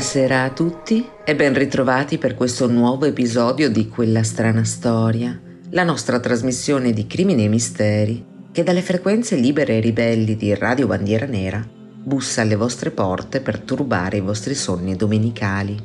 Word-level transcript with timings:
Buonasera 0.00 0.44
a 0.44 0.50
tutti 0.50 1.06
e 1.26 1.36
ben 1.36 1.52
ritrovati 1.52 2.16
per 2.16 2.34
questo 2.34 2.66
nuovo 2.66 3.04
episodio 3.04 3.68
di 3.70 3.86
Quella 3.86 4.22
strana 4.22 4.64
storia, 4.64 5.38
la 5.72 5.84
nostra 5.84 6.18
trasmissione 6.18 6.94
di 6.94 7.06
crimini 7.06 7.44
e 7.44 7.48
misteri 7.48 8.24
che 8.50 8.62
dalle 8.62 8.80
frequenze 8.80 9.36
libere 9.36 9.76
e 9.76 9.80
ribelli 9.80 10.36
di 10.36 10.54
Radio 10.54 10.86
Bandiera 10.86 11.26
Nera 11.26 11.62
bussa 12.02 12.40
alle 12.40 12.56
vostre 12.56 12.92
porte 12.92 13.42
per 13.42 13.58
turbare 13.58 14.16
i 14.16 14.22
vostri 14.22 14.54
sonni 14.54 14.96
domenicali. 14.96 15.76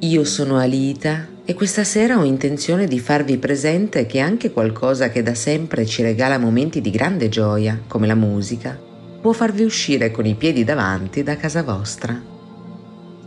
Io 0.00 0.24
sono 0.24 0.58
Alita 0.58 1.26
e 1.46 1.54
questa 1.54 1.84
sera 1.84 2.18
ho 2.18 2.24
intenzione 2.24 2.86
di 2.86 3.00
farvi 3.00 3.38
presente 3.38 4.04
che 4.04 4.20
anche 4.20 4.52
qualcosa 4.52 5.08
che 5.08 5.22
da 5.22 5.34
sempre 5.34 5.86
ci 5.86 6.02
regala 6.02 6.36
momenti 6.36 6.82
di 6.82 6.90
grande 6.90 7.30
gioia, 7.30 7.80
come 7.88 8.06
la 8.06 8.14
musica, 8.14 8.78
può 9.22 9.32
farvi 9.32 9.62
uscire 9.62 10.10
con 10.10 10.26
i 10.26 10.34
piedi 10.34 10.64
davanti 10.64 11.22
da 11.22 11.38
casa 11.38 11.62
vostra. 11.62 12.36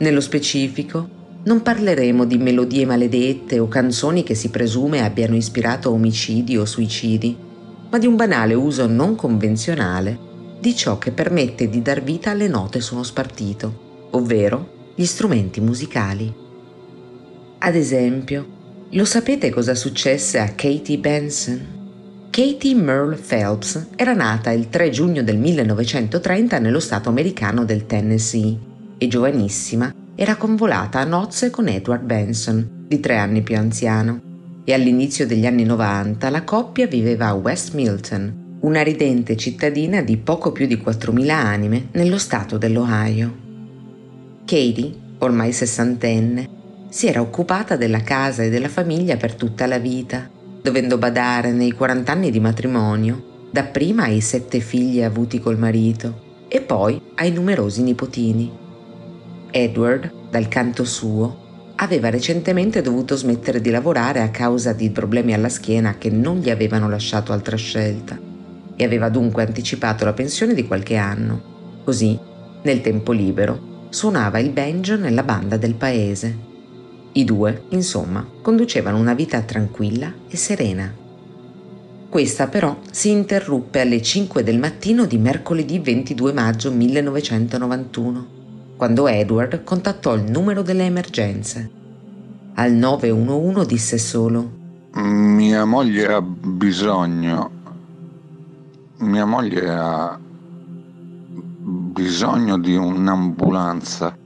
Nello 0.01 0.19
specifico, 0.19 1.07
non 1.43 1.61
parleremo 1.61 2.25
di 2.25 2.39
melodie 2.39 2.87
maledette 2.87 3.59
o 3.59 3.67
canzoni 3.67 4.23
che 4.23 4.33
si 4.33 4.49
presume 4.49 5.03
abbiano 5.03 5.35
ispirato 5.35 5.91
omicidi 5.91 6.57
o 6.57 6.65
suicidi, 6.65 7.37
ma 7.87 7.99
di 7.99 8.07
un 8.07 8.15
banale 8.15 8.55
uso 8.55 8.87
non 8.87 9.13
convenzionale 9.13 10.17
di 10.59 10.75
ciò 10.75 10.97
che 10.97 11.11
permette 11.11 11.69
di 11.69 11.83
dar 11.83 12.01
vita 12.01 12.31
alle 12.31 12.47
note 12.47 12.81
su 12.81 12.95
uno 12.95 13.03
spartito, 13.03 14.07
ovvero 14.11 14.93
gli 14.95 15.05
strumenti 15.05 15.61
musicali. 15.61 16.33
Ad 17.59 17.75
esempio, 17.75 18.47
lo 18.89 19.05
sapete 19.05 19.51
cosa 19.51 19.75
successe 19.75 20.39
a 20.39 20.47
Katie 20.55 20.97
Benson? 20.97 21.79
Katie 22.31 22.73
Merle 22.73 23.17
Phelps 23.17 23.89
era 23.95 24.13
nata 24.13 24.49
il 24.49 24.67
3 24.67 24.89
giugno 24.89 25.21
del 25.21 25.37
1930 25.37 26.57
nello 26.57 26.79
stato 26.79 27.09
americano 27.09 27.65
del 27.65 27.85
Tennessee 27.85 28.69
e 29.01 29.07
giovanissima 29.07 29.91
era 30.13 30.35
convolata 30.35 30.99
a 30.99 31.05
nozze 31.05 31.49
con 31.49 31.67
Edward 31.67 32.03
Benson, 32.03 32.85
di 32.87 32.99
tre 32.99 33.17
anni 33.17 33.41
più 33.41 33.57
anziano, 33.57 34.21
e 34.63 34.73
all'inizio 34.73 35.25
degli 35.25 35.47
anni 35.47 35.63
90 35.63 36.29
la 36.29 36.43
coppia 36.43 36.85
viveva 36.85 37.25
a 37.29 37.33
West 37.33 37.73
Milton, 37.73 38.59
una 38.59 38.83
ridente 38.83 39.35
cittadina 39.37 40.03
di 40.03 40.17
poco 40.17 40.51
più 40.51 40.67
di 40.67 40.75
4.000 40.77 41.29
anime 41.31 41.87
nello 41.93 42.19
stato 42.19 42.59
dell'Ohio. 42.59 43.35
Katie, 44.45 44.93
ormai 45.17 45.51
sessantenne, 45.51 46.47
si 46.89 47.07
era 47.07 47.21
occupata 47.21 47.77
della 47.77 48.01
casa 48.01 48.43
e 48.43 48.51
della 48.51 48.69
famiglia 48.69 49.17
per 49.17 49.33
tutta 49.33 49.65
la 49.65 49.79
vita, 49.79 50.29
dovendo 50.61 50.99
badare 50.99 51.51
nei 51.51 51.71
40 51.71 52.11
anni 52.11 52.29
di 52.29 52.39
matrimonio, 52.39 53.47
dapprima 53.49 54.03
ai 54.03 54.21
sette 54.21 54.59
figli 54.59 55.01
avuti 55.01 55.39
col 55.39 55.57
marito 55.57 56.45
e 56.47 56.61
poi 56.61 57.01
ai 57.15 57.31
numerosi 57.31 57.81
nipotini. 57.81 58.59
Edward, 59.51 60.11
dal 60.29 60.47
canto 60.47 60.85
suo, 60.85 61.73
aveva 61.75 62.09
recentemente 62.09 62.81
dovuto 62.81 63.15
smettere 63.15 63.59
di 63.59 63.69
lavorare 63.69 64.21
a 64.21 64.29
causa 64.29 64.71
di 64.71 64.89
problemi 64.91 65.33
alla 65.33 65.49
schiena 65.49 65.97
che 65.97 66.09
non 66.09 66.37
gli 66.37 66.49
avevano 66.49 66.87
lasciato 66.89 67.33
altra 67.33 67.57
scelta 67.57 68.17
e 68.75 68.83
aveva 68.83 69.09
dunque 69.09 69.43
anticipato 69.43 70.05
la 70.05 70.13
pensione 70.13 70.53
di 70.53 70.65
qualche 70.65 70.95
anno. 70.95 71.81
Così, 71.83 72.17
nel 72.61 72.81
tempo 72.81 73.11
libero, 73.11 73.87
suonava 73.89 74.39
il 74.39 74.51
banjo 74.51 74.95
nella 74.95 75.23
banda 75.23 75.57
del 75.57 75.75
paese. 75.75 76.49
I 77.13 77.23
due, 77.25 77.63
insomma, 77.69 78.25
conducevano 78.41 78.97
una 78.97 79.13
vita 79.13 79.41
tranquilla 79.41 80.13
e 80.29 80.37
serena. 80.37 80.93
Questa 82.07 82.47
però 82.47 82.77
si 82.89 83.09
interruppe 83.09 83.81
alle 83.81 84.01
5 84.01 84.43
del 84.43 84.59
mattino 84.59 85.05
di 85.05 85.17
mercoledì 85.17 85.79
22 85.79 86.31
maggio 86.31 86.71
1991 86.71 88.39
quando 88.81 89.07
Edward 89.07 89.63
contattò 89.63 90.15
il 90.15 90.23
numero 90.23 90.63
delle 90.63 90.85
emergenze. 90.85 91.69
Al 92.55 92.71
911 92.71 93.67
disse 93.67 93.99
solo 93.99 94.51
Mia 94.93 95.65
moglie 95.65 96.07
ha 96.07 96.19
bisogno. 96.19 97.51
Mia 98.97 99.25
moglie 99.25 99.69
ha 99.69 100.19
bisogno 101.59 102.57
di 102.57 102.75
un'ambulanza. 102.75 104.17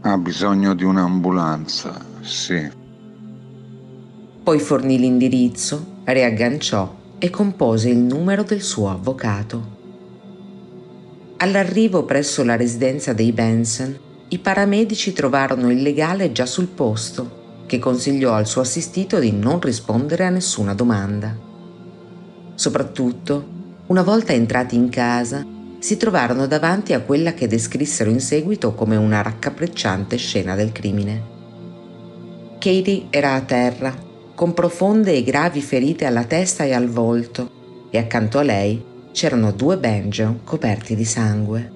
Ha 0.00 0.16
bisogno 0.16 0.74
di 0.74 0.84
un'ambulanza, 0.84 2.00
sì. 2.22 2.70
Poi 4.42 4.58
fornì 4.58 4.98
l'indirizzo, 4.98 6.00
riagganciò 6.04 6.94
e 7.18 7.28
compose 7.28 7.90
il 7.90 7.98
numero 7.98 8.44
del 8.44 8.62
suo 8.62 8.88
avvocato. 8.88 9.73
All'arrivo 11.44 12.04
presso 12.04 12.42
la 12.42 12.56
residenza 12.56 13.12
dei 13.12 13.30
Benson, 13.30 13.94
i 14.28 14.38
paramedici 14.38 15.12
trovarono 15.12 15.70
il 15.70 15.82
legale 15.82 16.32
già 16.32 16.46
sul 16.46 16.68
posto, 16.68 17.64
che 17.66 17.78
consigliò 17.78 18.32
al 18.32 18.46
suo 18.46 18.62
assistito 18.62 19.18
di 19.18 19.30
non 19.30 19.60
rispondere 19.60 20.24
a 20.24 20.30
nessuna 20.30 20.72
domanda. 20.72 21.36
Soprattutto, 22.54 23.46
una 23.88 24.00
volta 24.00 24.32
entrati 24.32 24.74
in 24.74 24.88
casa, 24.88 25.44
si 25.80 25.98
trovarono 25.98 26.46
davanti 26.46 26.94
a 26.94 27.02
quella 27.02 27.34
che 27.34 27.46
descrissero 27.46 28.08
in 28.08 28.20
seguito 28.20 28.72
come 28.72 28.96
una 28.96 29.20
raccapricciante 29.20 30.16
scena 30.16 30.54
del 30.54 30.72
crimine. 30.72 31.22
Katie 32.58 33.08
era 33.10 33.34
a 33.34 33.42
terra, 33.42 33.94
con 34.34 34.54
profonde 34.54 35.12
e 35.12 35.22
gravi 35.22 35.60
ferite 35.60 36.06
alla 36.06 36.24
testa 36.24 36.64
e 36.64 36.72
al 36.72 36.88
volto, 36.88 37.88
e 37.90 37.98
accanto 37.98 38.38
a 38.38 38.42
lei 38.42 38.92
c'erano 39.14 39.52
due 39.52 39.78
banjo 39.78 40.40
coperti 40.42 40.96
di 40.96 41.04
sangue. 41.04 41.70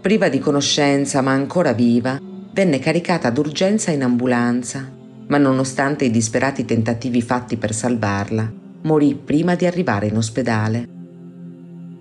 Priva 0.00 0.28
di 0.28 0.38
conoscenza 0.38 1.20
ma 1.22 1.32
ancora 1.32 1.72
viva, 1.72 2.20
venne 2.52 2.78
caricata 2.78 3.30
d'urgenza 3.30 3.90
in 3.90 4.04
ambulanza, 4.04 4.88
ma 5.26 5.38
nonostante 5.38 6.04
i 6.04 6.12
disperati 6.12 6.64
tentativi 6.64 7.20
fatti 7.20 7.56
per 7.56 7.74
salvarla, 7.74 8.48
morì 8.82 9.16
prima 9.16 9.56
di 9.56 9.66
arrivare 9.66 10.06
in 10.06 10.16
ospedale. 10.16 10.88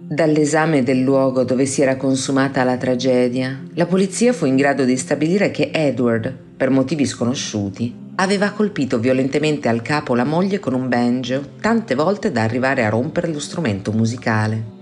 Dall'esame 0.08 0.84
del 0.84 1.02
luogo 1.02 1.44
dove 1.44 1.66
si 1.66 1.82
era 1.82 1.98
consumata 1.98 2.64
la 2.64 2.78
tragedia, 2.78 3.64
la 3.74 3.88
polizia 3.88 4.32
fu 4.32 4.46
in 4.46 4.58
grado 4.58 4.86
di 4.86 4.96
stabilire 4.96 5.50
che 5.50 5.72
Edward, 5.74 6.32
per 6.56 6.70
motivi 6.70 7.04
sconosciuti, 7.04 8.06
aveva 8.20 8.52
colpito 8.52 8.98
violentemente 8.98 9.68
al 9.68 9.84
capo 9.84 10.16
la 10.16 10.24
moglie 10.24 10.60
con 10.60 10.74
un 10.74 10.90
banjo, 10.90 11.52
tante 11.62 11.94
volte 11.94 12.32
da 12.32 12.42
arrivare 12.42 12.84
a 12.84 12.90
rompere 12.90 13.28
lo 13.28 13.40
strumento 13.40 13.92
musicale. 13.92 14.76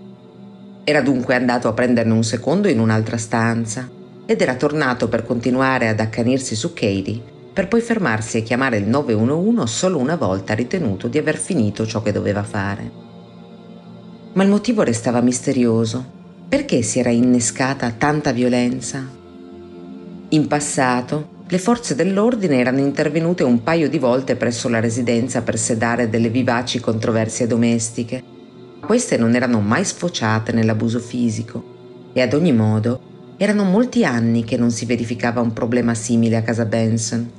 Era 0.85 1.01
dunque 1.01 1.35
andato 1.35 1.67
a 1.67 1.73
prenderne 1.73 2.13
un 2.13 2.23
secondo 2.23 2.69
in 2.69 2.79
un'altra 2.79 3.17
stanza 3.17 3.89
ed 4.25 4.41
era 4.41 4.55
tornato 4.55 5.09
per 5.09 5.25
continuare 5.25 5.89
ad 5.89 5.99
accanirsi 5.99 6.55
su 6.55 6.73
Katie, 6.73 7.21
per 7.51 7.67
poi 7.67 7.81
fermarsi 7.81 8.37
e 8.37 8.43
chiamare 8.43 8.77
il 8.77 8.87
911 8.87 9.67
solo 9.67 9.97
una 9.97 10.15
volta 10.15 10.53
ritenuto 10.53 11.09
di 11.09 11.17
aver 11.17 11.37
finito 11.37 11.85
ciò 11.85 12.01
che 12.01 12.13
doveva 12.13 12.43
fare. 12.43 13.03
Ma 14.33 14.43
il 14.43 14.49
motivo 14.49 14.81
restava 14.81 15.19
misterioso. 15.19 16.13
Perché 16.47 16.81
si 16.83 16.99
era 16.99 17.09
innescata 17.09 17.91
tanta 17.91 18.31
violenza? 18.31 19.05
In 20.29 20.47
passato, 20.47 21.34
le 21.47 21.59
forze 21.59 21.93
dell'ordine 21.93 22.57
erano 22.57 22.79
intervenute 22.79 23.43
un 23.43 23.61
paio 23.61 23.87
di 23.87 23.99
volte 23.99 24.35
presso 24.35 24.67
la 24.67 24.79
residenza 24.79 25.43
per 25.43 25.59
sedare 25.59 26.09
delle 26.09 26.29
vivaci 26.29 26.79
controversie 26.79 27.45
domestiche. 27.45 28.23
Queste 28.79 29.15
non 29.17 29.35
erano 29.35 29.59
mai 29.59 29.85
sfociate 29.85 30.51
nell'abuso 30.51 30.97
fisico 30.99 32.09
e 32.13 32.21
ad 32.21 32.33
ogni 32.33 32.51
modo 32.51 33.35
erano 33.37 33.63
molti 33.63 34.03
anni 34.03 34.43
che 34.43 34.57
non 34.57 34.71
si 34.71 34.85
verificava 34.85 35.39
un 35.39 35.53
problema 35.53 35.93
simile 35.93 36.37
a 36.37 36.41
casa 36.41 36.65
Benson. 36.65 37.29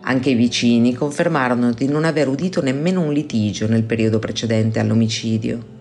Anche 0.00 0.30
i 0.30 0.34
vicini 0.34 0.94
confermarono 0.94 1.72
di 1.72 1.86
non 1.86 2.04
aver 2.04 2.28
udito 2.28 2.62
nemmeno 2.62 3.02
un 3.02 3.12
litigio 3.12 3.68
nel 3.68 3.84
periodo 3.84 4.18
precedente 4.18 4.78
all'omicidio. 4.78 5.72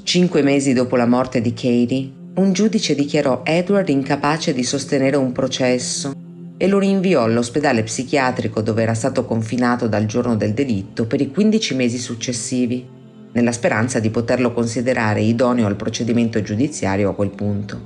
Cinque 0.00 0.42
mesi 0.42 0.72
dopo 0.72 0.94
la 0.94 1.06
morte 1.06 1.40
di 1.40 1.52
Katie, 1.52 2.10
un 2.34 2.52
giudice 2.52 2.94
dichiarò 2.94 3.42
Edward 3.44 3.88
incapace 3.88 4.52
di 4.52 4.62
sostenere 4.62 5.16
un 5.16 5.32
processo 5.32 6.14
e 6.58 6.66
lo 6.68 6.78
rinviò 6.78 7.22
all'ospedale 7.22 7.82
psichiatrico 7.82 8.62
dove 8.62 8.82
era 8.82 8.94
stato 8.94 9.24
confinato 9.24 9.88
dal 9.88 10.06
giorno 10.06 10.36
del 10.36 10.54
delitto 10.54 11.06
per 11.06 11.20
i 11.20 11.30
15 11.30 11.74
mesi 11.74 11.98
successivi, 11.98 12.86
nella 13.32 13.52
speranza 13.52 14.00
di 14.00 14.08
poterlo 14.10 14.52
considerare 14.52 15.20
idoneo 15.20 15.66
al 15.66 15.76
procedimento 15.76 16.40
giudiziario 16.40 17.10
a 17.10 17.14
quel 17.14 17.30
punto. 17.30 17.78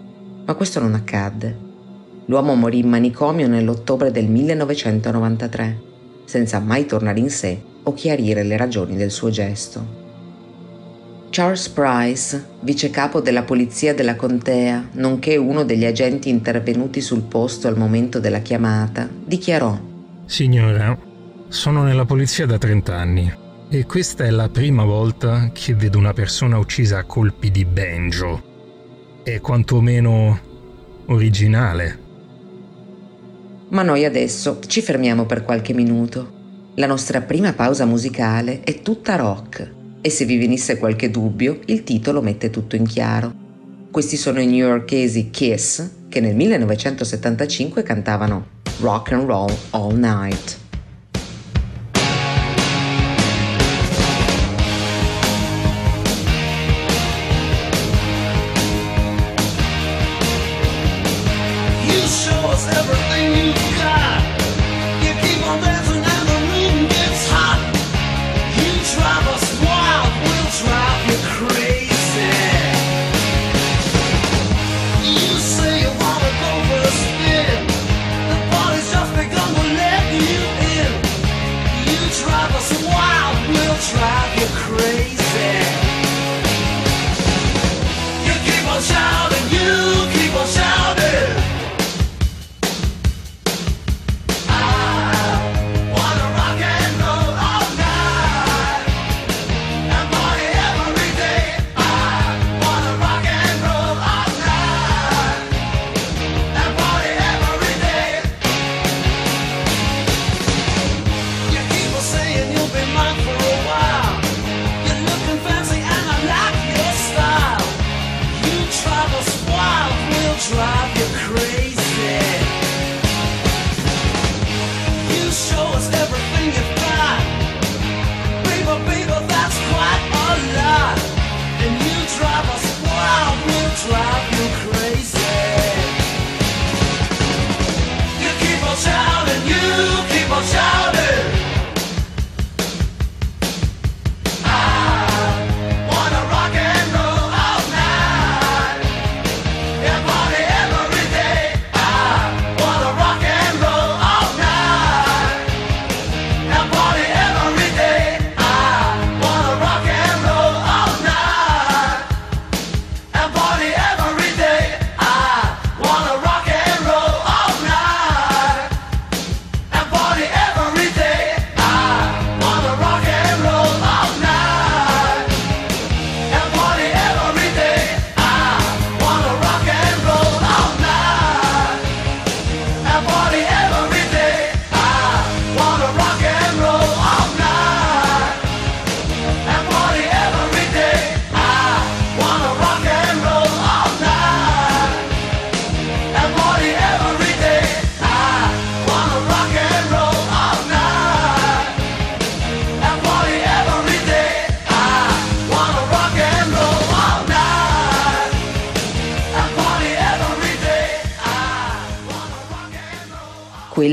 Ma 0.46 0.55
questo 0.55 0.78
non 0.78 0.94
accadde. 0.94 1.69
L'uomo 2.26 2.55
morì 2.55 2.78
in 2.78 2.88
manicomio 2.88 3.49
nell'ottobre 3.49 4.12
del 4.12 4.28
1993, 4.28 5.81
senza 6.25 6.61
mai 6.61 6.87
tornare 6.87 7.19
in 7.19 7.31
sé 7.31 7.61
o 7.82 7.93
chiarire 7.93 8.44
le 8.44 8.56
ragioni 8.56 8.94
del 8.94 9.11
suo 9.11 9.31
gesto. 9.31 10.00
Charles 11.40 11.70
Price, 11.70 12.48
vice 12.60 12.90
capo 12.90 13.22
della 13.22 13.44
polizia 13.44 13.94
della 13.94 14.14
contea, 14.14 14.90
nonché 14.92 15.38
uno 15.38 15.64
degli 15.64 15.87
agenti 15.87 16.28
intervenuti 16.28 17.00
sul 17.00 17.22
posto 17.22 17.66
al 17.66 17.78
momento 17.78 18.20
della 18.20 18.40
chiamata, 18.40 19.08
dichiarò 19.25 19.75
Signora, 20.26 20.94
sono 21.48 21.82
nella 21.82 22.04
polizia 22.04 22.44
da 22.44 22.58
30 22.58 22.94
anni 22.94 23.34
e 23.70 23.87
questa 23.87 24.25
è 24.25 24.31
la 24.31 24.50
prima 24.50 24.84
volta 24.84 25.48
che 25.54 25.75
vedo 25.75 25.96
una 25.96 26.12
persona 26.12 26.58
uccisa 26.58 26.98
a 26.98 27.04
colpi 27.04 27.50
di 27.50 27.64
banjo. 27.64 28.42
È 29.22 29.40
quantomeno 29.40 30.40
originale. 31.06 31.98
Ma 33.70 33.81
noi 33.81 34.04
adesso 34.04 34.58
ci 34.66 34.82
fermiamo 34.82 35.25
per 35.25 35.42
qualche 35.42 35.72
minuto. 35.72 36.32
La 36.75 36.87
nostra 36.87 37.22
prima 37.22 37.54
pausa 37.54 37.87
musicale 37.87 38.60
è 38.60 38.82
tutta 38.82 39.16
rock 39.16 39.78
e 40.00 40.11
se 40.11 40.25
vi 40.25 40.38
venisse 40.38 40.79
qualche 40.79 41.11
dubbio, 41.11 41.61
il 41.67 41.85
titolo 41.85 42.23
mette 42.23 42.50
tutto 42.50 42.76
in 42.76 42.87
chiaro. 42.87 43.32
Questi 43.91 44.17
sono 44.17 44.41
i 44.41 44.47
newyorkesi 44.47 45.31
Kiss 45.31 45.91
che 46.08 46.20
nel 46.20 46.35
1975 46.37 47.82
cantavano 47.82 48.47
Rock 48.81 49.12
and 49.12 49.26
Roll 49.26 49.55
All 49.70 49.97
Night. 49.97 50.60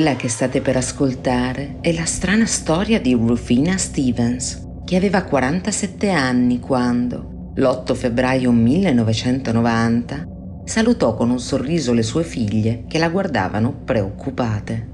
Quella 0.08 0.22
che 0.22 0.30
state 0.30 0.62
per 0.62 0.78
ascoltare 0.78 1.80
è 1.82 1.92
la 1.92 2.06
strana 2.06 2.46
storia 2.46 2.98
di 3.02 3.12
Rufina 3.12 3.76
Stevens, 3.76 4.66
che 4.86 4.96
aveva 4.96 5.24
47 5.24 6.12
anni 6.12 6.62
quando, 6.62 7.52
l'8 7.56 7.94
febbraio 7.94 8.54
1990, 8.54 10.24
salutò 10.64 11.14
con 11.14 11.30
un 11.30 11.42
sorriso 11.42 11.92
le 11.92 12.04
sue 12.04 12.24
figlie 12.24 12.86
che 12.88 13.00
la 13.00 13.10
guardavano 13.10 13.82
preoccupate. 13.84 14.88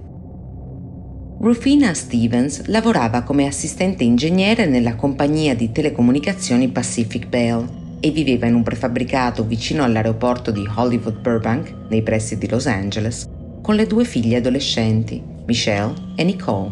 Rufina 1.42 1.94
Stevens 1.94 2.66
lavorava 2.66 3.22
come 3.22 3.46
assistente 3.46 4.04
ingegnere 4.04 4.66
nella 4.66 4.96
compagnia 4.96 5.54
di 5.54 5.72
telecomunicazioni 5.72 6.70
Pacific 6.70 7.28
Bell 7.28 7.70
e 8.00 8.10
viveva 8.10 8.48
in 8.48 8.56
un 8.56 8.64
prefabbricato 8.64 9.44
vicino 9.44 9.84
all'aeroporto 9.84 10.50
di 10.50 10.68
Hollywood 10.76 11.20
Burbank, 11.22 11.72
nei 11.90 12.02
pressi 12.02 12.40
di 12.40 12.50
Los 12.50 12.66
Angeles, 12.66 13.28
con 13.64 13.76
le 13.76 13.88
due 13.88 14.04
figlie 14.04 14.36
adolescenti, 14.36 15.24
Michelle 15.46 15.94
e 16.18 16.26
Nicole. 16.26 16.70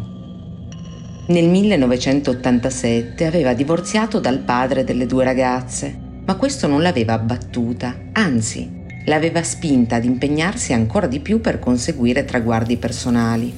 Nel 1.28 1.48
1987 1.48 3.24
aveva 3.24 3.54
divorziato 3.54 4.20
dal 4.20 4.40
padre 4.40 4.84
delle 4.84 5.06
due 5.06 5.24
ragazze, 5.24 5.98
ma 6.26 6.36
questo 6.36 6.66
non 6.66 6.82
l'aveva 6.82 7.14
abbattuta, 7.14 7.96
anzi, 8.12 8.70
l'aveva 9.06 9.42
spinta 9.42 9.96
ad 9.96 10.04
impegnarsi 10.04 10.74
ancora 10.74 11.06
di 11.06 11.20
più 11.20 11.40
per 11.40 11.58
conseguire 11.58 12.26
traguardi 12.26 12.76
personali. 12.76 13.50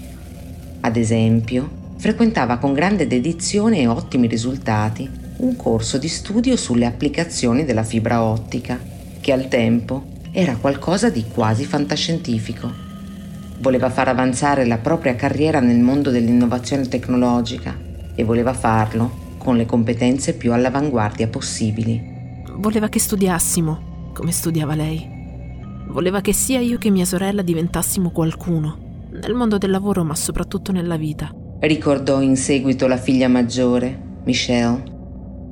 Ad 0.82 0.94
esempio, 0.94 1.68
frequentava 1.96 2.58
con 2.58 2.72
grande 2.72 3.08
dedizione 3.08 3.80
e 3.80 3.88
ottimi 3.88 4.28
risultati 4.28 5.10
un 5.38 5.56
corso 5.56 5.98
di 5.98 6.06
studio 6.06 6.54
sulle 6.54 6.86
applicazioni 6.86 7.64
della 7.64 7.82
fibra 7.82 8.22
ottica, 8.22 8.78
che 9.20 9.32
al 9.32 9.48
tempo 9.48 10.04
era 10.30 10.54
qualcosa 10.54 11.10
di 11.10 11.24
quasi 11.26 11.64
fantascientifico. 11.64 12.83
Voleva 13.64 13.88
far 13.88 14.08
avanzare 14.08 14.66
la 14.66 14.76
propria 14.76 15.14
carriera 15.14 15.58
nel 15.58 15.78
mondo 15.78 16.10
dell'innovazione 16.10 16.86
tecnologica 16.86 17.74
e 18.14 18.22
voleva 18.22 18.52
farlo 18.52 19.36
con 19.38 19.56
le 19.56 19.64
competenze 19.64 20.34
più 20.34 20.52
all'avanguardia 20.52 21.28
possibili. 21.28 22.42
Voleva 22.56 22.90
che 22.90 22.98
studiassimo, 22.98 24.10
come 24.12 24.32
studiava 24.32 24.74
lei. 24.74 25.08
Voleva 25.86 26.20
che 26.20 26.34
sia 26.34 26.60
io 26.60 26.76
che 26.76 26.90
mia 26.90 27.06
sorella 27.06 27.40
diventassimo 27.40 28.10
qualcuno, 28.10 29.06
nel 29.12 29.32
mondo 29.32 29.56
del 29.56 29.70
lavoro 29.70 30.04
ma 30.04 30.14
soprattutto 30.14 30.70
nella 30.70 30.98
vita. 30.98 31.34
Ricordò 31.60 32.20
in 32.20 32.36
seguito 32.36 32.86
la 32.86 32.98
figlia 32.98 33.28
maggiore, 33.28 33.98
Michelle. 34.24 34.82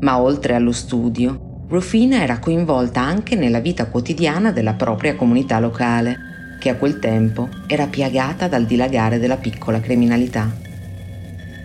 Ma 0.01 0.21
oltre 0.21 0.55
allo 0.55 0.73
studio, 0.73 1.65
Rufina 1.67 2.23
era 2.23 2.39
coinvolta 2.39 3.01
anche 3.01 3.37
nella 3.37 3.61
vita 3.61 3.87
quotidiana 3.87 4.53
della 4.53 4.75
propria 4.75 5.17
comunità 5.17 5.59
locale 5.59 6.32
che 6.63 6.69
a 6.69 6.77
quel 6.77 7.01
tempo 7.01 7.49
era 7.67 7.89
piagata 7.89 8.47
dal 8.47 8.67
dilagare 8.67 9.19
della 9.19 9.37
piccola 9.37 9.81
criminalità. 9.81 10.49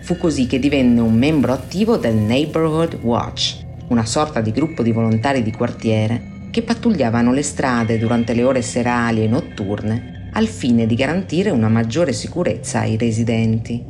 Fu 0.02 0.16
così 0.16 0.48
che 0.48 0.58
divenne 0.58 1.00
un 1.00 1.14
membro 1.14 1.52
attivo 1.52 1.96
del 1.98 2.16
Neighborhood 2.16 2.98
Watch, 3.02 3.64
una 3.90 4.04
sorta 4.04 4.40
di 4.40 4.50
gruppo 4.50 4.82
di 4.82 4.90
volontari 4.90 5.44
di 5.44 5.52
quartiere 5.52 6.48
che 6.50 6.62
pattugliavano 6.62 7.32
le 7.32 7.42
strade 7.42 7.96
durante 7.96 8.34
le 8.34 8.42
ore 8.42 8.60
serali 8.60 9.22
e 9.22 9.28
notturne 9.28 10.30
al 10.32 10.48
fine 10.48 10.84
di 10.84 10.96
garantire 10.96 11.50
una 11.50 11.68
maggiore 11.68 12.12
sicurezza 12.12 12.80
ai 12.80 12.96
residenti. 12.96 13.80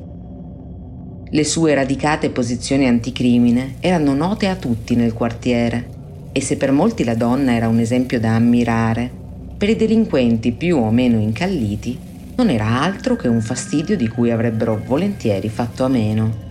Le 1.30 1.44
sue 1.44 1.72
radicate 1.72 2.28
posizioni 2.28 2.86
anticrimine 2.86 3.76
erano 3.80 4.12
note 4.12 4.46
a 4.46 4.56
tutti 4.56 4.94
nel 4.94 5.14
quartiere 5.14 5.88
e 6.32 6.42
se 6.42 6.58
per 6.58 6.70
molti 6.70 7.02
la 7.02 7.14
donna 7.14 7.54
era 7.54 7.66
un 7.66 7.78
esempio 7.78 8.20
da 8.20 8.34
ammirare, 8.34 9.26
per 9.58 9.68
i 9.68 9.74
delinquenti 9.74 10.52
più 10.52 10.76
o 10.76 10.92
meno 10.92 11.18
incalliti, 11.18 11.98
non 12.36 12.48
era 12.48 12.80
altro 12.80 13.16
che 13.16 13.26
un 13.26 13.40
fastidio 13.40 13.96
di 13.96 14.06
cui 14.06 14.30
avrebbero 14.30 14.80
volentieri 14.86 15.48
fatto 15.48 15.82
a 15.82 15.88
meno. 15.88 16.46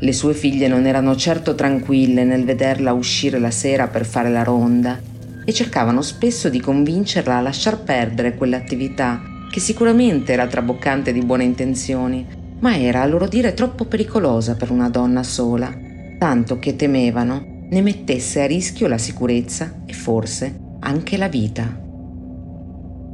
Le 0.00 0.12
sue 0.12 0.34
figlie 0.34 0.66
non 0.66 0.86
erano 0.86 1.14
certo 1.14 1.54
tranquille 1.54 2.24
nel 2.24 2.44
vederla 2.44 2.92
uscire 2.92 3.38
la 3.38 3.52
sera 3.52 3.86
per 3.86 4.04
fare 4.04 4.28
la 4.28 4.42
ronda 4.42 5.00
e 5.44 5.52
cercavano 5.52 6.02
spesso 6.02 6.48
di 6.48 6.60
convincerla 6.60 7.36
a 7.36 7.40
lasciar 7.40 7.80
perdere 7.84 8.34
quell'attività 8.34 9.22
che 9.48 9.60
sicuramente 9.60 10.32
era 10.32 10.48
traboccante 10.48 11.12
di 11.12 11.20
buone 11.20 11.44
intenzioni, 11.44 12.26
ma 12.58 12.76
era 12.76 13.02
a 13.02 13.06
loro 13.06 13.28
dire 13.28 13.54
troppo 13.54 13.84
pericolosa 13.84 14.56
per 14.56 14.72
una 14.72 14.88
donna 14.88 15.22
sola, 15.22 15.72
tanto 16.18 16.58
che 16.58 16.74
temevano 16.74 17.66
ne 17.70 17.80
mettesse 17.80 18.42
a 18.42 18.46
rischio 18.46 18.88
la 18.88 18.98
sicurezza 18.98 19.82
e 19.86 19.92
forse 19.92 20.58
anche 20.80 21.16
la 21.16 21.28
vita. 21.28 21.82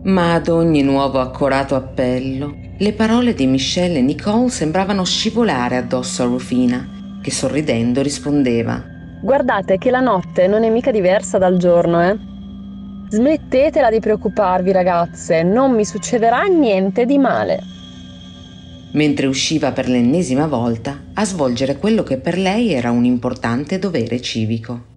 Ma 0.03 0.35
ad 0.35 0.49
ogni 0.49 0.83
nuovo 0.83 1.21
accorato 1.21 1.75
appello, 1.75 2.55
le 2.79 2.93
parole 2.95 3.35
di 3.35 3.47
Michelle 3.47 3.99
e 3.99 4.03
Nicole 4.03 4.49
sembravano 4.49 5.05
scivolare 5.05 5.77
addosso 5.77 6.23
a 6.23 6.27
Rufina, 6.27 7.19
che 7.23 7.31
sorridendo 7.31 8.01
rispondeva 8.01 8.83
Guardate 9.23 9.77
che 9.77 9.91
la 9.91 10.01
notte 10.01 10.47
non 10.47 10.63
è 10.63 10.71
mica 10.71 10.91
diversa 10.91 11.37
dal 11.37 11.59
giorno, 11.59 12.03
eh? 12.03 12.17
Smettetela 13.11 13.91
di 13.91 14.01
preoccuparvi, 14.01 14.73
ragazze, 14.73 15.43
non 15.43 15.73
mi 15.73 15.85
succederà 15.85 16.45
niente 16.45 17.05
di 17.05 17.19
male. 17.19 17.61
Mentre 18.93 19.27
usciva 19.27 19.73
per 19.73 19.89
l'ennesima 19.89 20.47
volta 20.47 20.99
a 21.13 21.25
svolgere 21.27 21.77
quello 21.77 22.03
che 22.03 22.17
per 22.17 22.39
lei 22.39 22.73
era 22.73 22.91
un 22.91 23.05
importante 23.05 23.79
dovere 23.79 24.23
civico. 24.23 24.90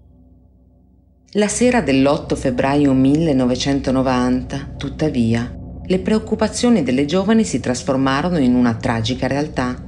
La 1.35 1.47
sera 1.47 1.81
dell'8 1.81 2.35
febbraio 2.35 2.93
1990, 2.93 4.75
tuttavia, 4.77 5.51
le 5.83 5.97
preoccupazioni 5.97 6.83
delle 6.83 7.05
giovani 7.05 7.43
si 7.43 7.59
trasformarono 7.59 8.37
in 8.37 8.53
una 8.53 8.75
tragica 8.75 9.25
realtà. 9.25 9.83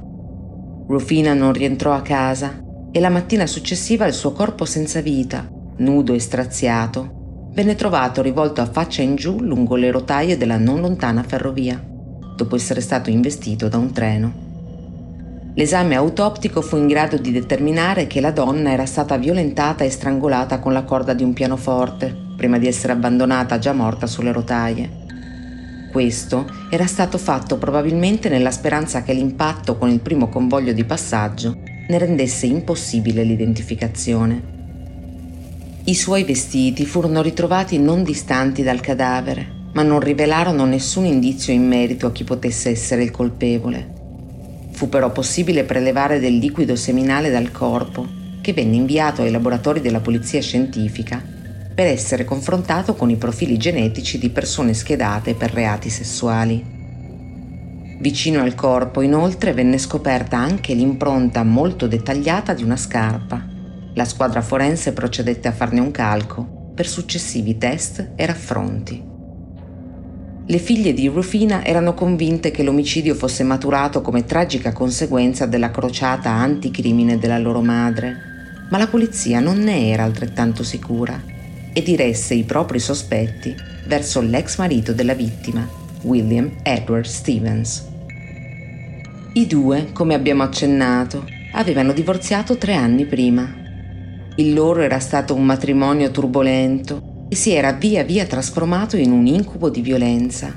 Rufina 0.88 1.34
non 1.34 1.52
rientrò 1.52 1.92
a 1.92 2.02
casa 2.02 2.60
e 2.90 2.98
la 2.98 3.10
mattina 3.10 3.46
successiva 3.46 4.06
il 4.06 4.12
suo 4.12 4.32
corpo 4.32 4.64
senza 4.64 5.00
vita, 5.00 5.48
nudo 5.76 6.14
e 6.14 6.18
straziato, 6.18 7.50
venne 7.52 7.76
trovato 7.76 8.22
rivolto 8.22 8.60
a 8.60 8.66
faccia 8.66 9.02
in 9.02 9.14
giù 9.14 9.38
lungo 9.38 9.76
le 9.76 9.92
rotaie 9.92 10.36
della 10.36 10.58
non 10.58 10.80
lontana 10.80 11.22
ferrovia, 11.22 11.80
dopo 12.34 12.56
essere 12.56 12.80
stato 12.80 13.08
investito 13.08 13.68
da 13.68 13.78
un 13.78 13.92
treno. 13.92 14.45
L'esame 15.58 15.94
autoptico 15.94 16.60
fu 16.60 16.76
in 16.76 16.86
grado 16.86 17.16
di 17.16 17.32
determinare 17.32 18.06
che 18.06 18.20
la 18.20 18.30
donna 18.30 18.72
era 18.72 18.84
stata 18.84 19.16
violentata 19.16 19.84
e 19.84 19.90
strangolata 19.90 20.58
con 20.58 20.74
la 20.74 20.84
corda 20.84 21.14
di 21.14 21.22
un 21.22 21.32
pianoforte, 21.32 22.14
prima 22.36 22.58
di 22.58 22.66
essere 22.66 22.92
abbandonata 22.92 23.58
già 23.58 23.72
morta 23.72 24.06
sulle 24.06 24.32
rotaie. 24.32 24.90
Questo 25.90 26.44
era 26.68 26.86
stato 26.86 27.16
fatto 27.16 27.56
probabilmente 27.56 28.28
nella 28.28 28.50
speranza 28.50 29.02
che 29.02 29.14
l'impatto 29.14 29.78
con 29.78 29.88
il 29.88 30.00
primo 30.00 30.28
convoglio 30.28 30.74
di 30.74 30.84
passaggio 30.84 31.56
ne 31.88 31.96
rendesse 31.96 32.44
impossibile 32.44 33.22
l'identificazione. 33.22 34.42
I 35.84 35.94
suoi 35.94 36.24
vestiti 36.24 36.84
furono 36.84 37.22
ritrovati 37.22 37.78
non 37.78 38.02
distanti 38.02 38.62
dal 38.62 38.80
cadavere, 38.80 39.70
ma 39.72 39.82
non 39.82 40.00
rivelarono 40.00 40.66
nessun 40.66 41.06
indizio 41.06 41.54
in 41.54 41.66
merito 41.66 42.08
a 42.08 42.12
chi 42.12 42.24
potesse 42.24 42.68
essere 42.68 43.02
il 43.02 43.10
colpevole. 43.10 43.95
Fu 44.76 44.90
però 44.90 45.10
possibile 45.10 45.64
prelevare 45.64 46.20
del 46.20 46.36
liquido 46.36 46.76
seminale 46.76 47.30
dal 47.30 47.50
corpo, 47.50 48.06
che 48.42 48.52
venne 48.52 48.76
inviato 48.76 49.22
ai 49.22 49.30
laboratori 49.30 49.80
della 49.80 50.00
polizia 50.00 50.42
scientifica 50.42 51.22
per 51.74 51.86
essere 51.86 52.26
confrontato 52.26 52.94
con 52.94 53.08
i 53.08 53.16
profili 53.16 53.56
genetici 53.56 54.18
di 54.18 54.28
persone 54.28 54.74
schedate 54.74 55.32
per 55.32 55.50
reati 55.54 55.88
sessuali. 55.88 56.62
Vicino 58.00 58.42
al 58.42 58.54
corpo, 58.54 59.00
inoltre, 59.00 59.54
venne 59.54 59.78
scoperta 59.78 60.36
anche 60.36 60.74
l'impronta 60.74 61.42
molto 61.42 61.86
dettagliata 61.86 62.52
di 62.52 62.62
una 62.62 62.76
scarpa. 62.76 63.42
La 63.94 64.04
squadra 64.04 64.42
forense 64.42 64.92
procedette 64.92 65.48
a 65.48 65.52
farne 65.52 65.80
un 65.80 65.90
calco 65.90 66.72
per 66.74 66.86
successivi 66.86 67.56
test 67.56 68.10
e 68.14 68.26
raffronti. 68.26 69.05
Le 70.48 70.58
figlie 70.58 70.92
di 70.92 71.08
Rufina 71.08 71.64
erano 71.64 71.92
convinte 71.92 72.52
che 72.52 72.62
l'omicidio 72.62 73.16
fosse 73.16 73.42
maturato 73.42 74.00
come 74.00 74.26
tragica 74.26 74.72
conseguenza 74.72 75.44
della 75.44 75.72
crociata 75.72 76.30
anticrimine 76.30 77.18
della 77.18 77.38
loro 77.38 77.62
madre, 77.62 78.16
ma 78.70 78.78
la 78.78 78.86
polizia 78.86 79.40
non 79.40 79.58
ne 79.58 79.88
era 79.88 80.04
altrettanto 80.04 80.62
sicura 80.62 81.20
e 81.72 81.82
diresse 81.82 82.34
i 82.34 82.44
propri 82.44 82.78
sospetti 82.78 83.56
verso 83.88 84.20
l'ex 84.20 84.56
marito 84.58 84.92
della 84.92 85.14
vittima, 85.14 85.68
William 86.02 86.48
Edward 86.62 87.06
Stevens. 87.06 87.84
I 89.32 89.46
due, 89.48 89.90
come 89.92 90.14
abbiamo 90.14 90.44
accennato, 90.44 91.24
avevano 91.54 91.92
divorziato 91.92 92.56
tre 92.56 92.74
anni 92.74 93.04
prima. 93.04 93.52
Il 94.36 94.54
loro 94.54 94.82
era 94.82 95.00
stato 95.00 95.34
un 95.34 95.44
matrimonio 95.44 96.12
turbolento 96.12 97.05
e 97.28 97.34
si 97.34 97.52
era 97.52 97.72
via 97.72 98.04
via 98.04 98.26
trasformato 98.26 98.96
in 98.96 99.12
un 99.12 99.26
incubo 99.26 99.68
di 99.68 99.80
violenza. 99.80 100.52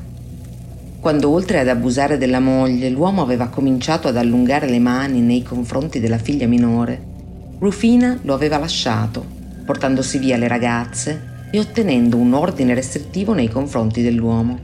Quando 0.99 1.29
oltre 1.29 1.59
ad 1.59 1.67
abusare 1.67 2.17
della 2.17 2.39
moglie 2.39 2.89
l'uomo 2.89 3.21
aveva 3.21 3.47
cominciato 3.47 4.07
ad 4.07 4.17
allungare 4.17 4.69
le 4.69 4.79
mani 4.79 5.21
nei 5.21 5.43
confronti 5.43 5.99
della 5.99 6.17
figlia 6.17 6.47
minore, 6.47 7.01
Rufina 7.59 8.19
lo 8.21 8.33
aveva 8.33 8.57
lasciato, 8.57 9.25
portandosi 9.65 10.17
via 10.17 10.37
le 10.37 10.47
ragazze 10.47 11.47
e 11.51 11.59
ottenendo 11.59 12.17
un 12.17 12.33
ordine 12.33 12.73
restrittivo 12.73 13.33
nei 13.33 13.49
confronti 13.49 14.01
dell'uomo. 14.01 14.59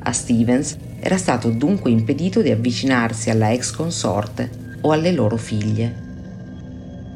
A 0.00 0.12
Stevens 0.12 0.76
era 1.00 1.16
stato 1.16 1.50
dunque 1.50 1.90
impedito 1.90 2.42
di 2.42 2.50
avvicinarsi 2.50 3.30
alla 3.30 3.52
ex 3.52 3.72
consorte 3.72 4.78
o 4.80 4.92
alle 4.92 5.12
loro 5.12 5.36
figlie. 5.36 6.01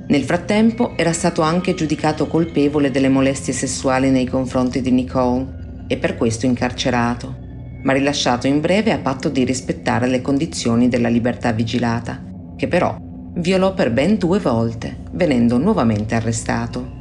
Nel 0.09 0.23
frattempo 0.23 0.97
era 0.97 1.13
stato 1.13 1.43
anche 1.43 1.75
giudicato 1.75 2.29
colpevole 2.29 2.93
delle 2.93 3.09
molestie 3.09 3.53
sessuali 3.53 4.11
nei 4.11 4.27
confronti 4.27 4.81
di 4.81 4.93
Nicole 4.93 5.85
e 5.89 5.97
per 5.97 6.17
questo 6.17 6.47
incarcerato, 6.47 7.35
ma 7.83 7.93
rilasciato 7.93 8.47
in 8.47 8.61
breve 8.61 8.93
a 8.93 8.99
patto 8.99 9.29
di 9.29 9.45
rispettare 9.45 10.07
le 10.07 10.23
condizioni 10.23 10.89
della 10.89 11.09
libertà 11.09 11.51
vigilata, 11.51 12.23
che 12.57 12.69
però 12.69 12.97
violò 13.35 13.75
per 13.75 13.93
ben 13.93 14.17
due 14.17 14.39
volte, 14.39 14.97
venendo 15.11 15.59
nuovamente 15.59 16.15
arrestato. 16.15 16.95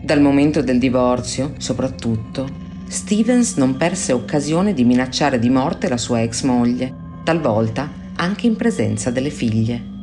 Dal 0.00 0.20
momento 0.20 0.62
del 0.62 0.78
divorzio, 0.78 1.54
soprattutto, 1.58 2.48
Stevens 2.86 3.56
non 3.56 3.76
perse 3.76 4.12
occasione 4.12 4.72
di 4.72 4.84
minacciare 4.84 5.40
di 5.40 5.50
morte 5.50 5.88
la 5.88 5.98
sua 5.98 6.22
ex 6.22 6.44
moglie, 6.44 6.94
talvolta 7.24 7.90
anche 8.14 8.46
in 8.46 8.54
presenza 8.54 9.10
delle 9.10 9.30
figlie. 9.30 9.96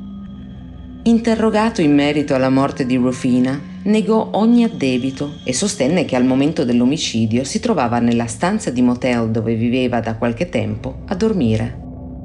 Interrogato 1.08 1.82
in 1.82 1.94
merito 1.94 2.34
alla 2.34 2.50
morte 2.50 2.84
di 2.84 2.96
Rufina, 2.96 3.62
negò 3.84 4.30
ogni 4.32 4.64
addebito 4.64 5.36
e 5.44 5.54
sostenne 5.54 6.04
che 6.04 6.16
al 6.16 6.26
momento 6.26 6.66
dell'omicidio 6.66 7.44
si 7.44 7.60
trovava 7.60 8.00
nella 8.00 8.26
stanza 8.26 8.72
di 8.72 8.82
motel 8.82 9.30
dove 9.30 9.54
viveva 9.54 10.00
da 10.00 10.16
qualche 10.16 10.50
tempo 10.50 11.04
a 11.06 11.14
dormire. 11.14 11.80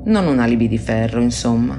Non 0.07 0.27
un 0.27 0.39
alibi 0.39 0.67
di 0.67 0.79
ferro, 0.79 1.21
insomma. 1.21 1.79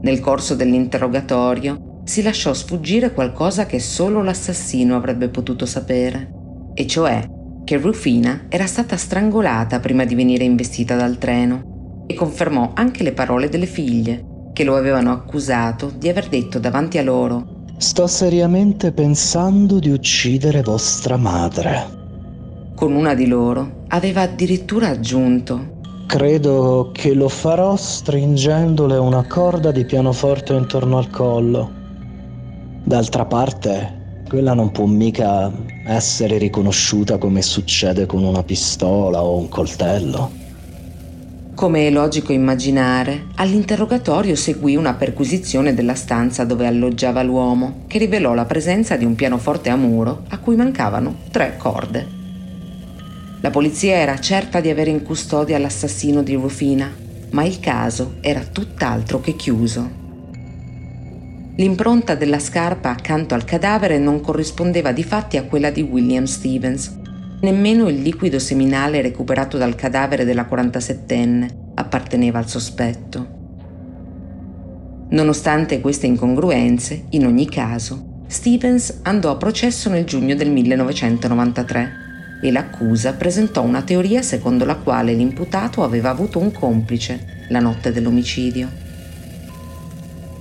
Nel 0.00 0.18
corso 0.18 0.56
dell'interrogatorio 0.56 2.00
si 2.02 2.20
lasciò 2.22 2.52
sfuggire 2.52 3.12
qualcosa 3.12 3.66
che 3.66 3.78
solo 3.78 4.24
l'assassino 4.24 4.96
avrebbe 4.96 5.28
potuto 5.28 5.66
sapere, 5.66 6.32
e 6.74 6.84
cioè 6.88 7.24
che 7.62 7.76
Rufina 7.76 8.46
era 8.48 8.66
stata 8.66 8.96
strangolata 8.96 9.78
prima 9.78 10.04
di 10.04 10.16
venire 10.16 10.42
investita 10.42 10.96
dal 10.96 11.16
treno 11.18 12.04
e 12.08 12.14
confermò 12.14 12.72
anche 12.74 13.04
le 13.04 13.12
parole 13.12 13.48
delle 13.48 13.66
figlie 13.66 14.30
che 14.52 14.64
lo 14.64 14.76
avevano 14.76 15.12
accusato 15.12 15.90
di 15.94 16.08
aver 16.08 16.28
detto 16.28 16.58
davanti 16.58 16.98
a 16.98 17.02
loro 17.02 17.60
Sto 17.82 18.06
seriamente 18.06 18.92
pensando 18.92 19.80
di 19.80 19.90
uccidere 19.90 20.62
vostra 20.62 21.16
madre. 21.16 22.00
Con 22.76 22.94
una 22.94 23.14
di 23.14 23.26
loro 23.26 23.84
aveva 23.88 24.20
addirittura 24.22 24.88
aggiunto 24.88 25.80
Credo 26.06 26.90
che 26.92 27.14
lo 27.14 27.28
farò 27.28 27.74
stringendole 27.74 28.98
una 28.98 29.26
corda 29.26 29.70
di 29.70 29.84
pianoforte 29.86 30.52
intorno 30.52 30.98
al 30.98 31.08
collo. 31.08 31.70
D'altra 32.84 33.24
parte, 33.24 34.22
quella 34.28 34.52
non 34.52 34.70
può 34.72 34.84
mica 34.84 35.50
essere 35.86 36.36
riconosciuta 36.36 37.16
come 37.16 37.40
succede 37.40 38.04
con 38.04 38.24
una 38.24 38.42
pistola 38.42 39.24
o 39.24 39.38
un 39.38 39.48
coltello. 39.48 40.30
Come 41.54 41.86
è 41.86 41.90
logico 41.90 42.32
immaginare, 42.32 43.26
all'interrogatorio 43.34 44.34
seguì 44.34 44.74
una 44.74 44.94
perquisizione 44.94 45.74
della 45.74 45.94
stanza 45.94 46.44
dove 46.44 46.66
alloggiava 46.66 47.22
l'uomo, 47.22 47.84
che 47.86 47.98
rivelò 47.98 48.32
la 48.32 48.46
presenza 48.46 48.96
di 48.96 49.04
un 49.04 49.14
pianoforte 49.14 49.68
a 49.68 49.76
muro 49.76 50.24
a 50.28 50.38
cui 50.38 50.56
mancavano 50.56 51.16
tre 51.30 51.56
corde. 51.58 52.20
La 53.42 53.50
polizia 53.50 53.96
era 53.96 54.18
certa 54.18 54.60
di 54.60 54.70
avere 54.70 54.90
in 54.90 55.02
custodia 55.02 55.58
l'assassino 55.58 56.22
di 56.22 56.34
Rufina, 56.34 56.90
ma 57.30 57.44
il 57.44 57.60
caso 57.60 58.14
era 58.22 58.40
tutt'altro 58.40 59.20
che 59.20 59.36
chiuso. 59.36 60.00
L'impronta 61.56 62.14
della 62.14 62.38
scarpa 62.38 62.88
accanto 62.88 63.34
al 63.34 63.44
cadavere 63.44 63.98
non 63.98 64.20
corrispondeva 64.22 64.90
di 64.90 65.04
fatti 65.04 65.36
a 65.36 65.44
quella 65.44 65.70
di 65.70 65.82
William 65.82 66.24
Stevens, 66.24 67.00
Nemmeno 67.42 67.88
il 67.88 68.00
liquido 68.00 68.38
seminale 68.38 69.02
recuperato 69.02 69.58
dal 69.58 69.74
cadavere 69.74 70.24
della 70.24 70.46
47enne 70.48 71.48
apparteneva 71.74 72.38
al 72.38 72.48
sospetto. 72.48 73.40
Nonostante 75.10 75.80
queste 75.80 76.06
incongruenze, 76.06 77.06
in 77.10 77.26
ogni 77.26 77.48
caso, 77.48 78.20
Stevens 78.28 79.00
andò 79.02 79.32
a 79.32 79.36
processo 79.36 79.90
nel 79.90 80.04
giugno 80.04 80.36
del 80.36 80.50
1993 80.52 81.90
e 82.40 82.52
l'accusa 82.52 83.14
presentò 83.14 83.62
una 83.62 83.82
teoria 83.82 84.22
secondo 84.22 84.64
la 84.64 84.76
quale 84.76 85.12
l'imputato 85.12 85.82
aveva 85.82 86.10
avuto 86.10 86.38
un 86.38 86.52
complice 86.52 87.46
la 87.48 87.58
notte 87.58 87.90
dell'omicidio. 87.90 88.68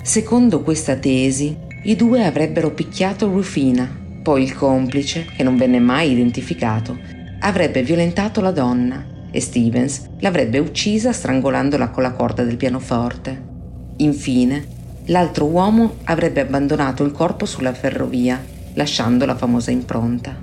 Secondo 0.04 0.62
questa 0.62 0.96
tesi, 0.98 1.58
i 1.84 1.96
due 1.96 2.24
avrebbero 2.24 2.70
picchiato 2.70 3.28
Rufina, 3.28 4.01
poi 4.22 4.44
il 4.44 4.56
complice, 4.56 5.26
che 5.36 5.44
non 5.44 5.58
venne 5.58 5.80
mai 5.80 6.12
identificato, 6.12 6.98
avrebbe 7.40 7.82
violentato 7.82 8.42
la 8.42 8.52
donna 8.52 9.04
e 9.32 9.40
Stevens 9.40 10.10
l'avrebbe 10.20 10.60
uccisa 10.60 11.12
strangolandola 11.12 11.90
con 11.90 12.04
la 12.04 12.12
corda 12.12 12.44
del 12.44 12.58
pianoforte. 12.58 13.50
Infine, 13.98 14.66
l'altro 15.06 15.46
uomo 15.46 15.96
avrebbe 16.04 16.42
abbandonato 16.42 17.04
il 17.04 17.12
corpo 17.12 17.46
sulla 17.46 17.74
ferrovia, 17.74 18.44
lasciando 18.74 19.26
la 19.26 19.36
famosa 19.36 19.72
impronta. 19.72 20.36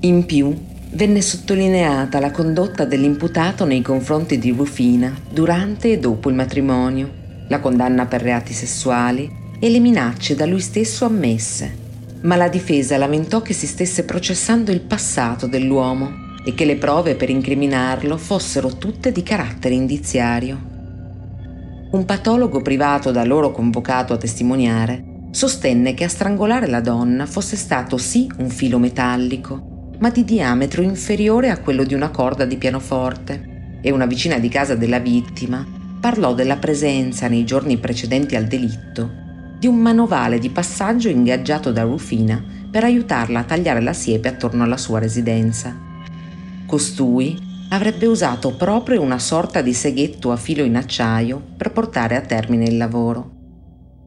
In 0.00 0.24
più, 0.26 0.52
venne 0.90 1.22
sottolineata 1.22 2.18
la 2.18 2.30
condotta 2.30 2.84
dell'imputato 2.84 3.64
nei 3.64 3.82
confronti 3.82 4.38
di 4.38 4.50
Rufina 4.50 5.14
durante 5.30 5.92
e 5.92 5.98
dopo 5.98 6.28
il 6.28 6.34
matrimonio, 6.34 7.20
la 7.48 7.60
condanna 7.60 8.06
per 8.06 8.22
reati 8.22 8.52
sessuali 8.52 9.30
e 9.58 9.70
le 9.70 9.78
minacce 9.78 10.34
da 10.34 10.44
lui 10.44 10.60
stesso 10.60 11.04
ammesse. 11.04 11.81
Ma 12.22 12.36
la 12.36 12.48
difesa 12.48 12.96
lamentò 12.96 13.42
che 13.42 13.52
si 13.52 13.66
stesse 13.66 14.04
processando 14.04 14.70
il 14.70 14.80
passato 14.80 15.48
dell'uomo 15.48 16.30
e 16.44 16.54
che 16.54 16.64
le 16.64 16.76
prove 16.76 17.16
per 17.16 17.30
incriminarlo 17.30 18.16
fossero 18.16 18.76
tutte 18.76 19.10
di 19.10 19.24
carattere 19.24 19.74
indiziario. 19.74 20.70
Un 21.90 22.04
patologo 22.04 22.62
privato 22.62 23.10
da 23.10 23.24
loro 23.24 23.50
convocato 23.50 24.12
a 24.12 24.18
testimoniare 24.18 25.28
sostenne 25.32 25.94
che 25.94 26.04
a 26.04 26.08
strangolare 26.08 26.68
la 26.68 26.80
donna 26.80 27.26
fosse 27.26 27.56
stato 27.56 27.98
sì 27.98 28.30
un 28.38 28.50
filo 28.50 28.78
metallico, 28.78 29.90
ma 29.98 30.10
di 30.10 30.24
diametro 30.24 30.82
inferiore 30.82 31.50
a 31.50 31.58
quello 31.58 31.82
di 31.84 31.94
una 31.94 32.10
corda 32.10 32.44
di 32.44 32.56
pianoforte, 32.56 33.78
e 33.82 33.90
una 33.90 34.06
vicina 34.06 34.38
di 34.38 34.48
casa 34.48 34.76
della 34.76 35.00
vittima 35.00 35.66
parlò 36.00 36.34
della 36.34 36.56
presenza 36.56 37.26
nei 37.26 37.44
giorni 37.44 37.78
precedenti 37.78 38.36
al 38.36 38.44
delitto 38.44 39.21
di 39.62 39.68
un 39.68 39.76
manovale 39.76 40.40
di 40.40 40.50
passaggio 40.50 41.08
ingaggiato 41.08 41.70
da 41.70 41.82
Rufina 41.82 42.42
per 42.68 42.82
aiutarla 42.82 43.38
a 43.38 43.44
tagliare 43.44 43.80
la 43.80 43.92
siepe 43.92 44.26
attorno 44.26 44.64
alla 44.64 44.76
sua 44.76 44.98
residenza. 44.98 45.72
Costui 46.66 47.38
avrebbe 47.68 48.06
usato 48.06 48.56
proprio 48.56 49.00
una 49.00 49.20
sorta 49.20 49.62
di 49.62 49.72
seghetto 49.72 50.32
a 50.32 50.36
filo 50.36 50.64
in 50.64 50.74
acciaio 50.74 51.40
per 51.56 51.70
portare 51.70 52.16
a 52.16 52.22
termine 52.22 52.64
il 52.64 52.76
lavoro. 52.76 53.30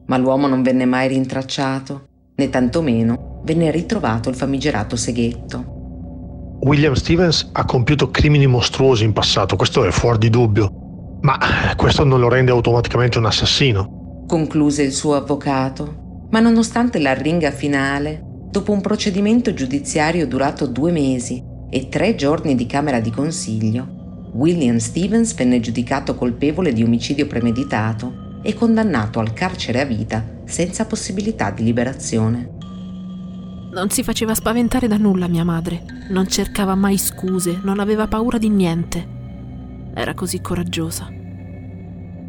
Ma 0.08 0.18
l'uomo 0.18 0.46
non 0.46 0.60
venne 0.60 0.84
mai 0.84 1.08
rintracciato, 1.08 2.04
né 2.34 2.50
tantomeno 2.50 3.40
venne 3.42 3.70
ritrovato 3.70 4.28
il 4.28 4.36
famigerato 4.36 4.94
seghetto. 4.94 6.58
William 6.60 6.92
Stevens 6.92 7.48
ha 7.52 7.64
compiuto 7.64 8.10
crimini 8.10 8.46
mostruosi 8.46 9.04
in 9.04 9.14
passato, 9.14 9.56
questo 9.56 9.86
è 9.86 9.90
fuori 9.90 10.18
di 10.18 10.28
dubbio, 10.28 11.18
ma 11.22 11.38
questo 11.76 12.04
non 12.04 12.20
lo 12.20 12.28
rende 12.28 12.50
automaticamente 12.50 13.16
un 13.16 13.24
assassino. 13.24 13.95
Concluse 14.26 14.82
il 14.82 14.92
suo 14.92 15.14
avvocato, 15.14 16.26
ma 16.30 16.40
nonostante 16.40 16.98
l'arringa 16.98 17.52
finale, 17.52 18.20
dopo 18.50 18.72
un 18.72 18.80
procedimento 18.80 19.54
giudiziario 19.54 20.26
durato 20.26 20.66
due 20.66 20.90
mesi 20.90 21.40
e 21.70 21.88
tre 21.88 22.16
giorni 22.16 22.56
di 22.56 22.66
camera 22.66 22.98
di 22.98 23.10
consiglio, 23.10 23.86
William 24.32 24.78
Stevens 24.78 25.32
venne 25.34 25.60
giudicato 25.60 26.16
colpevole 26.16 26.72
di 26.72 26.82
omicidio 26.82 27.28
premeditato 27.28 28.40
e 28.42 28.52
condannato 28.52 29.20
al 29.20 29.32
carcere 29.32 29.80
a 29.80 29.84
vita 29.84 30.24
senza 30.44 30.86
possibilità 30.86 31.52
di 31.52 31.62
liberazione. 31.62 32.50
Non 33.70 33.90
si 33.90 34.02
faceva 34.02 34.34
spaventare 34.34 34.88
da 34.88 34.96
nulla 34.96 35.28
mia 35.28 35.44
madre, 35.44 35.84
non 36.08 36.26
cercava 36.26 36.74
mai 36.74 36.98
scuse, 36.98 37.60
non 37.62 37.78
aveva 37.78 38.08
paura 38.08 38.38
di 38.38 38.48
niente. 38.48 39.06
Era 39.94 40.14
così 40.14 40.40
coraggiosa. 40.40 41.06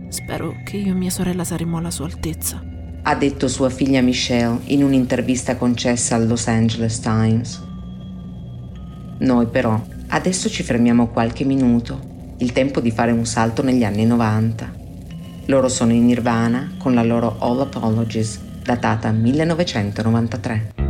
Spero 0.10 0.56
che 0.64 0.78
io 0.78 0.92
e 0.92 0.96
mia 0.96 1.10
sorella 1.10 1.44
saremo 1.44 1.78
alla 1.78 1.92
sua 1.92 2.06
altezza. 2.06 2.64
Ha 3.02 3.16
detto 3.16 3.48
sua 3.48 3.70
figlia 3.70 4.02
Michelle 4.02 4.60
in 4.66 4.84
un'intervista 4.84 5.58
concessa 5.58 6.16
al 6.16 6.28
Los 6.28 6.48
Angeles 6.48 7.00
Times. 7.00 7.64
Noi 9.20 9.48
però 9.48 9.82
adesso 10.08 10.50
ci 10.50 10.64
fermiamo 10.64 11.08
qualche 11.08 11.44
minuto, 11.44 12.36
il 12.38 12.52
tempo 12.54 12.80
di 12.80 12.92
fare 12.92 13.12
un 13.12 13.26
salto 13.26 13.64
negli 13.64 13.84
anni 13.84 14.06
90. 14.06 14.74
Loro 15.46 15.68
sono 15.68 15.92
in 15.92 16.06
Nirvana 16.06 16.74
con 16.78 16.94
la 16.94 17.04
loro 17.04 17.36
All 17.40 17.60
Apologies, 17.60 18.40
datata 18.64 19.12
1993. 19.12 20.87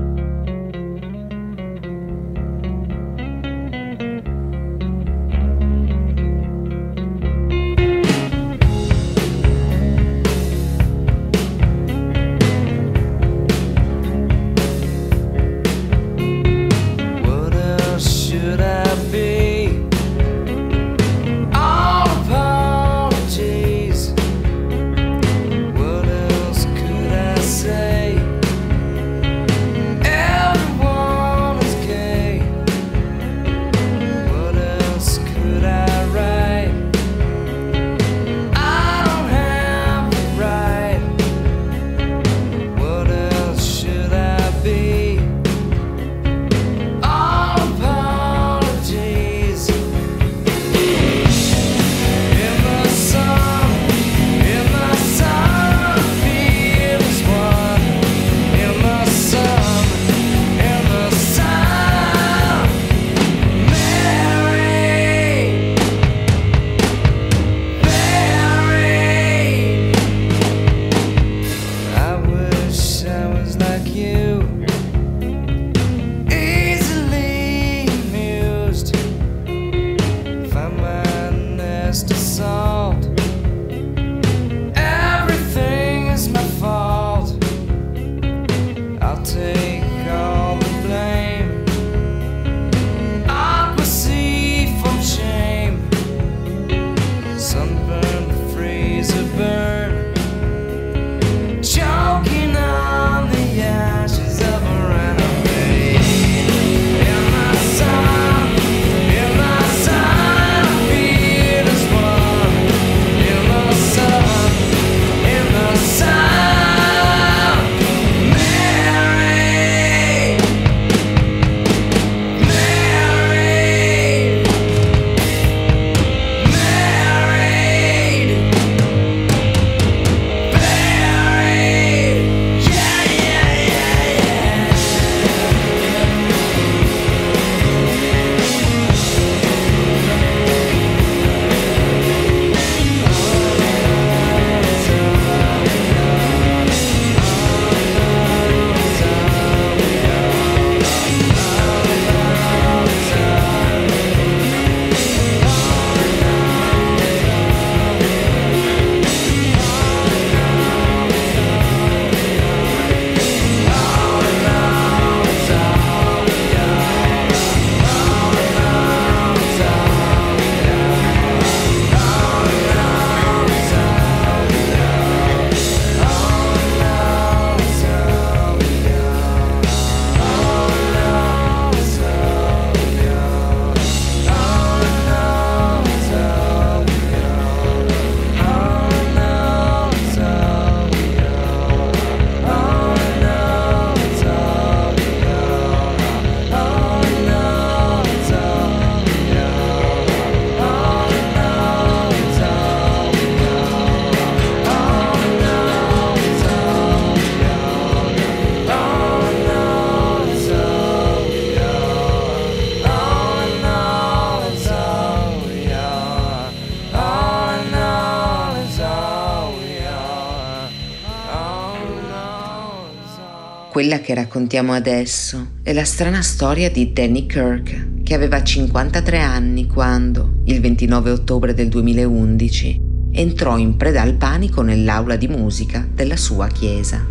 Quella 223.77 223.99
che 223.99 224.15
raccontiamo 224.15 224.73
adesso 224.73 225.49
è 225.61 225.71
la 225.71 225.83
strana 225.83 226.23
storia 226.23 226.71
di 226.71 226.93
Danny 226.93 227.27
Kirk, 227.27 228.01
che 228.01 228.15
aveva 228.15 228.41
53 228.41 229.19
anni 229.19 229.67
quando, 229.67 230.39
il 230.45 230.59
29 230.61 231.11
ottobre 231.11 231.53
del 231.53 231.67
2011, 231.67 232.81
entrò 233.11 233.55
in 233.55 233.77
preda 233.77 234.01
al 234.01 234.15
panico 234.15 234.63
nell'aula 234.63 235.15
di 235.15 235.27
musica 235.27 235.87
della 235.93 236.17
sua 236.17 236.47
chiesa. 236.47 237.05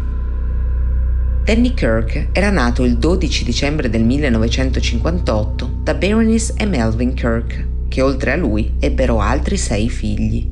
Danny 1.45 1.73
Kirk 1.73 2.31
era 2.33 2.51
nato 2.51 2.83
il 2.83 2.99
12 2.99 3.45
dicembre 3.45 3.89
del 3.89 4.03
1958 4.03 5.83
da 5.85 5.95
Berenice 5.95 6.55
e 6.57 6.67
Melvin 6.67 7.15
Kirk, 7.15 7.65
che 7.87 8.03
oltre 8.03 8.33
a 8.33 8.37
lui 8.37 8.73
ebbero 8.81 9.21
altri 9.21 9.57
sei 9.57 9.89
figli. 9.89 10.45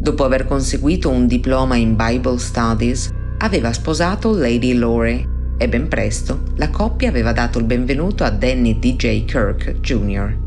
Dopo 0.00 0.24
aver 0.24 0.44
conseguito 0.44 1.08
un 1.08 1.26
diploma 1.26 1.76
in 1.76 1.96
Bible 1.96 2.36
Studies, 2.36 3.16
aveva 3.38 3.72
sposato 3.72 4.32
Lady 4.36 4.74
Lore 4.74 5.36
e 5.56 5.68
ben 5.68 5.88
presto 5.88 6.42
la 6.56 6.70
coppia 6.70 7.08
aveva 7.08 7.32
dato 7.32 7.58
il 7.58 7.64
benvenuto 7.64 8.24
a 8.24 8.30
Danny 8.30 8.78
DJ 8.78 9.24
Kirk 9.24 9.80
Jr. 9.80 10.46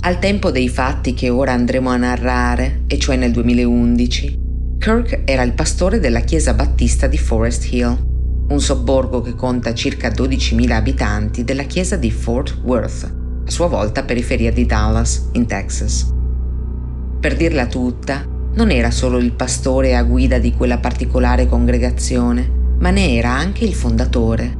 Al 0.00 0.18
tempo 0.18 0.50
dei 0.50 0.68
fatti 0.68 1.12
che 1.12 1.28
ora 1.28 1.52
andremo 1.52 1.90
a 1.90 1.96
narrare, 1.96 2.84
e 2.86 2.98
cioè 2.98 3.16
nel 3.16 3.32
2011, 3.32 4.38
Kirk 4.78 5.22
era 5.24 5.42
il 5.42 5.54
pastore 5.54 5.98
della 5.98 6.20
chiesa 6.20 6.54
battista 6.54 7.08
di 7.08 7.18
Forest 7.18 7.72
Hill, 7.72 7.98
un 8.48 8.60
sobborgo 8.60 9.20
che 9.22 9.34
conta 9.34 9.74
circa 9.74 10.08
12.000 10.08 10.70
abitanti 10.70 11.42
della 11.42 11.64
chiesa 11.64 11.96
di 11.96 12.12
Fort 12.12 12.60
Worth, 12.62 13.12
a 13.44 13.50
sua 13.50 13.66
volta 13.66 14.04
periferia 14.04 14.52
di 14.52 14.64
Dallas, 14.64 15.30
in 15.32 15.46
Texas. 15.46 16.14
Per 17.18 17.36
dirla 17.36 17.66
tutta, 17.66 18.24
non 18.58 18.72
era 18.72 18.90
solo 18.90 19.18
il 19.18 19.30
pastore 19.30 19.94
a 19.94 20.02
guida 20.02 20.38
di 20.38 20.52
quella 20.52 20.78
particolare 20.78 21.46
congregazione, 21.46 22.50
ma 22.80 22.90
ne 22.90 23.14
era 23.14 23.30
anche 23.30 23.64
il 23.64 23.72
fondatore. 23.72 24.52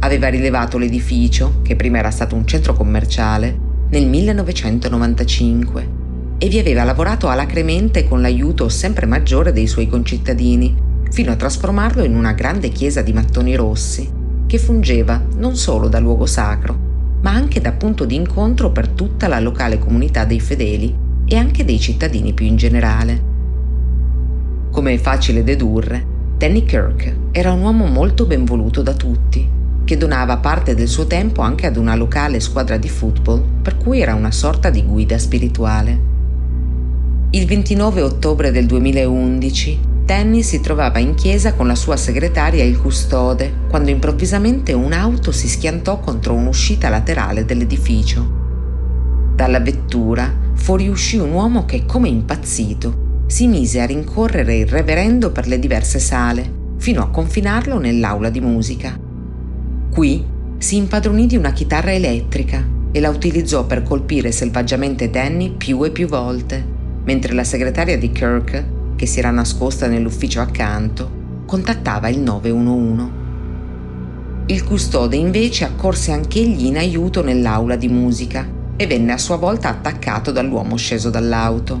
Aveva 0.00 0.26
rilevato 0.26 0.76
l'edificio, 0.76 1.60
che 1.62 1.76
prima 1.76 1.98
era 1.98 2.10
stato 2.10 2.34
un 2.34 2.44
centro 2.48 2.72
commerciale, 2.74 3.56
nel 3.90 4.08
1995 4.08 6.00
e 6.36 6.48
vi 6.48 6.58
aveva 6.58 6.82
lavorato 6.82 7.28
alacremente 7.28 8.08
con 8.08 8.20
l'aiuto 8.20 8.68
sempre 8.68 9.06
maggiore 9.06 9.52
dei 9.52 9.68
suoi 9.68 9.86
concittadini, 9.86 10.76
fino 11.08 11.30
a 11.30 11.36
trasformarlo 11.36 12.02
in 12.02 12.16
una 12.16 12.32
grande 12.32 12.70
chiesa 12.70 13.02
di 13.02 13.12
mattoni 13.12 13.54
rossi, 13.54 14.10
che 14.48 14.58
fungeva 14.58 15.24
non 15.36 15.54
solo 15.54 15.86
da 15.86 16.00
luogo 16.00 16.26
sacro, 16.26 16.76
ma 17.20 17.30
anche 17.30 17.60
da 17.60 17.70
punto 17.70 18.04
di 18.04 18.16
incontro 18.16 18.72
per 18.72 18.88
tutta 18.88 19.28
la 19.28 19.38
locale 19.38 19.78
comunità 19.78 20.24
dei 20.24 20.40
fedeli 20.40 21.10
e 21.24 21.36
anche 21.36 21.64
dei 21.64 21.78
cittadini 21.78 22.32
più 22.32 22.46
in 22.46 22.56
generale. 22.56 23.30
Come 24.70 24.94
è 24.94 24.98
facile 24.98 25.44
dedurre, 25.44 26.04
Danny 26.36 26.64
Kirk 26.64 27.14
era 27.30 27.52
un 27.52 27.62
uomo 27.62 27.86
molto 27.86 28.26
ben 28.26 28.44
voluto 28.44 28.82
da 28.82 28.94
tutti, 28.94 29.48
che 29.84 29.96
donava 29.96 30.38
parte 30.38 30.74
del 30.74 30.88
suo 30.88 31.06
tempo 31.06 31.42
anche 31.42 31.66
ad 31.66 31.76
una 31.76 31.94
locale 31.94 32.40
squadra 32.40 32.76
di 32.76 32.88
football, 32.88 33.42
per 33.62 33.76
cui 33.76 34.00
era 34.00 34.14
una 34.14 34.32
sorta 34.32 34.70
di 34.70 34.82
guida 34.82 35.18
spirituale. 35.18 36.10
Il 37.30 37.46
29 37.46 38.02
ottobre 38.02 38.50
del 38.50 38.66
2011, 38.66 39.80
Danny 40.04 40.42
si 40.42 40.60
trovava 40.60 40.98
in 40.98 41.14
chiesa 41.14 41.54
con 41.54 41.66
la 41.66 41.74
sua 41.74 41.96
segretaria 41.96 42.62
e 42.62 42.66
il 42.66 42.78
custode, 42.78 43.52
quando 43.68 43.90
improvvisamente 43.90 44.72
un'auto 44.72 45.32
si 45.32 45.48
schiantò 45.48 46.00
contro 46.00 46.34
un'uscita 46.34 46.88
laterale 46.88 47.44
dell'edificio. 47.44 48.40
Dalla 49.34 49.60
vettura 49.60 50.41
fuoriuscì 50.62 51.16
un 51.16 51.32
uomo 51.32 51.64
che, 51.64 51.84
come 51.86 52.08
impazzito, 52.08 53.24
si 53.26 53.48
mise 53.48 53.80
a 53.80 53.84
rincorrere 53.84 54.58
il 54.58 54.66
reverendo 54.68 55.32
per 55.32 55.48
le 55.48 55.58
diverse 55.58 55.98
sale, 55.98 56.48
fino 56.76 57.02
a 57.02 57.10
confinarlo 57.10 57.80
nell'aula 57.80 58.30
di 58.30 58.40
musica. 58.40 58.96
Qui 59.90 60.24
si 60.58 60.76
impadronì 60.76 61.26
di 61.26 61.36
una 61.36 61.50
chitarra 61.50 61.92
elettrica 61.92 62.64
e 62.92 63.00
la 63.00 63.08
utilizzò 63.08 63.66
per 63.66 63.82
colpire 63.82 64.30
selvaggiamente 64.30 65.10
Danny 65.10 65.56
più 65.56 65.82
e 65.82 65.90
più 65.90 66.06
volte, 66.06 66.64
mentre 67.02 67.32
la 67.32 67.42
segretaria 67.42 67.98
di 67.98 68.12
Kirk, 68.12 68.64
che 68.94 69.06
si 69.06 69.18
era 69.18 69.32
nascosta 69.32 69.88
nell'ufficio 69.88 70.40
accanto, 70.40 71.42
contattava 71.44 72.08
il 72.08 72.20
911. 72.20 73.10
Il 74.46 74.62
custode 74.62 75.16
invece 75.16 75.64
accorse 75.64 76.12
anch'egli 76.12 76.66
in 76.66 76.76
aiuto 76.76 77.20
nell'aula 77.24 77.74
di 77.74 77.88
musica 77.88 78.60
e 78.82 78.86
venne 78.88 79.12
a 79.12 79.18
sua 79.18 79.36
volta 79.36 79.68
attaccato 79.68 80.32
dall'uomo 80.32 80.74
sceso 80.74 81.08
dall'auto. 81.08 81.80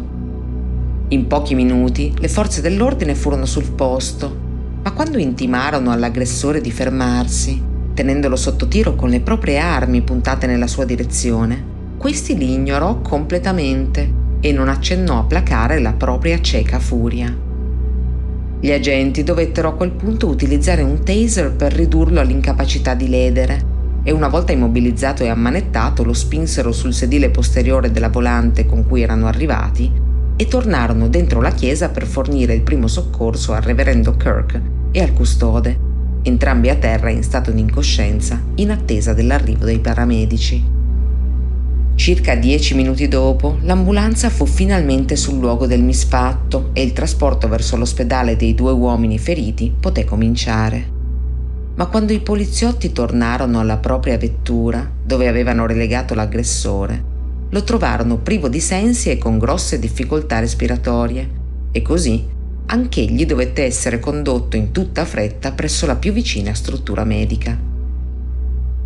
In 1.08 1.26
pochi 1.26 1.56
minuti 1.56 2.14
le 2.16 2.28
forze 2.28 2.60
dell'ordine 2.60 3.16
furono 3.16 3.44
sul 3.44 3.72
posto, 3.72 4.38
ma 4.84 4.92
quando 4.92 5.18
intimarono 5.18 5.90
all'aggressore 5.90 6.60
di 6.60 6.70
fermarsi, 6.70 7.60
tenendolo 7.92 8.36
sotto 8.36 8.68
tiro 8.68 8.94
con 8.94 9.08
le 9.08 9.20
proprie 9.20 9.58
armi 9.58 10.02
puntate 10.02 10.46
nella 10.46 10.68
sua 10.68 10.84
direzione, 10.84 11.70
questi 11.96 12.38
li 12.38 12.52
ignorò 12.52 13.00
completamente 13.00 14.20
e 14.40 14.52
non 14.52 14.68
accennò 14.68 15.18
a 15.18 15.24
placare 15.24 15.80
la 15.80 15.94
propria 15.94 16.40
cieca 16.40 16.78
furia. 16.78 17.36
Gli 18.60 18.70
agenti 18.70 19.24
dovettero 19.24 19.70
a 19.70 19.74
quel 19.74 19.90
punto 19.90 20.28
utilizzare 20.28 20.82
un 20.82 21.02
taser 21.02 21.50
per 21.50 21.72
ridurlo 21.72 22.20
all'incapacità 22.20 22.94
di 22.94 23.08
ledere 23.08 23.71
e 24.04 24.12
una 24.12 24.28
volta 24.28 24.52
immobilizzato 24.52 25.22
e 25.22 25.28
ammanettato 25.28 26.02
lo 26.02 26.12
spinsero 26.12 26.72
sul 26.72 26.92
sedile 26.92 27.30
posteriore 27.30 27.90
della 27.90 28.08
volante 28.08 28.66
con 28.66 28.86
cui 28.86 29.02
erano 29.02 29.26
arrivati 29.26 29.90
e 30.36 30.46
tornarono 30.46 31.08
dentro 31.08 31.40
la 31.40 31.52
chiesa 31.52 31.88
per 31.90 32.06
fornire 32.06 32.54
il 32.54 32.62
primo 32.62 32.88
soccorso 32.88 33.52
al 33.52 33.62
reverendo 33.62 34.16
Kirk 34.16 34.60
e 34.90 35.00
al 35.00 35.12
custode, 35.12 35.78
entrambi 36.22 36.68
a 36.68 36.76
terra 36.76 37.10
in 37.10 37.22
stato 37.22 37.50
di 37.50 37.60
incoscienza 37.60 38.40
in 38.56 38.70
attesa 38.70 39.12
dell'arrivo 39.12 39.64
dei 39.64 39.78
paramedici. 39.78 40.80
Circa 41.94 42.34
dieci 42.34 42.74
minuti 42.74 43.06
dopo, 43.06 43.58
l'ambulanza 43.60 44.30
fu 44.30 44.46
finalmente 44.46 45.14
sul 45.14 45.38
luogo 45.38 45.66
del 45.66 45.82
misfatto 45.82 46.70
e 46.72 46.82
il 46.82 46.92
trasporto 46.92 47.48
verso 47.48 47.76
l'ospedale 47.76 48.34
dei 48.34 48.54
due 48.54 48.72
uomini 48.72 49.18
feriti 49.18 49.72
poté 49.78 50.04
cominciare 50.04 50.91
ma 51.74 51.86
quando 51.86 52.12
i 52.12 52.20
poliziotti 52.20 52.92
tornarono 52.92 53.60
alla 53.60 53.78
propria 53.78 54.18
vettura, 54.18 54.88
dove 55.02 55.28
avevano 55.28 55.66
relegato 55.66 56.14
l'aggressore, 56.14 57.10
lo 57.50 57.64
trovarono 57.64 58.18
privo 58.18 58.48
di 58.48 58.60
sensi 58.60 59.10
e 59.10 59.18
con 59.18 59.38
grosse 59.38 59.78
difficoltà 59.78 60.38
respiratorie, 60.38 61.40
e 61.70 61.82
così 61.82 62.26
anch'egli 62.66 63.26
dovette 63.26 63.64
essere 63.64 64.00
condotto 64.00 64.56
in 64.56 64.72
tutta 64.72 65.04
fretta 65.04 65.52
presso 65.52 65.86
la 65.86 65.96
più 65.96 66.12
vicina 66.12 66.54
struttura 66.54 67.04
medica. 67.04 67.58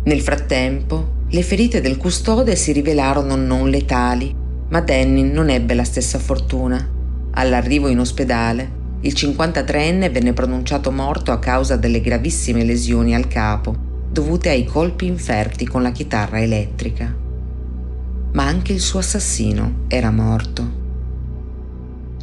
Nel 0.03 0.21
frattempo, 0.21 1.15
le 1.29 1.41
ferite 1.43 1.81
del 1.81 1.97
custode 1.97 2.55
si 2.55 2.71
rivelarono 2.71 3.35
non 3.35 3.69
letali, 3.69 4.33
ma 4.69 4.81
Danny 4.81 5.23
non 5.23 5.49
ebbe 5.49 5.73
la 5.73 5.83
stessa 5.83 6.19
fortuna. 6.19 6.95
All'arrivo 7.31 7.87
in 7.87 7.99
ospedale, 7.99 8.71
il 9.07 9.13
53enne 9.13 10.11
venne 10.11 10.33
pronunciato 10.33 10.91
morto 10.91 11.31
a 11.31 11.39
causa 11.39 11.77
delle 11.77 12.01
gravissime 12.01 12.65
lesioni 12.65 13.15
al 13.15 13.29
capo 13.29 13.73
dovute 14.11 14.49
ai 14.49 14.65
colpi 14.65 15.05
inferti 15.05 15.65
con 15.65 15.81
la 15.81 15.91
chitarra 15.91 16.41
elettrica. 16.41 17.15
Ma 18.33 18.43
anche 18.43 18.73
il 18.73 18.81
suo 18.81 18.99
assassino 18.99 19.85
era 19.87 20.11
morto. 20.11 20.85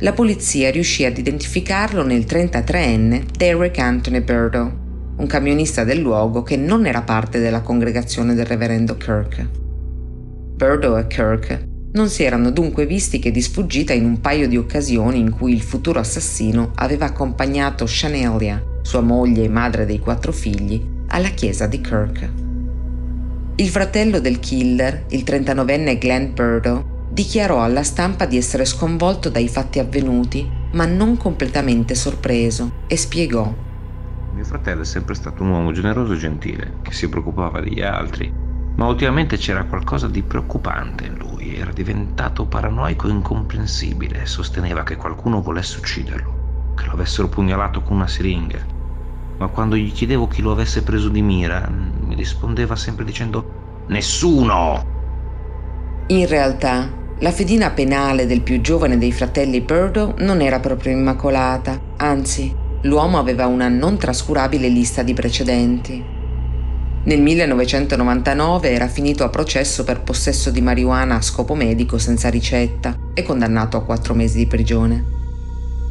La 0.01 0.12
polizia 0.12 0.70
riuscì 0.70 1.07
ad 1.07 1.16
identificarlo 1.16 2.05
nel 2.05 2.27
33enne 2.27 3.25
Derek 3.35 3.79
Anthony 3.79 4.20
Burdo, 4.20 4.83
un 5.16 5.27
camionista 5.27 5.85
del 5.85 6.01
luogo 6.01 6.42
che 6.42 6.59
non 6.59 6.85
era 6.85 7.01
parte 7.01 7.38
della 7.38 7.62
congregazione 7.62 8.35
del 8.35 8.44
reverendo 8.44 8.99
Kirk. 8.99 9.49
Burdo 10.57 10.99
e 10.99 11.07
Kirk 11.07 11.73
non 11.94 12.09
si 12.09 12.24
erano 12.24 12.50
dunque 12.50 12.87
visti 12.87 13.20
che 13.20 13.30
di 13.30 13.40
sfuggita 13.40 13.92
in 13.92 14.04
un 14.04 14.20
paio 14.20 14.48
di 14.48 14.57
occasioni 14.57 15.20
in 15.20 15.30
cui 15.30 15.52
il 15.52 15.62
futuro 15.62 16.00
assassino 16.00 16.72
aveva 16.74 17.07
accompagnato 17.07 17.87
Shanelia, 17.87 18.62
sua 18.83 19.00
moglie 19.00 19.44
e 19.44 19.48
madre 19.48 19.87
dei 19.87 20.00
quattro 20.00 20.33
figli, 20.33 20.85
alla 21.09 21.28
chiesa 21.28 21.66
di 21.66 21.80
Kirk. 21.80 22.30
Il 23.57 23.68
fratello 23.68 24.18
del 24.18 24.40
killer, 24.40 25.04
il 25.11 25.22
39enne 25.22 25.96
Glenn 25.96 26.35
Burdo, 26.35 27.07
dichiarò 27.11 27.62
alla 27.62 27.85
stampa 27.85 28.26
di 28.26 28.37
essere 28.37 28.64
sconvolto 28.64 29.30
dai 29.30 29.46
fatti 29.46 29.78
avvenuti, 29.78 30.50
ma 30.72 30.87
non 30.87 31.16
completamente 31.16 31.94
sorpreso, 31.94 32.83
e 32.88 32.96
spiegò. 32.96 33.54
Mio 34.35 34.44
fratello 34.44 34.83
è 34.83 34.85
sempre 34.85 35.14
stato 35.14 35.44
un 35.44 35.50
uomo 35.50 35.70
generoso 35.70 36.14
e 36.14 36.18
gentile, 36.18 36.78
che 36.83 36.92
si 36.92 37.09
preoccupava 37.09 37.61
degli 37.61 37.83
altri 37.83 38.42
ma 38.77 38.87
ultimamente 38.87 39.37
c'era 39.37 39.65
qualcosa 39.65 40.09
di 40.09 40.23
preoccupante 40.23 41.07
in 41.07 41.17
lui, 41.17 41.55
era 41.57 41.73
diventato 41.73 42.47
paranoico 42.47 43.07
e 43.07 43.13
incomprensibile, 43.13 44.27
sosteneva 44.27 44.83
che 44.83 44.97
qualcuno 44.97 45.41
volesse 45.41 45.79
ucciderlo, 45.79 46.73
che 46.75 46.85
lo 46.87 46.93
avessero 46.93 47.29
pugnalato 47.29 47.83
con 47.83 47.97
una 47.97 48.09
siringa. 48.09 48.67
Ma 49.39 49.49
quando 49.49 49.77
gli 49.77 49.93
chiedevo 49.93 50.27
chi 50.27 50.43
lo 50.43 50.53
avesse 50.53 50.83
preso 50.83 51.09
di 51.09 51.23
mira, 51.23 51.69
mi 51.69 52.15
rispondeva 52.15 52.77
sempre 52.77 53.05
dicendo 53.05 53.83
Nessuno! 53.89 54.83
In 56.09 56.27
realtà, 56.27 56.91
la 57.19 57.33
fedina 57.33 57.71
penale 57.71 58.27
del 58.27 58.43
più 58.43 58.61
giovane 58.61 58.99
dei 58.99 59.13
fratelli 59.13 59.61
Burdo 59.61 60.15
non 60.19 60.41
era 60.41 60.59
proprio 60.61 60.93
immacolata, 60.93 61.79
anzi, 61.99 62.53
l'uomo 62.83 63.19
aveva 63.19 63.47
una 63.47 63.69
non 63.69 63.99
trascurabile 63.99 64.69
lista 64.69 65.03
di 65.03 65.15
precedenti. 65.15 66.13
Nel 67.07 67.21
1999 67.21 68.71
era 68.71 68.88
finito 68.88 69.25
a 69.25 69.29
processo 69.29 69.85
per 69.85 70.01
possesso 70.01 70.51
di 70.51 70.62
marijuana 70.62 71.17
a 71.17 71.21
scopo 71.21 71.55
medico 71.55 71.99
senza 71.99 72.31
ricetta 72.31 72.97
e 73.12 73.23
condannato 73.23 73.77
a 73.77 73.83
quattro 73.83 74.14
mesi 74.14 74.38
di 74.38 74.47
prigione. 74.47 75.05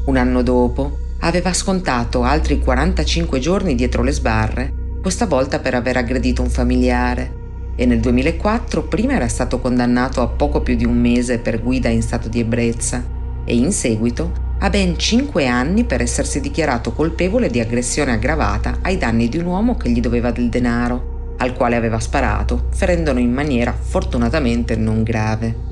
Un 0.06 0.18
anno 0.18 0.42
dopo 0.42 0.98
aveva 1.20 1.54
scontato 1.54 2.24
altri 2.24 2.58
45 2.58 3.38
giorni 3.38 3.76
dietro 3.76 4.02
le 4.02 4.12
sbarre, 4.12 4.74
questa 5.04 5.28
volta 5.28 5.60
per 5.60 5.76
aver 5.76 5.98
aggredito 5.98 6.42
un 6.42 6.50
familiare, 6.50 7.42
e 7.76 7.86
nel 7.86 8.00
2004 8.00 8.88
prima 8.88 9.14
era 9.14 9.28
stato 9.28 9.60
condannato 9.60 10.20
a 10.22 10.28
poco 10.28 10.62
più 10.62 10.76
di 10.76 10.86
un 10.86 11.00
mese 11.00 11.38
per 11.38 11.62
guida 11.62 11.90
in 11.90 12.02
stato 12.02 12.28
di 12.28 12.40
ebbrezza 12.40 13.04
e 13.46 13.56
in 13.56 13.72
seguito 13.72 14.53
a 14.64 14.70
ben 14.70 14.98
5 14.98 15.46
anni 15.46 15.84
per 15.84 16.02
essersi 16.02 16.40
dichiarato 16.40 16.94
colpevole 16.94 17.50
di 17.50 17.60
aggressione 17.60 18.14
aggravata 18.14 18.78
ai 18.82 18.98
danni 18.98 19.28
di 19.28 19.38
un 19.38 19.46
uomo 19.46 19.76
che 19.76 19.90
gli 19.90 20.00
doveva 20.00 20.32
del 20.32 20.48
denaro, 20.48 21.36
al 21.40 21.52
quale 21.52 21.76
aveva 21.76 22.00
sparato, 22.00 22.68
ferendolo 22.72 23.20
in 23.20 23.34
maniera 23.34 23.74
fortunatamente 23.78 24.78
non 24.78 25.04
grave. 25.04 25.72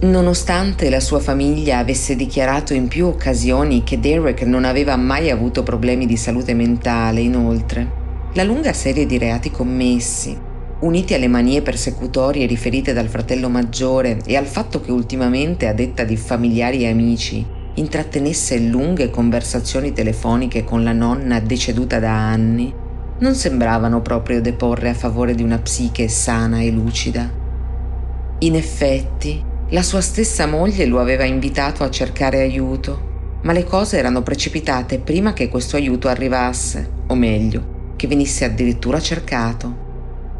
Nonostante 0.00 0.90
la 0.90 1.00
sua 1.00 1.20
famiglia 1.20 1.78
avesse 1.78 2.14
dichiarato 2.14 2.74
in 2.74 2.88
più 2.88 3.06
occasioni 3.06 3.82
che 3.84 3.98
Derek 3.98 4.42
non 4.42 4.66
aveva 4.66 4.96
mai 4.96 5.30
avuto 5.30 5.62
problemi 5.62 6.04
di 6.04 6.18
salute 6.18 6.52
mentale, 6.52 7.20
inoltre, 7.20 8.00
la 8.34 8.42
lunga 8.42 8.74
serie 8.74 9.06
di 9.06 9.16
reati 9.16 9.50
commessi, 9.50 10.38
uniti 10.80 11.14
alle 11.14 11.28
manie 11.28 11.62
persecutorie 11.62 12.44
riferite 12.44 12.92
dal 12.92 13.08
fratello 13.08 13.48
maggiore 13.48 14.18
e 14.26 14.36
al 14.36 14.46
fatto 14.46 14.82
che 14.82 14.92
ultimamente, 14.92 15.68
a 15.68 15.72
detta 15.72 16.04
di 16.04 16.18
familiari 16.18 16.82
e 16.82 16.88
amici, 16.88 17.51
intrattenesse 17.74 18.58
lunghe 18.58 19.10
conversazioni 19.10 19.92
telefoniche 19.92 20.64
con 20.64 20.82
la 20.82 20.92
nonna 20.92 21.40
deceduta 21.40 21.98
da 21.98 22.12
anni, 22.12 22.72
non 23.18 23.34
sembravano 23.34 24.02
proprio 24.02 24.40
deporre 24.40 24.90
a 24.90 24.94
favore 24.94 25.34
di 25.34 25.42
una 25.42 25.58
psiche 25.58 26.08
sana 26.08 26.60
e 26.60 26.70
lucida. 26.70 27.30
In 28.40 28.56
effetti, 28.56 29.42
la 29.68 29.82
sua 29.82 30.00
stessa 30.00 30.46
moglie 30.46 30.86
lo 30.86 31.00
aveva 31.00 31.24
invitato 31.24 31.84
a 31.84 31.90
cercare 31.90 32.40
aiuto, 32.40 33.10
ma 33.42 33.52
le 33.52 33.64
cose 33.64 33.96
erano 33.96 34.22
precipitate 34.22 34.98
prima 34.98 35.32
che 35.32 35.48
questo 35.48 35.76
aiuto 35.76 36.08
arrivasse, 36.08 36.90
o 37.06 37.14
meglio, 37.14 37.94
che 37.96 38.06
venisse 38.06 38.44
addirittura 38.44 39.00
cercato. 39.00 39.90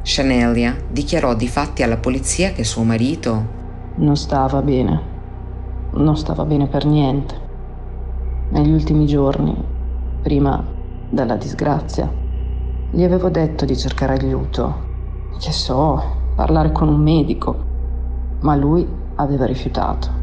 Shanelia 0.02 0.76
dichiarò 0.90 1.34
di 1.34 1.48
fatti 1.48 1.82
alla 1.82 1.96
polizia 1.96 2.52
che 2.52 2.64
suo 2.64 2.82
marito 2.82 3.60
non 3.94 4.16
stava 4.16 4.60
bene 4.62 5.11
non 5.94 6.16
stava 6.16 6.44
bene 6.44 6.66
per 6.66 6.84
niente. 6.86 7.34
Negli 8.50 8.70
ultimi 8.70 9.06
giorni, 9.06 9.54
prima 10.22 10.64
della 11.10 11.36
disgrazia, 11.36 12.10
gli 12.90 13.02
avevo 13.02 13.28
detto 13.28 13.64
di 13.64 13.76
cercare 13.76 14.14
aiuto, 14.14 14.90
che 15.38 15.52
so, 15.52 16.02
parlare 16.34 16.72
con 16.72 16.88
un 16.88 17.00
medico, 17.00 17.56
ma 18.40 18.54
lui 18.54 18.86
aveva 19.16 19.46
rifiutato. 19.46 20.20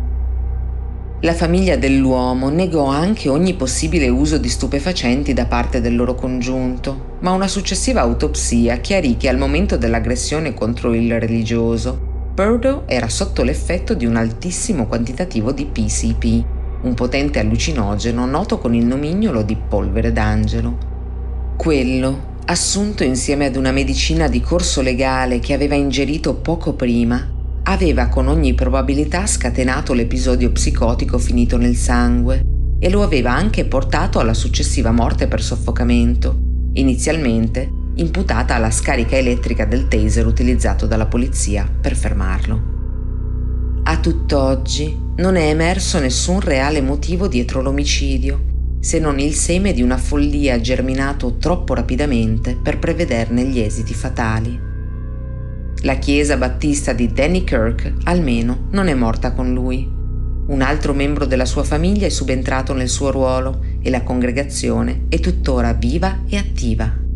La 1.22 1.34
famiglia 1.34 1.76
dell'uomo 1.76 2.50
negò 2.50 2.86
anche 2.86 3.28
ogni 3.28 3.54
possibile 3.56 4.08
uso 4.08 4.38
di 4.38 4.48
stupefacenti 4.48 5.34
da 5.34 5.46
parte 5.46 5.82
del 5.82 5.96
loro 5.96 6.16
congiunto, 6.16 7.18
ma 7.20 7.32
una 7.32 7.48
successiva 7.48 8.02
autopsia 8.02 8.78
chiarì 8.78 9.18
che 9.18 9.28
al 9.28 9.38
momento 9.38 9.78
dell'aggressione 9.78 10.54
contro 10.54 10.94
il 10.94 11.20
religioso 11.20 12.09
Purdo 12.40 12.84
era 12.86 13.10
sotto 13.10 13.44
l'effetto 13.44 13.94
di 13.94 14.06
un 14.06 14.16
altissimo 14.16 14.88
quantitativo 14.88 15.52
di 15.52 15.66
PCP, 15.66 16.46
un 16.84 16.94
potente 16.94 17.38
allucinogeno 17.40 18.26
noto 18.26 18.60
con 18.60 18.74
il 18.74 18.86
nomignolo 18.86 19.42
di 19.42 19.58
polvere 19.58 20.14
d'angelo. 20.14 20.78
Quello, 21.58 22.38
assunto 22.46 23.04
insieme 23.04 23.48
ad 23.48 23.58
una 23.58 23.74
medicina 23.74 24.30
di 24.30 24.40
corso 24.40 24.82
legale 24.82 25.40
che 25.40 25.52
aveva 25.52 25.76
ingerito 25.76 26.36
poco 26.36 26.76
prima, 26.76 27.30
aveva 27.64 28.08
con 28.08 28.30
ogni 28.30 28.54
probabilità 28.54 29.28
scatenato 29.28 29.92
l'episodio 29.92 30.50
psicotico 30.54 31.18
finito 31.18 31.58
nel 31.58 31.76
sangue 31.76 32.42
e 32.80 32.90
lo 32.90 33.04
aveva 33.04 33.34
anche 33.34 33.66
portato 33.66 34.18
alla 34.18 34.34
successiva 34.34 34.92
morte 34.92 35.28
per 35.28 35.42
soffocamento, 35.42 36.40
inizialmente 36.72 37.79
imputata 38.00 38.56
alla 38.56 38.72
scarica 38.72 39.16
elettrica 39.16 39.66
del 39.66 39.88
taser 39.88 40.26
utilizzato 40.26 40.86
dalla 40.86 41.06
polizia 41.06 41.70
per 41.80 41.96
fermarlo. 41.96 42.78
A 43.84 43.98
tutt'oggi 43.98 44.98
non 45.18 45.36
è 45.36 45.50
emerso 45.50 46.00
nessun 46.00 46.40
reale 46.40 46.82
motivo 46.82 47.28
dietro 47.28 47.62
l'omicidio, 47.62 48.48
se 48.80 49.00
non 49.00 49.20
il 49.20 49.34
seme 49.34 49.74
di 49.74 49.82
una 49.82 49.98
follia 49.98 50.60
germinato 50.62 51.38
troppo 51.38 51.74
rapidamente 51.74 52.56
per 52.56 52.80
prevederne 52.80 53.44
gli 53.46 53.60
esiti 53.60 53.94
fatali. 53.94 54.68
La 55.84 55.96
chiesa 55.96 56.38
battista 56.38 56.94
di 56.94 57.12
Danny 57.12 57.44
Kirk 57.44 57.94
almeno 58.04 58.68
non 58.72 58.88
è 58.88 58.94
morta 58.94 59.32
con 59.34 59.54
lui. 59.54 59.98
Un 60.48 60.62
altro 60.62 60.94
membro 60.94 61.26
della 61.26 61.46
sua 61.46 61.64
famiglia 61.64 62.06
è 62.06 62.10
subentrato 62.10 62.74
nel 62.74 62.90
suo 62.90 63.12
ruolo 63.12 63.62
e 63.82 63.90
la 63.90 64.04
congregazione 64.04 65.06
è 65.10 65.20
tuttora 65.20 65.74
viva 65.74 66.24
e 66.28 66.38
attiva. 66.38 67.08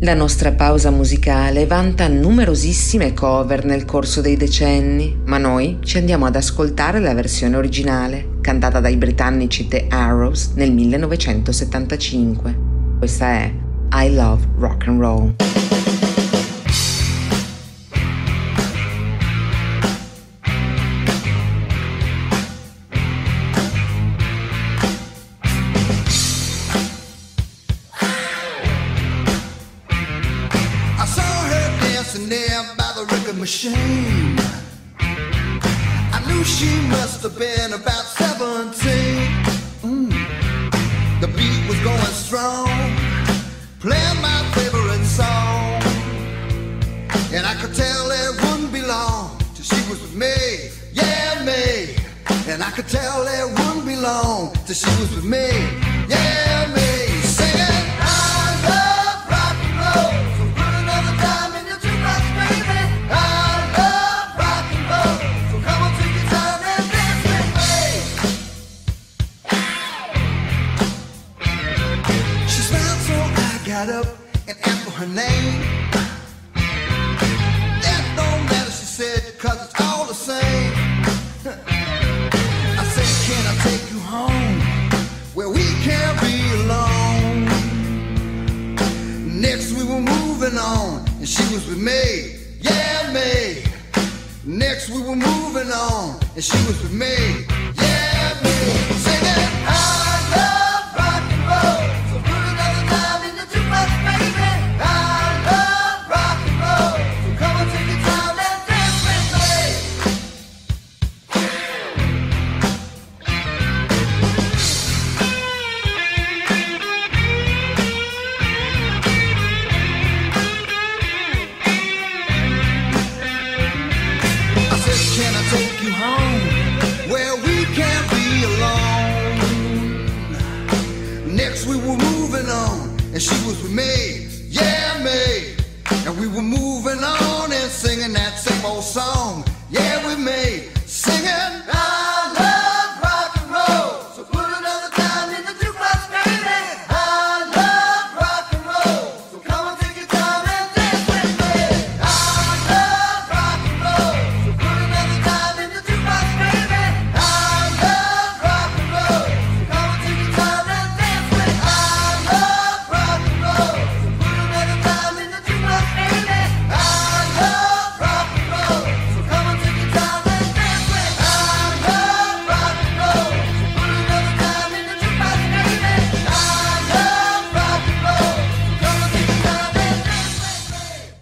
La 0.00 0.12
nostra 0.12 0.52
pausa 0.52 0.90
musicale 0.90 1.64
vanta 1.64 2.06
numerosissime 2.06 3.14
cover 3.14 3.64
nel 3.64 3.86
corso 3.86 4.20
dei 4.20 4.36
decenni, 4.36 5.16
ma 5.24 5.38
noi 5.38 5.78
ci 5.82 5.96
andiamo 5.96 6.26
ad 6.26 6.36
ascoltare 6.36 7.00
la 7.00 7.14
versione 7.14 7.56
originale, 7.56 8.36
cantata 8.42 8.80
dai 8.80 8.96
britannici 8.98 9.68
The 9.68 9.86
Arrows 9.88 10.50
nel 10.54 10.70
1975. 10.70 12.58
Questa 12.98 13.26
è 13.26 13.50
I 13.94 14.12
Love 14.12 14.44
Rock 14.58 14.86
and 14.86 15.00
Roll. 15.00 15.34
With 55.16 55.24
me, 55.24 55.48
yeah, 56.08 56.45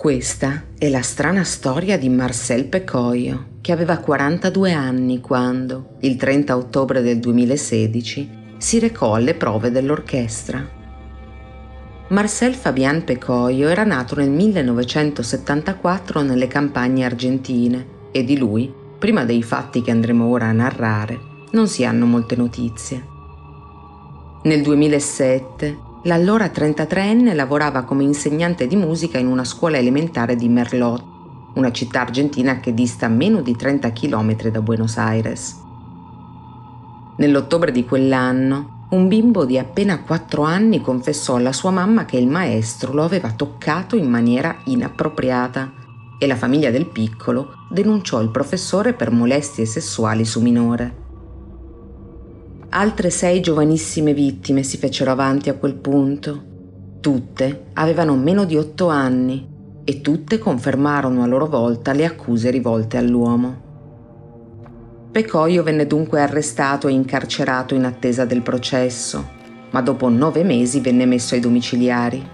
Questa 0.05 0.65
è 0.77 0.91
la 0.91 1.01
strana 1.01 1.45
storia 1.45 1.97
di 1.97 2.11
Marcel 2.11 2.67
Pecoio, 2.67 3.53
che 3.63 3.73
aveva 3.73 3.97
42 3.97 4.71
anni 4.71 5.19
quando, 5.19 5.97
il 6.01 6.17
30 6.17 6.55
ottobre 6.55 7.01
del 7.01 7.19
2016, 7.21 8.29
si 8.59 8.79
recò 8.81 9.15
alle 9.15 9.33
prove 9.33 9.71
dell'orchestra. 9.71 10.63
Marcel 12.09 12.53
Fabien 12.53 13.03
Pecoio 13.03 13.71
era 13.71 13.85
nato 13.85 14.15
nel 14.17 14.29
1974 14.29 16.21
nelle 16.21 16.49
campagne 16.49 17.07
argentine 17.07 17.87
e 18.13 18.25
di 18.25 18.37
lui, 18.37 18.71
prima 18.99 19.25
dei 19.25 19.43
fatti 19.43 19.81
che 19.81 19.91
andremo 19.91 20.27
ora 20.27 20.49
a 20.49 20.53
narrare, 20.53 21.19
non 21.53 21.67
si 21.67 21.83
hanno 21.83 22.05
molte 22.05 22.37
notizie. 22.37 23.03
Nel 24.43 24.61
2007 24.61 25.93
l'allora 26.05 26.47
33enne 26.47 27.35
lavorava 27.35 27.83
come 27.85 28.05
insegnante 28.05 28.67
di 28.67 28.77
musica 28.77 29.19
in 29.19 29.27
una 29.27 29.45
scuola 29.45 29.79
elementare 29.79 30.37
di 30.37 30.49
Merlot, 30.49 31.03
una 31.55 31.73
città 31.73 32.03
argentina 32.03 32.61
che 32.61 32.75
dista 32.75 33.09
meno 33.09 33.41
di 33.41 33.57
30 33.57 33.93
km 33.93 34.49
da 34.49 34.61
Buenos 34.61 34.99
Aires. 34.99 35.61
Nell'ottobre 37.17 37.73
di 37.73 37.85
quell'anno, 37.85 38.87
un 38.91 39.09
bimbo 39.09 39.45
di 39.47 39.59
appena 39.59 40.03
4 40.03 40.43
anni 40.43 40.81
confessò 40.81 41.37
alla 41.37 41.53
sua 41.53 41.71
mamma 41.71 42.05
che 42.05 42.19
il 42.19 42.29
maestro 42.29 42.93
lo 42.93 43.05
aveva 43.05 43.31
toccato 43.33 43.97
in 43.97 44.11
maniera 44.11 44.57
inappropriata 44.65 45.73
e 46.19 46.27
la 46.27 46.37
famiglia 46.37 46.71
del 46.71 46.87
piccolo 46.87 47.67
denunciò 47.71 48.21
il 48.21 48.31
professore 48.31 48.93
per 48.93 49.11
molestie 49.11 49.65
sessuali 49.65 50.25
su 50.25 50.41
minore. 50.41 51.04
Altre 52.77 53.09
sei 53.11 53.41
giovanissime 53.41 54.13
vittime 54.13 54.65
si 54.65 54.79
fecero 54.79 55.13
avanti 55.13 55.49
a 55.49 55.55
quel 55.55 55.77
punto. 55.77 56.43
Tutte 56.99 57.67
avevano 57.75 58.17
meno 58.17 58.45
di 58.45 58.57
otto 58.57 58.89
anni 58.89 59.49
e 59.85 60.01
tutte 60.01 60.39
confermarono 60.39 61.23
a 61.23 61.27
loro 61.27 61.47
volta 61.47 61.93
le 61.93 62.05
accuse 62.05 62.51
rivolte 62.51 62.97
all'uomo. 62.97 63.63
Pecoio 65.13 65.63
venne 65.63 65.87
dunque 65.87 66.21
arrestato 66.21 66.89
e 66.89 66.93
incarcerato 66.93 67.77
in 67.77 67.85
attesa 67.85 68.25
del 68.25 68.43
processo, 68.43 69.25
ma 69.71 69.81
dopo 69.81 70.09
nove 70.09 70.43
mesi 70.43 70.81
venne 70.81 71.07
messo 71.07 71.37
ai 71.37 71.41
domiciliari. 71.41 72.29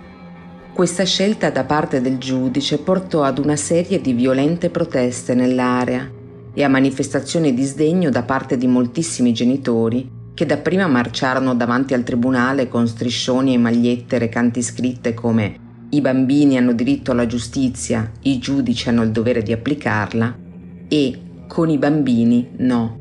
Questa 0.72 1.04
scelta 1.04 1.50
da 1.50 1.64
parte 1.64 2.00
del 2.00 2.16
giudice 2.16 2.78
portò 2.78 3.24
ad 3.24 3.36
una 3.36 3.56
serie 3.56 4.00
di 4.00 4.14
violente 4.14 4.70
proteste 4.70 5.34
nell'area 5.34 6.10
e 6.54 6.64
a 6.64 6.68
manifestazioni 6.68 7.52
di 7.52 7.62
sdegno 7.62 8.08
da 8.08 8.22
parte 8.22 8.56
di 8.56 8.66
moltissimi 8.66 9.34
genitori 9.34 10.18
che 10.34 10.46
dapprima 10.46 10.86
marciarono 10.86 11.54
davanti 11.54 11.94
al 11.94 12.04
tribunale 12.04 12.68
con 12.68 12.86
striscioni 12.86 13.54
e 13.54 13.58
magliette 13.58 14.18
recanti 14.18 14.62
scritte 14.62 15.14
come 15.14 15.68
i 15.92 16.00
bambini 16.00 16.56
hanno 16.56 16.72
diritto 16.72 17.10
alla 17.10 17.26
giustizia, 17.26 18.12
i 18.22 18.38
giudici 18.38 18.88
hanno 18.88 19.02
il 19.02 19.10
dovere 19.10 19.42
di 19.42 19.50
applicarla 19.50 20.38
e 20.86 21.20
con 21.48 21.68
i 21.68 21.78
bambini 21.78 22.50
no. 22.58 22.98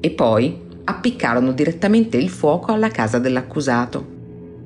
E 0.00 0.10
poi 0.10 0.60
appiccarono 0.82 1.52
direttamente 1.52 2.16
il 2.16 2.28
fuoco 2.28 2.72
alla 2.72 2.88
casa 2.88 3.20
dell'accusato. 3.20 4.14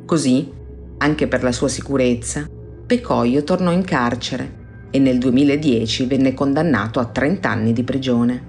Così, 0.06 0.50
anche 0.96 1.28
per 1.28 1.42
la 1.42 1.52
sua 1.52 1.68
sicurezza, 1.68 2.46
Pecoio 2.86 3.44
tornò 3.44 3.72
in 3.72 3.84
carcere 3.84 4.88
e 4.90 4.98
nel 4.98 5.18
2010 5.18 6.06
venne 6.06 6.32
condannato 6.32 6.98
a 6.98 7.04
30 7.04 7.50
anni 7.50 7.74
di 7.74 7.82
prigione. 7.82 8.48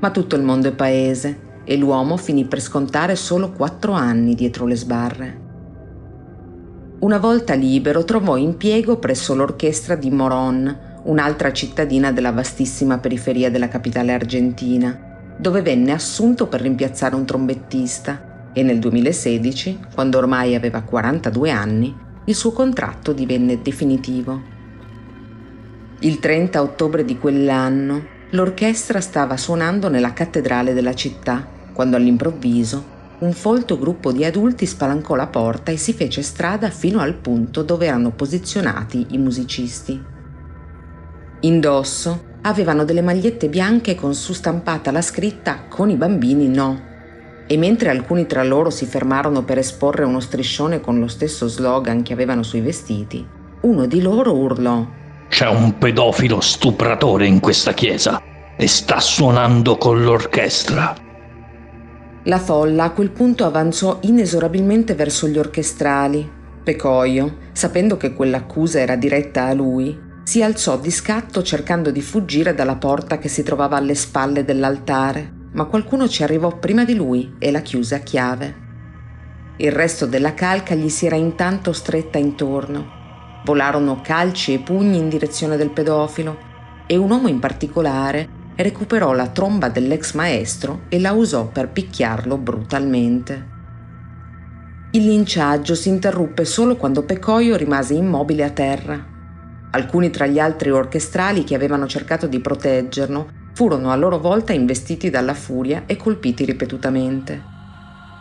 Ma 0.00 0.10
tutto 0.10 0.34
il 0.34 0.42
mondo 0.42 0.66
è 0.66 0.72
paese 0.72 1.44
e 1.68 1.76
l'uomo 1.76 2.16
finì 2.16 2.44
per 2.44 2.60
scontare 2.60 3.16
solo 3.16 3.50
quattro 3.50 3.92
anni 3.92 4.36
dietro 4.36 4.66
le 4.66 4.76
sbarre. 4.76 5.40
Una 7.00 7.18
volta 7.18 7.54
libero 7.54 8.04
trovò 8.04 8.36
impiego 8.36 8.98
presso 8.98 9.34
l'orchestra 9.34 9.96
di 9.96 10.10
Moron, 10.10 10.74
un'altra 11.02 11.52
cittadina 11.52 12.12
della 12.12 12.30
vastissima 12.30 12.98
periferia 12.98 13.50
della 13.50 13.68
capitale 13.68 14.12
argentina, 14.12 15.34
dove 15.36 15.60
venne 15.60 15.92
assunto 15.92 16.46
per 16.46 16.60
rimpiazzare 16.60 17.16
un 17.16 17.26
trombettista 17.26 18.50
e 18.52 18.62
nel 18.62 18.78
2016, 18.78 19.80
quando 19.92 20.18
ormai 20.18 20.54
aveva 20.54 20.82
42 20.82 21.50
anni, 21.50 21.94
il 22.24 22.34
suo 22.34 22.52
contratto 22.52 23.12
divenne 23.12 23.60
definitivo. 23.60 24.54
Il 26.00 26.20
30 26.20 26.62
ottobre 26.62 27.04
di 27.04 27.18
quell'anno 27.18 28.14
l'orchestra 28.30 29.00
stava 29.00 29.36
suonando 29.36 29.88
nella 29.88 30.12
cattedrale 30.12 30.72
della 30.72 30.94
città 30.94 31.54
quando 31.76 31.96
all'improvviso 31.96 32.94
un 33.18 33.32
folto 33.32 33.78
gruppo 33.78 34.10
di 34.10 34.24
adulti 34.24 34.64
spalancò 34.64 35.14
la 35.14 35.26
porta 35.26 35.70
e 35.70 35.76
si 35.76 35.92
fece 35.92 36.22
strada 36.22 36.70
fino 36.70 37.00
al 37.00 37.14
punto 37.14 37.62
dove 37.62 37.84
erano 37.84 38.12
posizionati 38.12 39.08
i 39.10 39.18
musicisti. 39.18 40.02
Indosso 41.40 42.24
avevano 42.42 42.84
delle 42.84 43.02
magliette 43.02 43.48
bianche 43.48 43.94
con 43.94 44.14
su 44.14 44.32
stampata 44.32 44.90
la 44.90 45.02
scritta 45.02 45.64
Con 45.68 45.90
i 45.90 45.96
bambini 45.96 46.48
no. 46.48 46.80
E 47.46 47.56
mentre 47.58 47.90
alcuni 47.90 48.26
tra 48.26 48.42
loro 48.42 48.70
si 48.70 48.86
fermarono 48.86 49.44
per 49.44 49.58
esporre 49.58 50.04
uno 50.04 50.20
striscione 50.20 50.80
con 50.80 50.98
lo 50.98 51.08
stesso 51.08 51.46
slogan 51.46 52.02
che 52.02 52.14
avevano 52.14 52.42
sui 52.42 52.60
vestiti, 52.60 53.24
uno 53.60 53.86
di 53.86 54.00
loro 54.00 54.34
urlò 54.34 54.86
C'è 55.28 55.48
un 55.48 55.76
pedofilo 55.76 56.40
stupratore 56.40 57.26
in 57.26 57.38
questa 57.38 57.72
chiesa 57.72 58.22
e 58.56 58.66
sta 58.66 58.98
suonando 58.98 59.76
con 59.76 60.02
l'orchestra. 60.02 61.04
La 62.26 62.40
folla 62.40 62.84
a 62.84 62.90
quel 62.90 63.10
punto 63.10 63.44
avanzò 63.44 63.98
inesorabilmente 64.00 64.96
verso 64.96 65.28
gli 65.28 65.38
orchestrali. 65.38 66.28
Pecoio, 66.64 67.36
sapendo 67.52 67.96
che 67.96 68.14
quell'accusa 68.14 68.80
era 68.80 68.96
diretta 68.96 69.44
a 69.44 69.52
lui, 69.52 69.96
si 70.24 70.42
alzò 70.42 70.76
di 70.76 70.90
scatto 70.90 71.44
cercando 71.44 71.92
di 71.92 72.02
fuggire 72.02 72.52
dalla 72.52 72.74
porta 72.74 73.18
che 73.18 73.28
si 73.28 73.44
trovava 73.44 73.76
alle 73.76 73.94
spalle 73.94 74.44
dell'altare, 74.44 75.50
ma 75.52 75.66
qualcuno 75.66 76.08
ci 76.08 76.24
arrivò 76.24 76.58
prima 76.58 76.84
di 76.84 76.96
lui 76.96 77.36
e 77.38 77.52
la 77.52 77.60
chiuse 77.60 77.94
a 77.94 78.00
chiave. 78.00 78.54
Il 79.58 79.70
resto 79.70 80.04
della 80.06 80.34
calca 80.34 80.74
gli 80.74 80.88
si 80.88 81.06
era 81.06 81.14
intanto 81.14 81.72
stretta 81.72 82.18
intorno. 82.18 82.90
Volarono 83.44 84.00
calci 84.02 84.52
e 84.52 84.58
pugni 84.58 84.98
in 84.98 85.08
direzione 85.08 85.56
del 85.56 85.70
pedofilo 85.70 86.36
e 86.88 86.96
un 86.96 87.08
uomo 87.08 87.28
in 87.28 87.38
particolare 87.38 88.35
recuperò 88.62 89.12
la 89.12 89.28
tromba 89.28 89.68
dell'ex 89.68 90.14
maestro 90.14 90.82
e 90.88 90.98
la 90.98 91.12
usò 91.12 91.46
per 91.46 91.68
picchiarlo 91.68 92.38
brutalmente. 92.38 93.54
Il 94.92 95.04
linciaggio 95.04 95.74
si 95.74 95.90
interruppe 95.90 96.46
solo 96.46 96.76
quando 96.76 97.02
Pecoio 97.02 97.56
rimase 97.56 97.92
immobile 97.92 98.44
a 98.44 98.50
terra. 98.50 99.14
Alcuni 99.72 100.08
tra 100.08 100.26
gli 100.26 100.38
altri 100.38 100.70
orchestrali 100.70 101.44
che 101.44 101.54
avevano 101.54 101.86
cercato 101.86 102.26
di 102.26 102.40
proteggerlo 102.40 103.28
furono 103.52 103.90
a 103.90 103.96
loro 103.96 104.18
volta 104.18 104.54
investiti 104.54 105.10
dalla 105.10 105.34
furia 105.34 105.82
e 105.84 105.96
colpiti 105.96 106.46
ripetutamente. 106.46 107.54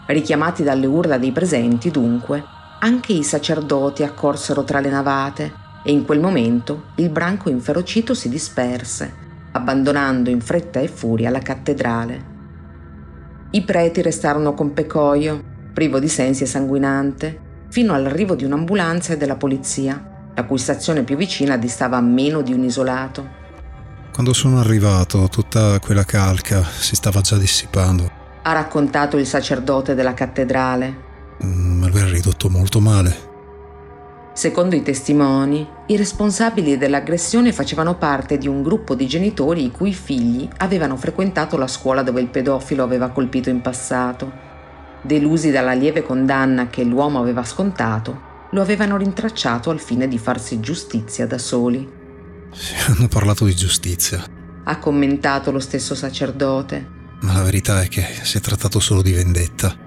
Richiamati 0.07 0.63
dalle 0.63 0.85
urla 0.85 1.17
dei 1.17 1.31
presenti, 1.31 1.91
dunque, 1.91 2.43
anche 2.79 3.13
i 3.13 3.23
sacerdoti 3.23 4.03
accorsero 4.03 4.65
tra 4.65 4.81
le 4.81 4.89
navate 4.89 5.53
e 5.83 5.91
in 5.91 6.03
quel 6.03 6.19
momento 6.19 6.87
il 6.95 7.09
branco 7.09 7.49
inferocito 7.49 8.13
si 8.13 8.27
disperse 8.27 9.23
abbandonando 9.55 10.29
in 10.29 10.41
fretta 10.41 10.81
e 10.81 10.89
furia 10.89 11.29
la 11.29 11.39
cattedrale. 11.39 12.33
I 13.51 13.63
preti 13.63 14.01
restarono 14.01 14.53
con 14.53 14.73
Pecoio, 14.73 15.41
privo 15.73 15.99
di 15.99 16.09
sensi 16.09 16.43
e 16.43 16.45
sanguinante, 16.45 17.39
fino 17.69 17.93
all'arrivo 17.93 18.35
di 18.35 18.43
un'ambulanza 18.43 19.13
e 19.13 19.17
della 19.17 19.37
polizia, 19.37 20.29
la 20.35 20.43
cui 20.43 20.57
stazione 20.57 21.03
più 21.03 21.15
vicina 21.15 21.55
distava 21.55 21.95
a 21.95 22.01
meno 22.01 22.41
di 22.41 22.51
un 22.51 22.63
isolato. 22.63 23.43
Quando 24.11 24.33
sono 24.33 24.59
arrivato, 24.59 25.29
tutta 25.29 25.79
quella 25.79 26.03
calca 26.03 26.61
si 26.61 26.95
stava 26.95 27.21
già 27.21 27.37
dissipando. 27.37 28.11
Ha 28.41 28.51
raccontato 28.51 29.17
il 29.17 29.25
sacerdote 29.25 29.95
della 29.95 30.13
cattedrale. 30.13 31.03
Ma 31.39 31.87
lui 31.87 31.99
era 31.99 32.09
ridotto 32.09 32.49
molto 32.49 32.81
male. 32.81 33.34
Secondo 34.35 34.75
i 34.75 34.81
testimoni, 34.81 35.65
i 35.87 35.95
responsabili 35.95 36.77
dell'aggressione 36.77 37.53
facevano 37.53 37.95
parte 37.95 38.37
di 38.37 38.49
un 38.49 38.63
gruppo 38.63 38.93
di 38.93 39.07
genitori 39.07 39.63
i 39.63 39.71
cui 39.71 39.93
figli 39.93 40.45
avevano 40.57 40.97
frequentato 40.97 41.55
la 41.55 41.67
scuola 41.67 42.03
dove 42.03 42.19
il 42.19 42.27
pedofilo 42.27 42.83
aveva 42.83 43.11
colpito 43.11 43.49
in 43.49 43.61
passato. 43.61 44.29
Delusi 45.01 45.51
dalla 45.51 45.71
lieve 45.71 46.03
condanna 46.03 46.67
che 46.67 46.83
l'uomo 46.83 47.17
aveva 47.19 47.45
scontato, 47.45 48.49
lo 48.51 48.61
avevano 48.61 48.97
rintracciato 48.97 49.69
al 49.69 49.79
fine 49.79 50.05
di 50.05 50.17
farsi 50.17 50.59
giustizia 50.59 51.25
da 51.25 51.37
soli. 51.37 51.89
Si 52.51 52.73
hanno 52.89 53.07
parlato 53.07 53.45
di 53.45 53.55
giustizia. 53.55 54.21
Ha 54.65 54.79
commentato 54.79 55.49
lo 55.49 55.61
stesso 55.61 55.95
sacerdote. 55.95 56.85
Ma 57.21 57.31
la 57.31 57.43
verità 57.43 57.81
è 57.81 57.87
che 57.87 58.05
si 58.23 58.37
è 58.37 58.41
trattato 58.41 58.81
solo 58.81 59.01
di 59.01 59.13
vendetta. 59.13 59.84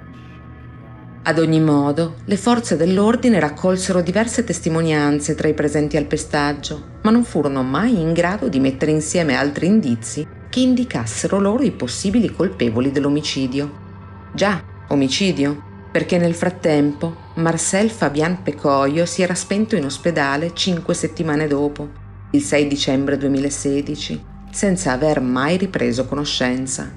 Ad 1.22 1.38
ogni 1.38 1.60
modo, 1.60 2.16
le 2.24 2.36
forze 2.36 2.76
dell'ordine 2.76 3.38
raccolsero 3.38 4.00
diverse 4.00 4.44
testimonianze 4.44 5.34
tra 5.34 5.48
i 5.48 5.54
presenti 5.54 5.96
al 5.96 6.06
pestaggio, 6.06 6.98
ma 7.02 7.10
non 7.10 7.24
furono 7.24 7.62
mai 7.62 8.00
in 8.00 8.12
grado 8.12 8.48
di 8.48 8.60
mettere 8.60 8.92
insieme 8.92 9.34
altri 9.34 9.66
indizi 9.66 10.26
che 10.48 10.60
indicassero 10.60 11.38
loro 11.38 11.62
i 11.62 11.72
possibili 11.72 12.32
colpevoli 12.32 12.90
dell'omicidio. 12.90 13.86
Già, 14.32 14.62
omicidio, 14.88 15.62
perché 15.90 16.16
nel 16.16 16.34
frattempo 16.34 17.14
Marcel 17.34 17.90
Fabien 17.90 18.42
Pecoio 18.42 19.04
si 19.04 19.22
era 19.22 19.34
spento 19.34 19.76
in 19.76 19.84
ospedale 19.84 20.52
cinque 20.54 20.94
settimane 20.94 21.46
dopo, 21.46 21.88
il 22.30 22.42
6 22.42 22.66
dicembre 22.66 23.16
2016, 23.18 24.24
senza 24.50 24.92
aver 24.92 25.20
mai 25.20 25.56
ripreso 25.56 26.06
conoscenza. 26.06 26.90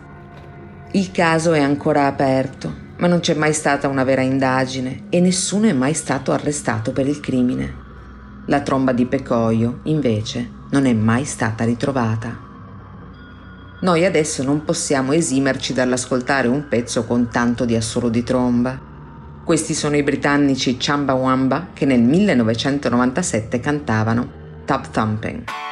Il 0.91 1.11
caso 1.11 1.53
è 1.53 1.59
ancora 1.59 2.05
aperto, 2.05 2.81
ma 3.02 3.08
non 3.08 3.20
c'è 3.20 3.36
mai 3.36 3.54
stata 3.54 3.89
una 3.89 4.04
vera 4.04 4.22
indagine 4.22 5.04
e 5.10 5.20
nessuno 5.20 5.68
è 5.68 5.74
mai 5.74 5.93
stato 5.93 6.32
arrestato 6.32 6.93
per 6.93 7.06
il 7.06 7.20
crimine. 7.20 7.76
La 8.45 8.62
tromba 8.62 8.93
di 8.93 9.06
Pecoio, 9.06 9.82
invece, 9.84 10.49
non 10.72 10.86
è 10.86 10.93
mai 10.93 11.26
stata 11.26 11.66
ritrovata. 11.66 12.49
Noi 13.82 14.06
adesso 14.06 14.41
non 14.43 14.64
possiamo 14.64 15.12
esimerci 15.12 15.74
dall'ascoltare 15.74 16.47
un 16.47 16.68
pezzo 16.68 17.06
con 17.06 17.30
tanto 17.30 17.66
di 17.66 17.76
assolo 17.76 18.10
di 18.10 18.24
tromba 18.24 18.89
questi 19.43 19.74
sono 19.74 19.97
i 19.97 20.04
britannici 20.04 20.78
Chamba 20.80 21.14
Wamba 21.14 21.70
che 21.74 21.86
nel 21.86 22.02
1997 22.02 23.60
cantavano 23.60 24.32
Top 24.66 24.91
Thumping. 24.91 25.70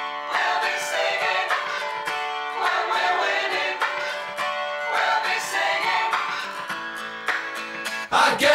I 8.12 8.36
get. 8.40 8.49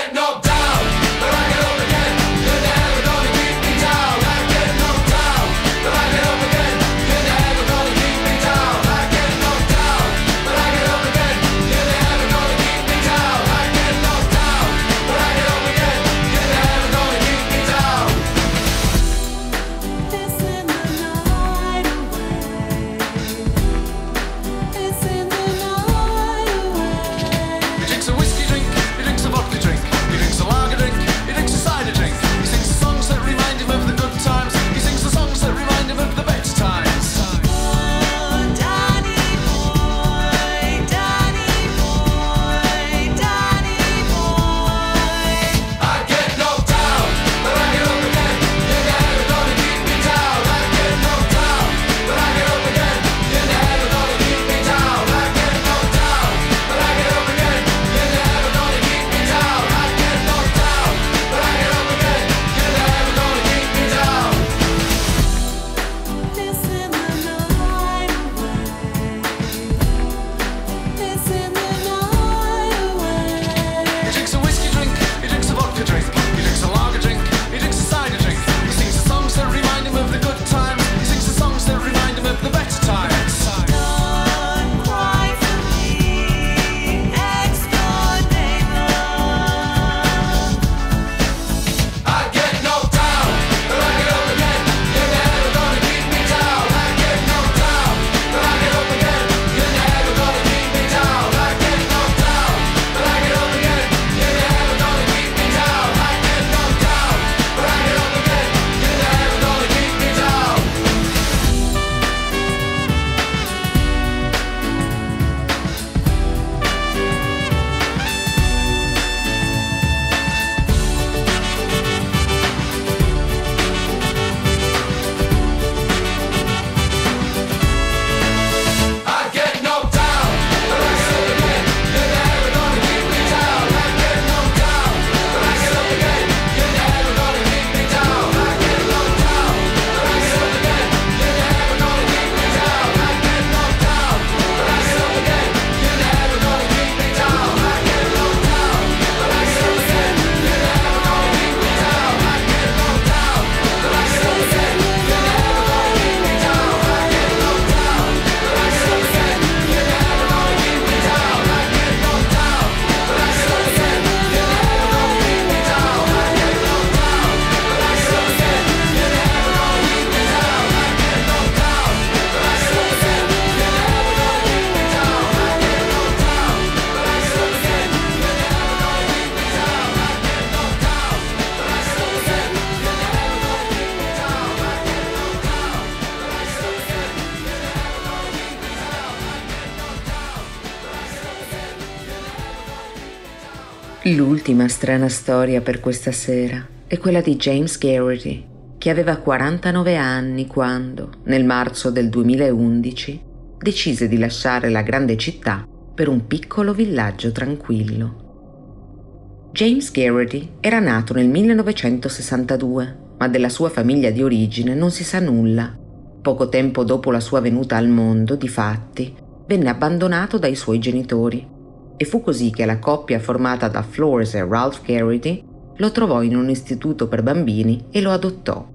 L'ultima 194.34 194.66
strana 194.66 195.08
storia 195.08 195.60
per 195.60 195.78
questa 195.78 196.10
sera 196.10 196.66
è 196.88 196.98
quella 196.98 197.20
di 197.20 197.36
James 197.36 197.78
Garrity, 197.78 198.44
che 198.78 198.90
aveva 198.90 199.18
49 199.18 199.96
anni 199.96 200.48
quando, 200.48 201.10
nel 201.26 201.44
marzo 201.44 201.92
del 201.92 202.08
2011, 202.08 203.22
decise 203.56 204.08
di 204.08 204.18
lasciare 204.18 204.70
la 204.70 204.82
grande 204.82 205.16
città 205.16 205.64
per 205.94 206.08
un 206.08 206.26
piccolo 206.26 206.74
villaggio 206.74 207.30
tranquillo. 207.30 209.50
James 209.52 209.92
Garrity 209.92 210.54
era 210.58 210.80
nato 210.80 211.14
nel 211.14 211.28
1962, 211.28 212.96
ma 213.16 213.28
della 213.28 213.48
sua 213.48 213.68
famiglia 213.68 214.10
di 214.10 214.20
origine 214.20 214.74
non 214.74 214.90
si 214.90 215.04
sa 215.04 215.20
nulla. 215.20 215.72
Poco 216.20 216.48
tempo 216.48 216.82
dopo 216.82 217.12
la 217.12 217.20
sua 217.20 217.38
venuta 217.38 217.76
al 217.76 217.86
mondo, 217.86 218.34
difatti, 218.34 219.14
venne 219.46 219.68
abbandonato 219.68 220.38
dai 220.38 220.56
suoi 220.56 220.80
genitori 220.80 221.52
e 221.96 222.04
fu 222.04 222.22
così 222.22 222.50
che 222.50 222.64
la 222.64 222.78
coppia 222.78 223.18
formata 223.18 223.68
da 223.68 223.82
Flores 223.82 224.34
e 224.34 224.44
Ralph 224.44 224.84
Garrity 224.84 225.44
lo 225.76 225.90
trovò 225.90 226.22
in 226.22 226.36
un 226.36 226.50
istituto 226.50 227.08
per 227.08 227.22
bambini 227.22 227.86
e 227.90 228.00
lo 228.00 228.10
adottò. 228.10 228.66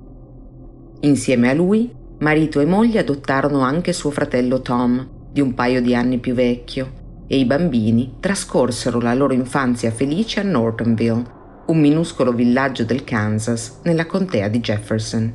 Insieme 1.01 1.49
a 1.49 1.53
lui, 1.53 1.93
marito 2.20 2.59
e 2.59 2.65
moglie 2.65 2.99
adottarono 2.99 3.61
anche 3.61 3.93
suo 3.93 4.09
fratello 4.11 4.61
Tom, 4.61 5.07
di 5.32 5.41
un 5.41 5.53
paio 5.53 5.82
di 5.82 5.95
anni 5.95 6.17
più 6.17 6.34
vecchio, 6.34 6.97
e 7.28 7.38
i 7.38 7.45
bambini 7.45 8.15
trascorsero 8.20 8.99
la 8.99 9.13
loro 9.13 9.34
infanzia 9.34 9.91
felice 9.91 10.39
a 10.39 10.43
Nortonville, 10.43 11.38
un 11.67 11.80
minuscolo 11.80 12.34
villaggio 12.34 12.84
del 12.84 13.03
Kansas 13.03 13.82
nella 13.84 14.07
contea 14.07 14.47
di 14.47 14.59
Jefferson. 14.59 15.34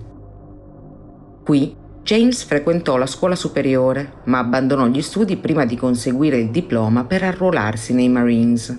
Qui 1.45 1.77
James 2.05 2.45
frequentò 2.45 2.99
la 2.99 3.07
scuola 3.07 3.35
superiore, 3.35 4.17
ma 4.25 4.39
abbandonò 4.39 4.87
gli 4.89 5.01
studi 5.01 5.39
prima 5.39 5.65
di 5.65 5.75
conseguire 5.75 6.37
il 6.37 6.51
diploma 6.51 7.05
per 7.05 7.23
arruolarsi 7.23 7.95
nei 7.95 8.11
Marines. 8.11 8.79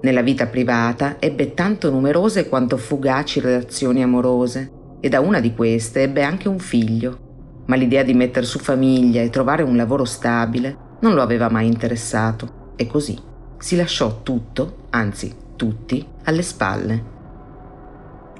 Nella 0.00 0.22
vita 0.22 0.46
privata 0.46 1.16
ebbe 1.18 1.52
tanto 1.52 1.90
numerose 1.90 2.48
quanto 2.48 2.78
fugaci 2.78 3.40
relazioni 3.40 4.02
amorose 4.02 4.70
e 5.00 5.10
da 5.10 5.20
una 5.20 5.38
di 5.38 5.54
queste 5.54 6.04
ebbe 6.04 6.22
anche 6.22 6.48
un 6.48 6.58
figlio, 6.58 7.18
ma 7.66 7.76
l'idea 7.76 8.02
di 8.02 8.14
mettere 8.14 8.46
su 8.46 8.58
famiglia 8.58 9.20
e 9.20 9.28
trovare 9.28 9.62
un 9.62 9.76
lavoro 9.76 10.06
stabile 10.06 10.96
non 11.00 11.12
lo 11.12 11.20
aveva 11.20 11.50
mai 11.50 11.66
interessato 11.66 12.72
e 12.74 12.86
così 12.86 13.18
si 13.58 13.76
lasciò 13.76 14.22
tutto, 14.22 14.86
anzi 14.88 15.34
tutti, 15.56 16.06
alle 16.24 16.42
spalle. 16.42 17.04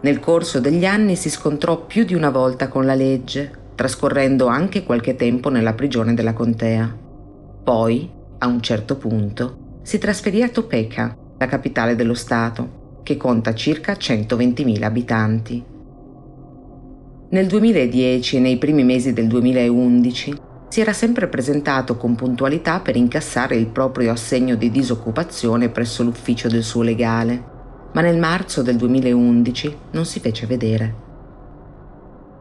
Nel 0.00 0.20
corso 0.20 0.58
degli 0.58 0.86
anni 0.86 1.16
si 1.16 1.28
scontrò 1.28 1.84
più 1.84 2.04
di 2.04 2.14
una 2.14 2.30
volta 2.30 2.68
con 2.68 2.86
la 2.86 2.94
legge, 2.94 3.59
trascorrendo 3.80 4.46
anche 4.46 4.84
qualche 4.84 5.16
tempo 5.16 5.48
nella 5.48 5.72
prigione 5.72 6.12
della 6.12 6.34
contea. 6.34 6.94
Poi, 7.64 8.10
a 8.36 8.46
un 8.46 8.60
certo 8.60 8.98
punto, 8.98 9.78
si 9.80 9.96
trasferì 9.96 10.42
a 10.42 10.50
Topeka, 10.50 11.16
la 11.38 11.46
capitale 11.46 11.96
dello 11.96 12.12
Stato, 12.12 12.98
che 13.02 13.16
conta 13.16 13.54
circa 13.54 13.94
120.000 13.94 14.82
abitanti. 14.82 15.64
Nel 17.30 17.46
2010 17.46 18.36
e 18.36 18.40
nei 18.40 18.58
primi 18.58 18.84
mesi 18.84 19.14
del 19.14 19.28
2011 19.28 20.38
si 20.68 20.80
era 20.82 20.92
sempre 20.92 21.28
presentato 21.28 21.96
con 21.96 22.14
puntualità 22.16 22.80
per 22.80 22.96
incassare 22.96 23.56
il 23.56 23.68
proprio 23.68 24.12
assegno 24.12 24.56
di 24.56 24.70
disoccupazione 24.70 25.70
presso 25.70 26.02
l'ufficio 26.02 26.48
del 26.48 26.64
suo 26.64 26.82
legale 26.82 27.58
ma 27.92 28.02
nel 28.02 28.18
marzo 28.18 28.60
del 28.60 28.76
2011 28.76 29.76
non 29.92 30.04
si 30.04 30.20
fece 30.20 30.44
vedere. 30.44 31.08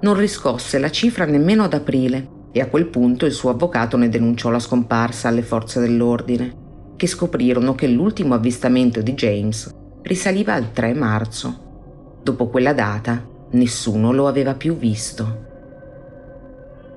Non 0.02 0.16
riscosse 0.16 0.80
la 0.80 0.89
cifra 0.89 1.26
nemmeno 1.26 1.64
ad 1.64 1.74
aprile 1.74 2.38
e 2.52 2.62
a 2.62 2.68
quel 2.68 2.88
punto 2.88 3.26
il 3.26 3.32
suo 3.32 3.50
avvocato 3.50 3.97
ne 3.97 4.10
denunciò 4.10 4.50
la 4.50 4.60
scomparsa 4.60 5.28
alle 5.28 5.41
forze 5.41 5.80
dell'ordine, 5.80 6.56
che 6.95 7.08
scoprirono 7.08 7.76
che 7.76 7.88
l'ultimo 7.88 8.34
avvistamento 8.34 9.02
di 9.02 9.14
James 9.14 9.70
risaliva 10.04 10.54
al 10.54 10.72
3 10.72 10.93
marzo. 10.93 12.20
Dopo 12.24 12.47
quella 12.47 12.74
data 12.74 13.26
nessuno 13.52 14.12
lo 14.12 14.28
aveva 14.28 14.54
più 14.56 14.78
visto. 14.78 15.47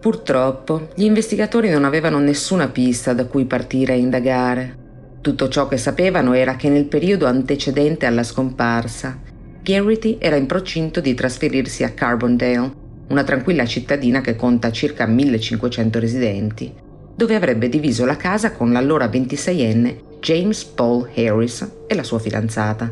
Purtroppo 0.01 0.89
gli 0.95 1.05
investigatori 1.05 1.71
non 1.71 1.85
avevano 1.85 2.19
nessuna 2.19 2.69
pista 2.69 3.13
da 3.13 3.27
cui 3.27 3.45
partire 3.45 3.93
a 3.93 3.97
indagare 3.97 4.81
tutto 5.23 5.49
ciò 5.49 5.69
che 5.69 5.77
sapevano 5.77 6.33
era 6.33 6.57
che 6.57 6.69
nel 6.69 6.87
periodo 6.87 7.27
antecedente 7.27 8.07
alla 8.07 8.25
scomparsa, 8.25 9.21
Garrity 9.63 10.17
era 10.19 10.35
in 10.35 10.47
procinto 10.47 11.01
di 11.01 11.15
trasferirsi 11.15 11.85
a 11.85 11.91
Carbondale, 11.91 12.82
una 13.13 13.25
tranquilla 13.25 13.67
cittadina 13.67 14.23
che 14.23 14.37
conta 14.37 14.73
circa 14.73 15.07
1500 15.07 16.01
residenti, 16.01 16.73
dove 17.15 17.35
avrebbe 17.35 17.69
diviso 17.69 18.07
la 18.07 18.17
casa 18.17 18.53
con 18.53 18.73
l'allora 18.73 19.07
26enne 19.07 20.19
James 20.19 20.65
Paul 20.65 21.11
Harris 21.15 21.71
e 21.87 21.95
la 21.95 22.03
sua 22.03 22.19
fidanzata. 22.19 22.91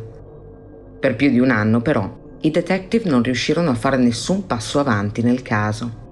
Per 1.01 1.17
più 1.17 1.31
di 1.31 1.39
un 1.39 1.49
anno, 1.49 1.81
però, 1.81 2.19
i 2.43 2.51
detective 2.51 3.09
non 3.09 3.23
riuscirono 3.23 3.71
a 3.71 3.75
fare 3.75 3.97
nessun 3.97 4.47
passo 4.47 4.79
avanti 4.79 5.23
nel 5.23 5.41
caso. 5.41 6.09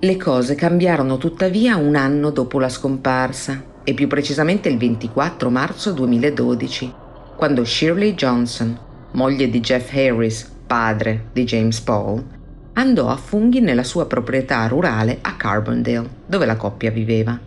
Le 0.00 0.16
cose 0.16 0.54
cambiarono 0.54 1.18
tuttavia 1.18 1.76
un 1.76 1.94
anno 1.94 2.30
dopo 2.30 2.58
la 2.58 2.70
scomparsa 2.70 3.62
e 3.84 3.92
più 3.92 4.06
precisamente 4.06 4.70
il 4.70 4.78
24 4.78 5.50
marzo 5.50 5.92
2012, 5.92 6.94
quando 7.36 7.64
Shirley 7.64 8.14
Johnson, 8.14 8.78
moglie 9.12 9.50
di 9.50 9.60
Jeff 9.60 9.94
Harris, 9.94 10.50
padre 10.66 11.26
di 11.32 11.44
James 11.44 11.78
Paul, 11.80 12.40
andò 12.74 13.08
a 13.08 13.16
funghi 13.16 13.60
nella 13.60 13.84
sua 13.84 14.06
proprietà 14.06 14.66
rurale 14.66 15.18
a 15.20 15.36
Carbondale, 15.36 16.08
dove 16.26 16.46
la 16.46 16.56
coppia 16.56 16.90
viveva. 16.90 17.38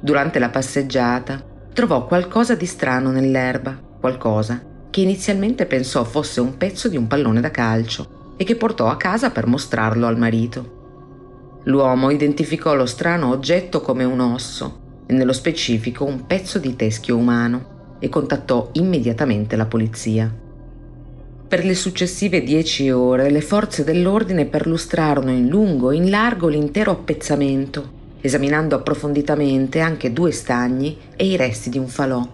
Durante 0.00 0.38
la 0.38 0.48
passeggiata 0.48 1.42
trovò 1.72 2.06
qualcosa 2.06 2.54
di 2.54 2.66
strano 2.66 3.10
nell'erba, 3.10 3.78
qualcosa 4.00 4.62
che 4.90 5.00
inizialmente 5.00 5.66
pensò 5.66 6.04
fosse 6.04 6.40
un 6.40 6.56
pezzo 6.56 6.88
di 6.88 6.96
un 6.96 7.06
pallone 7.06 7.40
da 7.40 7.50
calcio 7.50 8.34
e 8.36 8.44
che 8.44 8.56
portò 8.56 8.88
a 8.88 8.96
casa 8.96 9.30
per 9.30 9.46
mostrarlo 9.46 10.06
al 10.06 10.18
marito. 10.18 11.60
L'uomo 11.64 12.10
identificò 12.10 12.74
lo 12.74 12.86
strano 12.86 13.30
oggetto 13.30 13.80
come 13.80 14.04
un 14.04 14.20
osso 14.20 14.80
e 15.06 15.12
nello 15.14 15.32
specifico 15.32 16.04
un 16.04 16.26
pezzo 16.26 16.58
di 16.58 16.76
teschio 16.76 17.16
umano, 17.16 17.72
e 18.02 18.08
contattò 18.08 18.70
immediatamente 18.72 19.54
la 19.54 19.66
polizia. 19.66 20.28
Per 21.52 21.66
le 21.66 21.74
successive 21.74 22.42
dieci 22.42 22.90
ore 22.90 23.28
le 23.28 23.42
forze 23.42 23.84
dell'ordine 23.84 24.46
perlustrarono 24.46 25.30
in 25.30 25.48
lungo 25.48 25.90
e 25.90 25.96
in 25.96 26.08
largo 26.08 26.48
l'intero 26.48 26.92
appezzamento, 26.92 27.90
esaminando 28.22 28.74
approfonditamente 28.74 29.80
anche 29.80 30.14
due 30.14 30.30
stagni 30.30 30.96
e 31.14 31.26
i 31.26 31.36
resti 31.36 31.68
di 31.68 31.76
un 31.76 31.88
falò. 31.88 32.26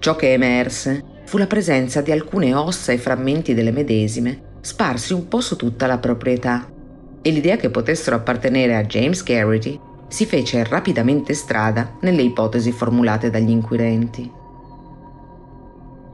Ciò 0.00 0.16
che 0.16 0.32
emerse 0.32 1.00
fu 1.26 1.38
la 1.38 1.46
presenza 1.46 2.00
di 2.00 2.10
alcune 2.10 2.52
ossa 2.52 2.90
e 2.90 2.98
frammenti 2.98 3.54
delle 3.54 3.70
medesime 3.70 4.56
sparsi 4.62 5.12
un 5.12 5.28
po' 5.28 5.40
su 5.40 5.54
tutta 5.54 5.86
la 5.86 5.98
proprietà 5.98 6.68
e 7.22 7.30
l'idea 7.30 7.56
che 7.56 7.70
potessero 7.70 8.16
appartenere 8.16 8.74
a 8.74 8.82
James 8.82 9.22
Garrity 9.22 9.78
si 10.08 10.26
fece 10.26 10.64
rapidamente 10.64 11.34
strada 11.34 11.98
nelle 12.00 12.22
ipotesi 12.22 12.72
formulate 12.72 13.30
dagli 13.30 13.50
inquirenti. 13.50 14.40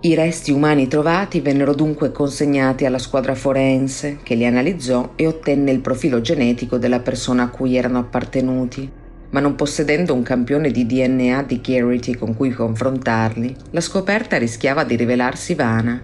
I 0.00 0.14
resti 0.14 0.52
umani 0.52 0.86
trovati 0.86 1.40
vennero 1.40 1.74
dunque 1.74 2.12
consegnati 2.12 2.84
alla 2.84 2.98
squadra 2.98 3.34
forense, 3.34 4.18
che 4.22 4.36
li 4.36 4.46
analizzò 4.46 5.12
e 5.16 5.26
ottenne 5.26 5.72
il 5.72 5.80
profilo 5.80 6.20
genetico 6.20 6.78
della 6.78 7.00
persona 7.00 7.44
a 7.44 7.48
cui 7.48 7.76
erano 7.76 7.98
appartenuti, 7.98 8.88
ma 9.30 9.40
non 9.40 9.56
possedendo 9.56 10.14
un 10.14 10.22
campione 10.22 10.70
di 10.70 10.86
DNA 10.86 11.42
di 11.42 11.60
Garrity 11.60 12.14
con 12.14 12.36
cui 12.36 12.50
confrontarli, 12.50 13.56
la 13.70 13.80
scoperta 13.80 14.38
rischiava 14.38 14.84
di 14.84 14.94
rivelarsi 14.94 15.54
vana. 15.54 16.00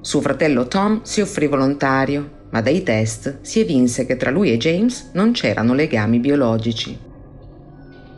Suo 0.00 0.20
fratello 0.20 0.66
Tom 0.68 1.02
si 1.02 1.20
offrì 1.20 1.46
volontario 1.46 2.40
ma 2.52 2.60
dai 2.60 2.82
test 2.82 3.38
si 3.40 3.60
evinse 3.60 4.04
che 4.04 4.16
tra 4.16 4.30
lui 4.30 4.52
e 4.52 4.58
James 4.58 5.10
non 5.12 5.32
c'erano 5.32 5.74
legami 5.74 6.18
biologici. 6.18 7.10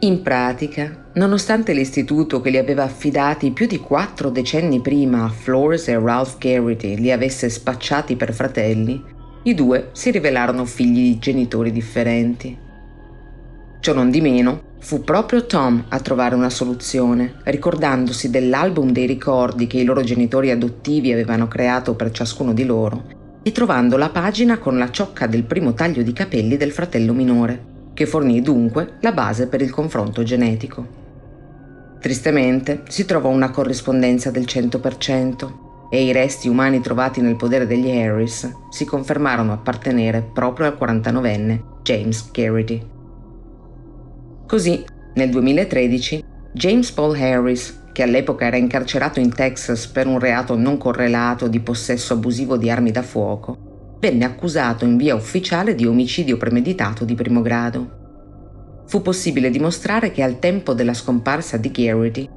In 0.04 0.20
pratica, 0.20 1.08
nonostante 1.14 1.72
l'istituto 1.72 2.42
che 2.42 2.50
li 2.50 2.58
aveva 2.58 2.82
affidati 2.82 3.52
più 3.52 3.66
di 3.66 3.78
quattro 3.78 4.28
decenni 4.28 4.82
prima 4.82 5.24
a 5.24 5.30
Flores 5.30 5.88
e 5.88 5.98
Ralph 5.98 6.36
Garrity 6.36 6.96
li 6.98 7.10
avesse 7.10 7.48
spacciati 7.48 8.14
per 8.14 8.34
fratelli, 8.34 9.02
i 9.44 9.54
due 9.54 9.88
si 9.92 10.10
rivelarono 10.10 10.66
figli 10.66 11.12
di 11.12 11.18
genitori 11.18 11.72
differenti. 11.72 12.54
Ciò 13.80 13.94
non 13.94 14.10
di 14.10 14.20
meno, 14.20 14.74
fu 14.78 15.02
proprio 15.02 15.46
Tom 15.46 15.82
a 15.88 15.98
trovare 16.00 16.34
una 16.34 16.50
soluzione, 16.50 17.36
ricordandosi 17.44 18.28
dell'album 18.28 18.90
dei 18.90 19.06
ricordi 19.06 19.66
che 19.66 19.78
i 19.78 19.84
loro 19.84 20.02
genitori 20.02 20.50
adottivi 20.50 21.12
avevano 21.12 21.48
creato 21.48 21.94
per 21.94 22.10
ciascuno 22.10 22.52
di 22.52 22.66
loro 22.66 23.40
e 23.42 23.52
trovando 23.52 23.96
la 23.96 24.10
pagina 24.10 24.58
con 24.58 24.76
la 24.76 24.90
ciocca 24.90 25.26
del 25.26 25.44
primo 25.44 25.72
taglio 25.72 26.02
di 26.02 26.12
capelli 26.12 26.58
del 26.58 26.72
fratello 26.72 27.14
minore, 27.14 27.72
che 27.94 28.06
fornì 28.06 28.42
dunque 28.42 28.94
la 29.00 29.12
base 29.12 29.46
per 29.46 29.62
il 29.62 29.70
confronto 29.70 30.22
genetico. 30.22 31.02
Tristemente 32.00 32.82
si 32.88 33.06
trovò 33.06 33.30
una 33.30 33.50
corrispondenza 33.50 34.30
del 34.30 34.44
100% 34.44 35.62
e 35.88 36.04
i 36.04 36.12
resti 36.12 36.48
umani 36.48 36.80
trovati 36.80 37.20
nel 37.20 37.36
podere 37.36 37.66
degli 37.66 37.88
Harris 37.88 38.50
si 38.68 38.84
confermarono 38.84 39.52
appartenere 39.52 40.28
proprio 40.32 40.66
al 40.66 40.76
49enne 40.78 41.60
James 41.82 42.30
Garrity. 42.30 42.84
Così, 44.46 44.84
nel 45.14 45.30
2013, 45.30 46.22
James 46.52 46.90
Paul 46.90 47.16
Harris 47.16 47.82
che 47.94 48.02
all'epoca 48.02 48.46
era 48.46 48.56
incarcerato 48.56 49.20
in 49.20 49.32
Texas 49.32 49.86
per 49.86 50.08
un 50.08 50.18
reato 50.18 50.56
non 50.56 50.76
correlato 50.78 51.46
di 51.46 51.60
possesso 51.60 52.14
abusivo 52.14 52.56
di 52.56 52.68
armi 52.68 52.90
da 52.90 53.02
fuoco, 53.02 53.73
venne 53.98 54.24
accusato 54.24 54.84
in 54.84 54.96
via 54.96 55.14
ufficiale 55.14 55.74
di 55.74 55.86
omicidio 55.86 56.36
premeditato 56.36 57.04
di 57.04 57.14
primo 57.14 57.40
grado. 57.40 58.02
Fu 58.86 59.02
possibile 59.02 59.50
dimostrare 59.50 60.10
che 60.10 60.22
al 60.22 60.38
tempo 60.38 60.74
della 60.74 60.94
scomparsa 60.94 61.56
di 61.56 61.70
Garrity, 61.70 62.28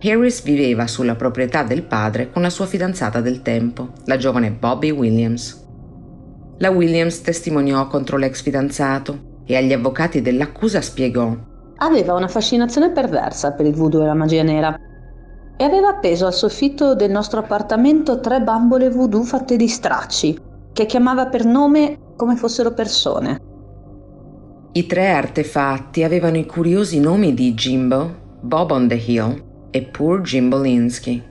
Harris 0.00 0.42
viveva 0.42 0.86
sulla 0.86 1.14
proprietà 1.14 1.62
del 1.62 1.82
padre 1.82 2.30
con 2.30 2.42
la 2.42 2.50
sua 2.50 2.66
fidanzata 2.66 3.20
del 3.20 3.42
tempo, 3.42 3.92
la 4.04 4.16
giovane 4.16 4.50
Bobby 4.50 4.90
Williams. 4.90 5.64
La 6.58 6.70
Williams 6.70 7.20
testimoniò 7.20 7.86
contro 7.88 8.16
l'ex 8.16 8.42
fidanzato 8.42 9.42
e 9.44 9.56
agli 9.56 9.72
avvocati 9.72 10.22
dell'accusa 10.22 10.80
spiegò 10.80 11.54
Aveva 11.78 12.14
una 12.14 12.28
fascinazione 12.28 12.90
perversa 12.90 13.52
per 13.52 13.66
il 13.66 13.74
voodoo 13.74 14.02
e 14.02 14.06
la 14.06 14.14
magia 14.14 14.42
nera 14.42 14.74
e 15.58 15.64
aveva 15.64 15.88
appeso 15.88 16.24
al 16.24 16.32
soffitto 16.32 16.94
del 16.94 17.10
nostro 17.10 17.40
appartamento 17.40 18.20
tre 18.20 18.40
bambole 18.40 18.88
voodoo 18.88 19.22
fatte 19.22 19.56
di 19.56 19.68
stracci, 19.68 20.38
che 20.76 20.84
chiamava 20.84 21.28
per 21.28 21.46
nome 21.46 21.96
come 22.16 22.36
fossero 22.36 22.74
persone. 22.74 23.40
I 24.72 24.84
tre 24.84 25.08
artefatti 25.08 26.02
avevano 26.02 26.36
i 26.36 26.44
curiosi 26.44 27.00
nomi 27.00 27.32
di 27.32 27.54
Jimbo, 27.54 28.38
Bob 28.42 28.72
on 28.72 28.86
the 28.86 29.02
Hill 29.02 29.70
e 29.70 29.84
Poor 29.84 30.20
Jimbo 30.20 30.60
Linsky, 30.60 31.22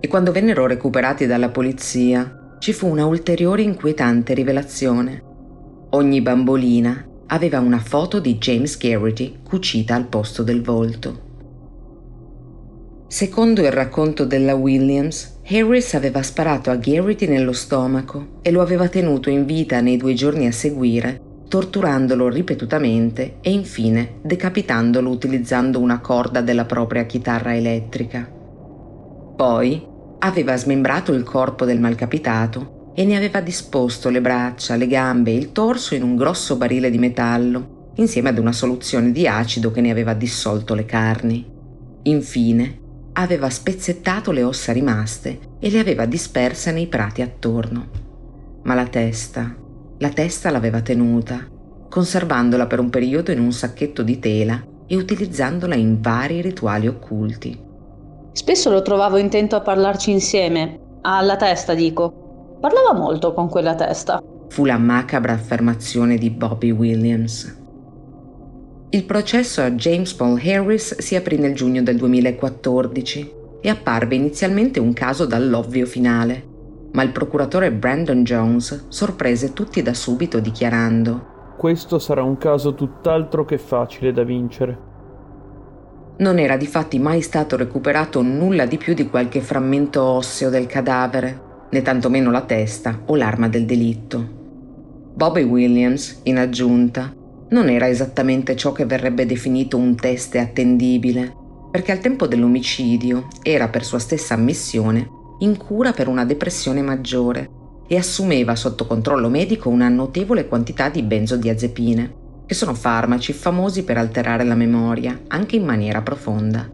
e 0.00 0.06
quando 0.06 0.32
vennero 0.32 0.66
recuperati 0.66 1.24
dalla 1.24 1.48
polizia 1.48 2.56
ci 2.58 2.74
fu 2.74 2.88
una 2.88 3.06
ulteriore 3.06 3.62
inquietante 3.62 4.34
rivelazione. 4.34 5.22
Ogni 5.92 6.20
bambolina 6.20 7.02
aveva 7.28 7.58
una 7.58 7.78
foto 7.78 8.20
di 8.20 8.36
James 8.36 8.76
Garrity 8.76 9.38
cucita 9.42 9.94
al 9.94 10.08
posto 10.08 10.42
del 10.42 10.60
volto. 10.60 11.28
Secondo 13.06 13.62
il 13.62 13.72
racconto 13.72 14.26
della 14.26 14.54
Williams, 14.54 15.29
Harris 15.46 15.94
aveva 15.94 16.22
sparato 16.22 16.70
a 16.70 16.76
Garrity 16.76 17.26
nello 17.26 17.52
stomaco 17.52 18.38
e 18.42 18.50
lo 18.50 18.60
aveva 18.60 18.88
tenuto 18.88 19.30
in 19.30 19.44
vita 19.44 19.80
nei 19.80 19.96
due 19.96 20.14
giorni 20.14 20.46
a 20.46 20.52
seguire, 20.52 21.20
torturandolo 21.48 22.28
ripetutamente 22.28 23.38
e 23.40 23.50
infine 23.50 24.20
decapitandolo 24.22 25.10
utilizzando 25.10 25.80
una 25.80 25.98
corda 26.00 26.40
della 26.40 26.66
propria 26.66 27.04
chitarra 27.04 27.56
elettrica. 27.56 28.30
Poi 29.36 29.84
aveva 30.20 30.56
smembrato 30.56 31.12
il 31.12 31.24
corpo 31.24 31.64
del 31.64 31.80
malcapitato 31.80 32.92
e 32.94 33.04
ne 33.04 33.16
aveva 33.16 33.40
disposto 33.40 34.10
le 34.10 34.20
braccia, 34.20 34.76
le 34.76 34.86
gambe 34.86 35.30
e 35.30 35.36
il 35.36 35.52
torso 35.52 35.94
in 35.94 36.02
un 36.02 36.14
grosso 36.14 36.56
barile 36.56 36.90
di 36.90 36.98
metallo, 36.98 37.92
insieme 37.96 38.28
ad 38.28 38.38
una 38.38 38.52
soluzione 38.52 39.10
di 39.10 39.26
acido 39.26 39.70
che 39.70 39.80
ne 39.80 39.90
aveva 39.90 40.14
dissolto 40.14 40.74
le 40.74 40.84
carni. 40.84 41.44
Infine, 42.02 42.79
aveva 43.20 43.50
spezzettato 43.50 44.30
le 44.30 44.42
ossa 44.42 44.72
rimaste 44.72 45.38
e 45.58 45.70
le 45.70 45.78
aveva 45.78 46.06
disperse 46.06 46.72
nei 46.72 46.86
prati 46.86 47.22
attorno. 47.22 47.88
Ma 48.62 48.74
la 48.74 48.86
testa, 48.86 49.54
la 49.98 50.08
testa 50.08 50.50
l'aveva 50.50 50.80
tenuta, 50.80 51.46
conservandola 51.88 52.66
per 52.66 52.78
un 52.78 52.90
periodo 52.90 53.30
in 53.30 53.40
un 53.40 53.52
sacchetto 53.52 54.02
di 54.02 54.18
tela 54.18 54.62
e 54.86 54.96
utilizzandola 54.96 55.74
in 55.74 56.00
vari 56.00 56.40
rituali 56.40 56.86
occulti. 56.86 57.58
Spesso 58.32 58.70
lo 58.70 58.82
trovavo 58.82 59.16
intento 59.16 59.56
a 59.56 59.60
parlarci 59.60 60.10
insieme, 60.10 60.78
alla 61.02 61.36
testa 61.36 61.74
dico. 61.74 62.58
Parlava 62.60 62.92
molto 62.92 63.32
con 63.32 63.48
quella 63.48 63.74
testa. 63.74 64.22
Fu 64.48 64.64
la 64.64 64.78
macabra 64.78 65.32
affermazione 65.32 66.16
di 66.16 66.30
Bobby 66.30 66.70
Williams. 66.70 67.59
Il 68.92 69.04
processo 69.04 69.62
a 69.62 69.70
James 69.70 70.12
Paul 70.14 70.40
Harris 70.44 70.98
si 70.98 71.14
aprì 71.14 71.38
nel 71.38 71.54
giugno 71.54 71.80
del 71.80 71.96
2014 71.96 73.32
e 73.60 73.68
apparve 73.68 74.16
inizialmente 74.16 74.80
un 74.80 74.92
caso 74.92 75.26
dall'ovvio 75.26 75.86
finale, 75.86 76.42
ma 76.90 77.04
il 77.04 77.12
procuratore 77.12 77.70
Brandon 77.70 78.24
Jones 78.24 78.86
sorprese 78.88 79.52
tutti 79.52 79.80
da 79.80 79.94
subito 79.94 80.40
dichiarando 80.40 81.54
Questo 81.56 82.00
sarà 82.00 82.24
un 82.24 82.36
caso 82.36 82.74
tutt'altro 82.74 83.44
che 83.44 83.58
facile 83.58 84.12
da 84.12 84.24
vincere. 84.24 84.78
Non 86.16 86.40
era 86.40 86.56
difatti 86.56 86.98
mai 86.98 87.20
stato 87.20 87.56
recuperato 87.56 88.22
nulla 88.22 88.66
di 88.66 88.76
più 88.76 88.94
di 88.94 89.08
qualche 89.08 89.40
frammento 89.40 90.02
osseo 90.02 90.50
del 90.50 90.66
cadavere, 90.66 91.68
né 91.70 91.80
tantomeno 91.82 92.32
la 92.32 92.42
testa 92.42 93.02
o 93.06 93.14
l'arma 93.14 93.48
del 93.48 93.66
delitto. 93.66 94.38
Bobby 95.14 95.44
Williams, 95.44 96.22
in 96.24 96.38
aggiunta, 96.38 97.14
non 97.50 97.68
era 97.68 97.88
esattamente 97.88 98.56
ciò 98.56 98.72
che 98.72 98.84
verrebbe 98.84 99.26
definito 99.26 99.76
un 99.76 99.96
teste 99.96 100.38
attendibile, 100.38 101.34
perché 101.70 101.92
al 101.92 102.00
tempo 102.00 102.26
dell'omicidio 102.26 103.28
era 103.42 103.68
per 103.68 103.84
sua 103.84 103.98
stessa 103.98 104.34
ammissione 104.34 105.18
in 105.40 105.56
cura 105.56 105.92
per 105.92 106.08
una 106.08 106.24
depressione 106.24 106.82
maggiore 106.82 107.48
e 107.86 107.96
assumeva 107.96 108.54
sotto 108.54 108.86
controllo 108.86 109.28
medico 109.28 109.68
una 109.68 109.88
notevole 109.88 110.46
quantità 110.46 110.88
di 110.88 111.02
benzodiazepine, 111.02 112.14
che 112.46 112.54
sono 112.54 112.74
farmaci 112.74 113.32
famosi 113.32 113.84
per 113.84 113.96
alterare 113.96 114.44
la 114.44 114.54
memoria, 114.54 115.18
anche 115.28 115.56
in 115.56 115.64
maniera 115.64 116.02
profonda. 116.02 116.70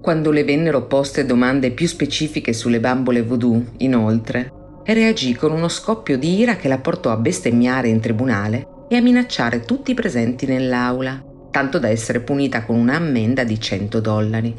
Quando 0.00 0.30
le 0.30 0.44
vennero 0.44 0.86
poste 0.86 1.26
domande 1.26 1.72
più 1.72 1.86
specifiche 1.86 2.52
sulle 2.52 2.80
bambole 2.80 3.22
voodoo, 3.22 3.62
inoltre, 3.78 4.52
reagì 4.84 5.34
con 5.34 5.50
uno 5.50 5.68
scoppio 5.68 6.16
di 6.16 6.38
ira 6.38 6.56
che 6.56 6.68
la 6.68 6.78
portò 6.78 7.10
a 7.10 7.16
bestemmiare 7.16 7.88
in 7.88 8.00
tribunale 8.00 8.76
e 8.88 8.96
a 8.96 9.02
minacciare 9.02 9.60
tutti 9.60 9.90
i 9.90 9.94
presenti 9.94 10.46
nell'aula, 10.46 11.22
tanto 11.50 11.78
da 11.78 11.88
essere 11.88 12.20
punita 12.20 12.64
con 12.64 12.76
un'ammenda 12.76 13.44
di 13.44 13.60
100 13.60 14.00
dollari. 14.00 14.54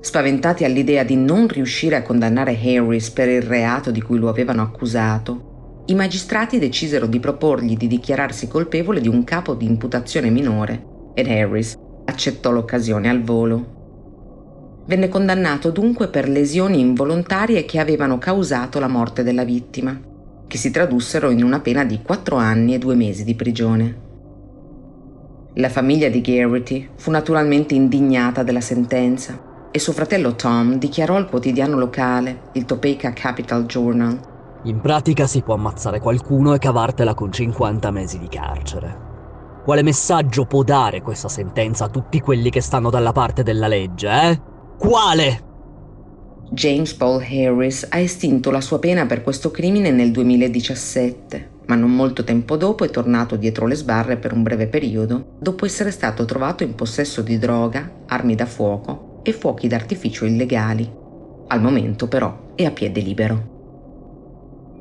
Spaventati 0.00 0.64
all'idea 0.64 1.02
di 1.02 1.16
non 1.16 1.48
riuscire 1.48 1.96
a 1.96 2.02
condannare 2.02 2.58
Harris 2.62 3.10
per 3.10 3.28
il 3.28 3.42
reato 3.42 3.90
di 3.90 4.02
cui 4.02 4.18
lo 4.18 4.28
avevano 4.28 4.62
accusato, 4.62 5.84
i 5.86 5.94
magistrati 5.94 6.58
decisero 6.58 7.06
di 7.06 7.18
proporgli 7.18 7.76
di 7.76 7.86
dichiararsi 7.86 8.48
colpevole 8.48 9.00
di 9.00 9.08
un 9.08 9.24
capo 9.24 9.54
di 9.54 9.64
imputazione 9.66 10.30
minore 10.30 10.84
ed 11.14 11.28
Harris 11.28 11.74
accettò 12.04 12.50
l'occasione 12.50 13.08
al 13.08 13.22
volo. 13.22 13.74
Venne 14.86 15.08
condannato 15.08 15.70
dunque 15.70 16.08
per 16.08 16.28
lesioni 16.28 16.80
involontarie 16.80 17.64
che 17.64 17.78
avevano 17.78 18.18
causato 18.18 18.78
la 18.78 18.88
morte 18.88 19.22
della 19.22 19.44
vittima 19.44 20.14
che 20.46 20.58
si 20.58 20.70
tradussero 20.70 21.30
in 21.30 21.42
una 21.42 21.60
pena 21.60 21.84
di 21.84 22.02
quattro 22.02 22.36
anni 22.36 22.74
e 22.74 22.78
due 22.78 22.94
mesi 22.94 23.24
di 23.24 23.34
prigione. 23.34 24.04
La 25.54 25.68
famiglia 25.70 26.08
di 26.08 26.20
Garrity 26.20 26.88
fu 26.96 27.10
naturalmente 27.10 27.74
indignata 27.74 28.42
della 28.42 28.60
sentenza 28.60 29.68
e 29.70 29.78
suo 29.78 29.92
fratello 29.92 30.34
Tom 30.34 30.76
dichiarò 30.76 31.16
al 31.16 31.28
quotidiano 31.28 31.76
locale, 31.76 32.50
il 32.52 32.64
Topeka 32.64 33.12
Capital 33.12 33.66
Journal. 33.66 34.18
In 34.64 34.80
pratica 34.80 35.26
si 35.26 35.42
può 35.42 35.54
ammazzare 35.54 36.00
qualcuno 36.00 36.54
e 36.54 36.58
cavartela 36.58 37.14
con 37.14 37.30
50 37.30 37.90
mesi 37.90 38.18
di 38.18 38.28
carcere. 38.28 39.04
Quale 39.64 39.82
messaggio 39.82 40.44
può 40.44 40.62
dare 40.62 41.02
questa 41.02 41.28
sentenza 41.28 41.84
a 41.84 41.88
tutti 41.88 42.20
quelli 42.20 42.50
che 42.50 42.60
stanno 42.60 42.90
dalla 42.90 43.12
parte 43.12 43.42
della 43.42 43.66
legge, 43.66 44.08
eh? 44.08 44.40
Quale? 44.78 45.40
James 46.50 46.94
Paul 46.94 47.22
Harris 47.22 47.86
ha 47.90 47.98
estinto 47.98 48.50
la 48.50 48.60
sua 48.60 48.78
pena 48.78 49.04
per 49.06 49.22
questo 49.22 49.50
crimine 49.50 49.90
nel 49.90 50.12
2017, 50.12 51.50
ma 51.66 51.74
non 51.74 51.94
molto 51.94 52.22
tempo 52.22 52.56
dopo 52.56 52.84
è 52.84 52.90
tornato 52.90 53.34
dietro 53.34 53.66
le 53.66 53.74
sbarre 53.74 54.16
per 54.16 54.32
un 54.32 54.44
breve 54.44 54.68
periodo, 54.68 55.34
dopo 55.40 55.66
essere 55.66 55.90
stato 55.90 56.24
trovato 56.24 56.62
in 56.62 56.76
possesso 56.76 57.20
di 57.22 57.38
droga, 57.38 57.90
armi 58.06 58.36
da 58.36 58.46
fuoco 58.46 59.20
e 59.24 59.32
fuochi 59.32 59.66
d'artificio 59.66 60.24
illegali. 60.24 60.88
Al 61.48 61.60
momento 61.60 62.06
però 62.06 62.52
è 62.54 62.64
a 62.64 62.70
piede 62.70 63.00
libero. 63.00 63.54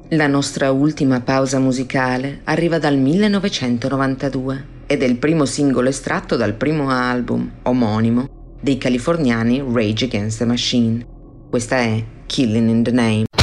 La 0.09 0.27
nostra 0.27 0.69
ultima 0.69 1.21
pausa 1.21 1.57
musicale 1.57 2.41
arriva 2.43 2.77
dal 2.77 2.97
1992 2.97 4.65
ed 4.85 5.01
è 5.01 5.05
il 5.05 5.17
primo 5.17 5.45
singolo 5.45 5.89
estratto 5.89 6.35
dal 6.35 6.53
primo 6.53 6.91
album 6.91 7.51
omonimo 7.63 8.27
dei 8.61 8.77
californiani 8.77 9.63
Rage 9.67 10.05
Against 10.05 10.37
the 10.37 10.45
Machine. 10.45 11.13
Questa 11.49 11.77
è 11.77 12.03
Killing 12.25 12.69
in 12.69 12.83
the 12.83 12.91
Name. 12.91 13.34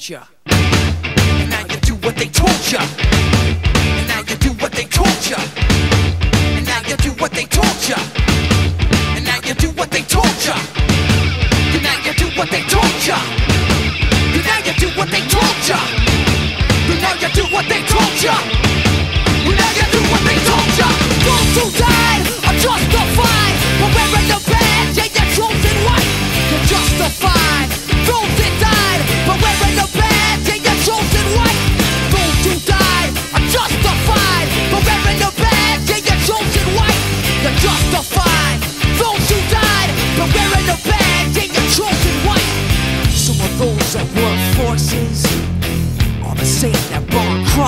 молча. 0.00 0.26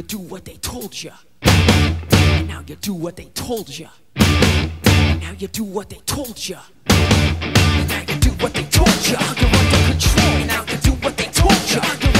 You 0.00 0.06
do 0.06 0.18
what 0.18 0.46
they 0.46 0.54
told 0.54 1.02
you. 1.02 1.10
And 1.42 2.48
now 2.48 2.64
you 2.66 2.74
do 2.76 2.94
what 2.94 3.16
they 3.16 3.26
told 3.34 3.68
you. 3.68 3.86
And 4.16 5.20
now 5.20 5.32
you 5.38 5.46
do 5.46 5.62
what 5.62 5.90
they 5.90 5.98
told 6.06 6.48
you. 6.48 6.56
And 6.86 7.86
now 7.86 8.00
you 8.08 8.18
do 8.18 8.30
what 8.42 8.54
they 8.54 8.64
told 8.64 8.88
you. 9.06 9.18
You're 9.18 9.50
under 9.50 9.92
control. 9.92 10.26
And 10.26 10.48
now 10.48 10.64
you 10.70 10.78
do 10.78 10.92
what 10.92 11.18
they 11.18 11.26
told 11.26 11.70
you. 11.70 12.19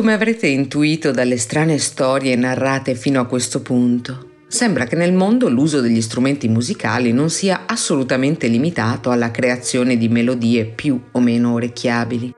Come 0.00 0.14
avrete 0.14 0.46
intuito 0.46 1.10
dalle 1.10 1.36
strane 1.36 1.76
storie 1.76 2.34
narrate 2.34 2.94
fino 2.94 3.20
a 3.20 3.26
questo 3.26 3.60
punto, 3.60 4.30
sembra 4.48 4.86
che 4.86 4.96
nel 4.96 5.12
mondo 5.12 5.50
l'uso 5.50 5.82
degli 5.82 6.00
strumenti 6.00 6.48
musicali 6.48 7.12
non 7.12 7.28
sia 7.28 7.64
assolutamente 7.66 8.46
limitato 8.46 9.10
alla 9.10 9.30
creazione 9.30 9.98
di 9.98 10.08
melodie 10.08 10.64
più 10.64 10.98
o 11.12 11.20
meno 11.20 11.52
orecchiabili. 11.52 12.32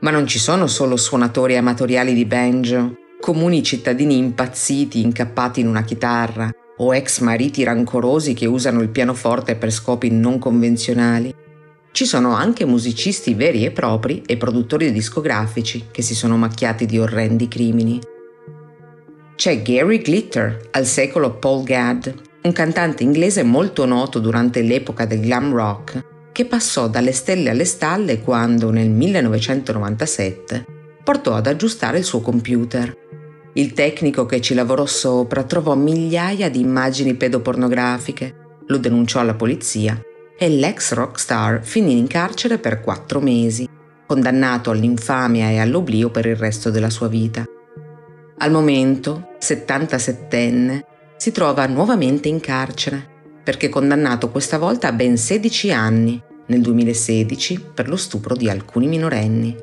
Ma 0.00 0.10
non 0.10 0.26
ci 0.26 0.38
sono 0.38 0.66
solo 0.66 0.98
suonatori 0.98 1.56
amatoriali 1.56 2.12
di 2.12 2.26
banjo, 2.26 2.92
comuni 3.20 3.62
cittadini 3.62 4.18
impazziti 4.18 5.00
incappati 5.00 5.60
in 5.60 5.66
una 5.66 5.82
chitarra 5.82 6.50
o 6.76 6.94
ex 6.94 7.20
mariti 7.20 7.64
rancorosi 7.64 8.34
che 8.34 8.44
usano 8.44 8.82
il 8.82 8.90
pianoforte 8.90 9.56
per 9.56 9.70
scopi 9.70 10.10
non 10.10 10.38
convenzionali. 10.38 11.34
Ci 11.94 12.06
sono 12.06 12.34
anche 12.34 12.64
musicisti 12.64 13.34
veri 13.34 13.64
e 13.64 13.70
propri 13.70 14.20
e 14.26 14.36
produttori 14.36 14.90
discografici 14.90 15.86
che 15.92 16.02
si 16.02 16.16
sono 16.16 16.36
macchiati 16.36 16.86
di 16.86 16.98
orrendi 16.98 17.46
crimini. 17.46 18.00
C'è 19.36 19.62
Gary 19.62 20.02
Glitter, 20.02 20.70
al 20.72 20.86
secolo 20.86 21.36
Paul 21.36 21.62
Gadd, 21.62 22.08
un 22.42 22.50
cantante 22.50 23.04
inglese 23.04 23.44
molto 23.44 23.84
noto 23.84 24.18
durante 24.18 24.62
l'epoca 24.62 25.04
del 25.04 25.20
glam 25.20 25.54
rock, 25.54 26.32
che 26.32 26.46
passò 26.46 26.88
dalle 26.88 27.12
stelle 27.12 27.50
alle 27.50 27.64
stalle 27.64 28.18
quando, 28.18 28.70
nel 28.70 28.90
1997, 28.90 30.64
portò 31.04 31.34
ad 31.34 31.46
aggiustare 31.46 31.98
il 31.98 32.04
suo 32.04 32.20
computer. 32.20 32.92
Il 33.52 33.72
tecnico 33.72 34.26
che 34.26 34.40
ci 34.40 34.54
lavorò 34.54 34.84
sopra 34.84 35.44
trovò 35.44 35.76
migliaia 35.76 36.50
di 36.50 36.58
immagini 36.58 37.14
pedopornografiche, 37.14 38.34
lo 38.66 38.78
denunciò 38.78 39.20
alla 39.20 39.34
polizia 39.34 39.96
e 40.36 40.48
l'ex 40.48 40.92
rockstar 40.92 41.60
finì 41.62 41.96
in 41.98 42.06
carcere 42.06 42.58
per 42.58 42.80
quattro 42.80 43.20
mesi, 43.20 43.68
condannato 44.06 44.70
all'infamia 44.70 45.50
e 45.50 45.58
all'oblio 45.58 46.10
per 46.10 46.26
il 46.26 46.36
resto 46.36 46.70
della 46.70 46.90
sua 46.90 47.08
vita. 47.08 47.44
Al 48.38 48.50
momento, 48.50 49.28
77enne, 49.40 50.80
si 51.16 51.30
trova 51.32 51.66
nuovamente 51.66 52.28
in 52.28 52.40
carcere, 52.40 53.12
perché 53.42 53.68
condannato 53.68 54.30
questa 54.30 54.58
volta 54.58 54.88
a 54.88 54.92
ben 54.92 55.16
16 55.16 55.72
anni, 55.72 56.20
nel 56.46 56.60
2016, 56.60 57.60
per 57.72 57.88
lo 57.88 57.96
stupro 57.96 58.34
di 58.34 58.50
alcuni 58.50 58.86
minorenni. 58.86 59.56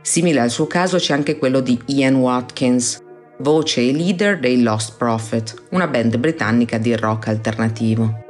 Simile 0.00 0.40
al 0.40 0.50
suo 0.50 0.66
caso 0.66 0.96
c'è 0.96 1.12
anche 1.12 1.36
quello 1.36 1.60
di 1.60 1.78
Ian 1.86 2.14
Watkins, 2.14 3.02
voce 3.38 3.80
e 3.80 3.92
leader 3.92 4.38
dei 4.38 4.62
Lost 4.62 4.96
Prophet, 4.96 5.64
una 5.70 5.86
band 5.86 6.16
britannica 6.16 6.78
di 6.78 6.94
rock 6.96 7.28
alternativo. 7.28 8.28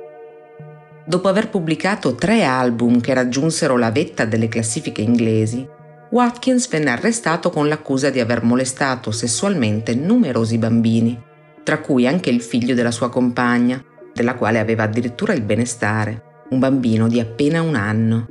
Dopo 1.10 1.26
aver 1.26 1.48
pubblicato 1.48 2.14
tre 2.14 2.44
album 2.44 3.00
che 3.00 3.12
raggiunsero 3.12 3.76
la 3.76 3.90
vetta 3.90 4.24
delle 4.26 4.46
classifiche 4.46 5.02
inglesi, 5.02 5.66
Watkins 6.08 6.68
venne 6.68 6.90
arrestato 6.90 7.50
con 7.50 7.66
l'accusa 7.66 8.10
di 8.10 8.20
aver 8.20 8.44
molestato 8.44 9.10
sessualmente 9.10 9.96
numerosi 9.96 10.56
bambini, 10.56 11.20
tra 11.64 11.80
cui 11.80 12.06
anche 12.06 12.30
il 12.30 12.40
figlio 12.40 12.76
della 12.76 12.92
sua 12.92 13.10
compagna, 13.10 13.82
della 14.14 14.36
quale 14.36 14.60
aveva 14.60 14.84
addirittura 14.84 15.32
il 15.32 15.42
benestare, 15.42 16.44
un 16.50 16.60
bambino 16.60 17.08
di 17.08 17.18
appena 17.18 17.60
un 17.60 17.74
anno. 17.74 18.28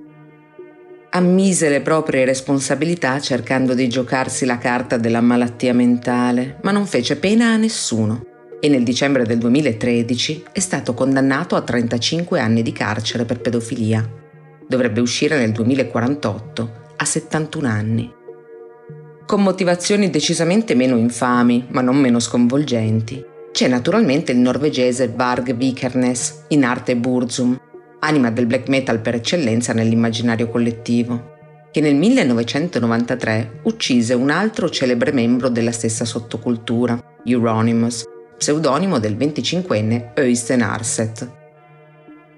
Ammise 1.10 1.68
le 1.68 1.82
proprie 1.82 2.24
responsabilità 2.24 3.20
cercando 3.20 3.74
di 3.74 3.90
giocarsi 3.90 4.46
la 4.46 4.58
carta 4.58 4.96
della 4.96 5.20
malattia 5.20 5.74
mentale, 5.74 6.60
ma 6.62 6.72
non 6.72 6.86
fece 6.86 7.18
pena 7.18 7.52
a 7.52 7.58
nessuno 7.58 8.29
e 8.60 8.68
nel 8.70 8.84
dicembre 8.84 9.26
del 9.26 9.38
2013 9.38 10.44
è 10.52 10.60
stato 10.60 10.94
condannato 10.94 11.56
a 11.56 11.62
35 11.62 12.40
anni 12.40 12.62
di 12.62 12.72
carcere 12.72 13.26
per 13.26 13.40
pedofilia. 13.40 14.08
Dovrebbe 14.68 15.00
uscire 15.00 15.38
nel 15.38 15.52
2048 15.52 16.72
a 16.98 17.06
71 17.06 17.68
anni. 17.68 18.14
Con 19.26 19.44
motivazioni 19.44 20.10
decisamente 20.10 20.76
meno 20.76 20.98
infami, 20.98 21.66
ma 21.70 21.82
non 21.82 21.98
meno 21.98 22.20
sconvolgenti, 22.20 23.24
c'è 23.52 23.68
naturalmente 23.68 24.32
il 24.32 24.40
norvegese 24.40 25.12
Varg 25.16 25.54
Vikernes, 25.56 26.46
in 26.50 26.64
arte 26.64 26.96
Burzum, 26.96 27.60
anima 28.00 28.32
del 28.32 28.46
black 28.46 28.68
metal 28.70 29.00
per 29.00 29.16
eccellenza 29.16 29.74
nell'immaginario 29.74 30.48
collettivo, 30.48 31.38
che 31.72 31.82
nel 31.82 31.96
1993 31.96 33.62
uccise 33.64 34.14
un 34.14 34.30
altro 34.30 34.70
celebre 34.70 35.12
membro 35.12 35.50
della 35.50 35.72
stessa 35.72 36.06
sottocultura, 36.06 37.00
Euronymous, 37.24 38.06
pseudonimo 38.40 39.00
del 39.00 39.18
25enne 39.18 40.14
Øystein 40.18 40.62
Arset. 40.62 41.30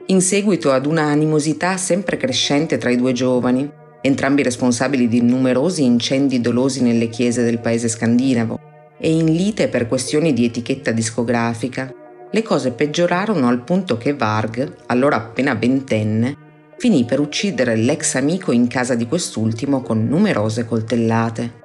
In 0.07 0.19
seguito 0.19 0.71
ad 0.71 0.87
una 0.87 1.03
animosità 1.03 1.77
sempre 1.77 2.17
crescente 2.17 2.79
tra 2.79 2.89
i 2.89 2.97
due 2.97 3.13
giovani, 3.13 3.69
entrambi 4.01 4.41
responsabili 4.41 5.07
di 5.07 5.21
numerosi 5.21 5.83
incendi 5.83 6.41
dolosi 6.41 6.81
nelle 6.81 7.07
chiese 7.07 7.43
del 7.43 7.59
paese 7.59 7.87
scandinavo, 7.87 8.59
e 8.97 9.13
in 9.13 9.25
lite 9.25 9.67
per 9.67 9.87
questioni 9.87 10.33
di 10.33 10.45
etichetta 10.45 10.91
discografica, 10.91 11.93
le 12.31 12.41
cose 12.41 12.71
peggiorarono 12.71 13.47
al 13.47 13.63
punto 13.63 13.97
che 13.97 14.15
Varg, 14.15 14.77
allora 14.87 15.17
appena 15.17 15.53
ventenne, 15.53 16.35
finì 16.77 17.05
per 17.05 17.19
uccidere 17.19 17.75
l'ex 17.75 18.15
amico 18.15 18.51
in 18.51 18.65
casa 18.67 18.95
di 18.95 19.05
quest'ultimo 19.05 19.81
con 19.81 20.07
numerose 20.07 20.65
coltellate. 20.65 21.60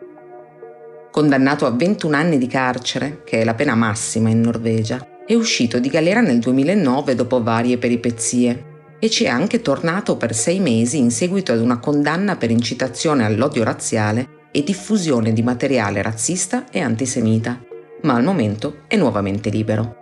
Condannato 1.16 1.64
a 1.64 1.70
21 1.70 2.14
anni 2.14 2.36
di 2.36 2.46
carcere, 2.46 3.22
che 3.24 3.40
è 3.40 3.44
la 3.44 3.54
pena 3.54 3.74
massima 3.74 4.28
in 4.28 4.42
Norvegia, 4.42 5.02
è 5.26 5.32
uscito 5.32 5.78
di 5.78 5.88
galera 5.88 6.20
nel 6.20 6.40
2009 6.40 7.14
dopo 7.14 7.42
varie 7.42 7.78
peripezie 7.78 8.96
e 8.98 9.08
ci 9.08 9.24
è 9.24 9.28
anche 9.28 9.62
tornato 9.62 10.18
per 10.18 10.34
sei 10.34 10.60
mesi 10.60 10.98
in 10.98 11.10
seguito 11.10 11.52
ad 11.52 11.60
una 11.60 11.78
condanna 11.78 12.36
per 12.36 12.50
incitazione 12.50 13.24
all'odio 13.24 13.64
razziale 13.64 14.28
e 14.50 14.62
diffusione 14.62 15.32
di 15.32 15.42
materiale 15.42 16.02
razzista 16.02 16.66
e 16.70 16.80
antisemita, 16.80 17.62
ma 18.02 18.12
al 18.12 18.22
momento 18.22 18.80
è 18.86 18.96
nuovamente 18.96 19.48
libero. 19.48 19.96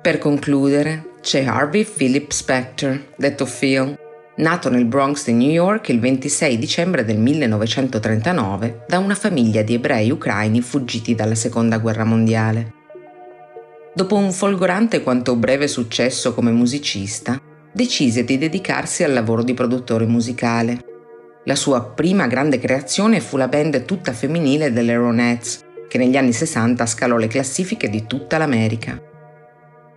Per 0.00 0.16
concludere, 0.16 1.10
c'è 1.20 1.44
Harvey 1.44 1.84
Philip 1.84 2.30
Specter, 2.30 3.08
detto 3.14 3.44
Phil, 3.44 3.94
nato 4.36 4.70
nel 4.70 4.86
Bronx 4.86 5.26
di 5.26 5.32
New 5.32 5.50
York 5.50 5.88
il 5.88 6.00
26 6.00 6.58
dicembre 6.58 7.04
del 7.04 7.18
1939 7.18 8.84
da 8.86 8.98
una 8.98 9.14
famiglia 9.14 9.62
di 9.62 9.74
ebrei 9.74 10.10
ucraini 10.10 10.60
fuggiti 10.60 11.14
dalla 11.14 11.34
Seconda 11.34 11.78
Guerra 11.78 12.04
Mondiale. 12.04 12.72
Dopo 13.94 14.16
un 14.16 14.32
folgorante 14.32 15.02
quanto 15.02 15.36
breve 15.36 15.68
successo 15.68 16.32
come 16.32 16.50
musicista, 16.50 17.38
decise 17.72 18.24
di 18.24 18.38
dedicarsi 18.38 19.04
al 19.04 19.12
lavoro 19.12 19.42
di 19.42 19.52
produttore 19.52 20.06
musicale 20.06 20.90
la 21.44 21.56
sua 21.56 21.82
prima 21.82 22.28
grande 22.28 22.60
creazione 22.60 23.18
fu 23.18 23.36
la 23.36 23.48
band 23.48 23.84
tutta 23.84 24.12
femminile 24.12 24.72
delle 24.72 24.94
Ronettes, 24.94 25.64
che 25.88 25.98
negli 25.98 26.16
anni 26.16 26.32
60 26.32 26.86
scalò 26.86 27.16
le 27.16 27.26
classifiche 27.26 27.90
di 27.90 28.06
tutta 28.06 28.38
l'America. 28.38 28.96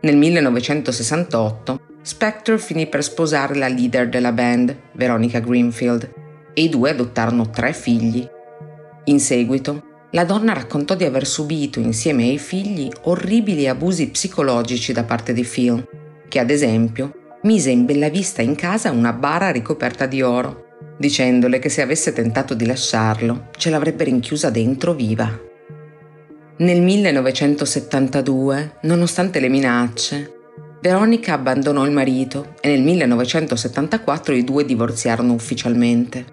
Nel 0.02 0.18
1968 0.18 1.80
Spector 2.06 2.60
finì 2.60 2.86
per 2.86 3.04
sposare 3.04 3.56
la 3.56 3.68
leader 3.68 4.08
della 4.08 4.32
band, 4.32 4.78
Veronica 4.92 5.40
Greenfield, 5.40 6.08
e 6.54 6.62
i 6.62 6.70
due 6.70 6.92
adottarono 6.92 7.50
tre 7.50 7.74
figli. 7.74 8.24
In 9.06 9.20
seguito, 9.20 10.08
la 10.12 10.24
donna 10.24 10.54
raccontò 10.54 10.94
di 10.94 11.04
aver 11.04 11.26
subito 11.26 11.80
insieme 11.80 12.26
ai 12.26 12.38
figli 12.38 12.92
orribili 13.06 13.68
abusi 13.68 14.10
psicologici 14.10 14.94
da 14.94 15.04
parte 15.04 15.34
di 15.34 15.44
Phil, 15.44 15.84
che 16.28 16.38
ad 16.38 16.52
esempio 16.52 17.40
mise 17.42 17.72
in 17.72 17.86
bella 17.86 18.10
vista 18.10 18.44
in 18.44 18.54
casa 18.54 18.92
una 18.92 19.12
bara 19.12 19.50
ricoperta 19.50 20.06
di 20.06 20.22
oro 20.22 20.66
dicendole 20.98 21.58
che 21.58 21.70
se 21.70 21.82
avesse 21.82 22.14
tentato 22.14 22.54
di 22.54 22.68
lasciarlo 22.68 23.50
ce 23.58 23.72
l'avrebbe 23.72 24.04
rinchiusa 24.04 24.52
dentro 24.52 24.94
viva. 24.94 25.42
Nel 26.58 26.82
1972, 26.82 28.78
nonostante 28.84 29.40
le 29.40 29.50
minacce, 29.50 30.35
Veronica 30.82 31.34
abbandonò 31.34 31.86
il 31.86 31.92
marito 31.92 32.56
e 32.62 32.70
nel 32.70 32.82
1974 32.82 34.34
i 34.34 34.44
due 34.44 34.66
divorziarono 34.66 35.34
ufficialmente. 35.34 36.26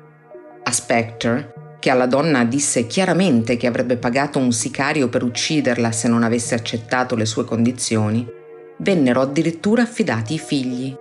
A 0.62 0.70
Spectre, 0.70 1.76
che 1.80 1.90
alla 1.90 2.06
donna 2.06 2.44
disse 2.44 2.86
chiaramente 2.86 3.56
che 3.56 3.66
avrebbe 3.66 3.96
pagato 3.96 4.38
un 4.38 4.52
sicario 4.52 5.08
per 5.08 5.22
ucciderla 5.22 5.90
se 5.90 6.08
non 6.08 6.22
avesse 6.22 6.54
accettato 6.54 7.16
le 7.16 7.24
sue 7.24 7.44
condizioni, 7.44 8.26
vennero 8.78 9.20
addirittura 9.22 9.82
affidati 9.82 10.34
i 10.34 10.38
figli, 10.38 10.94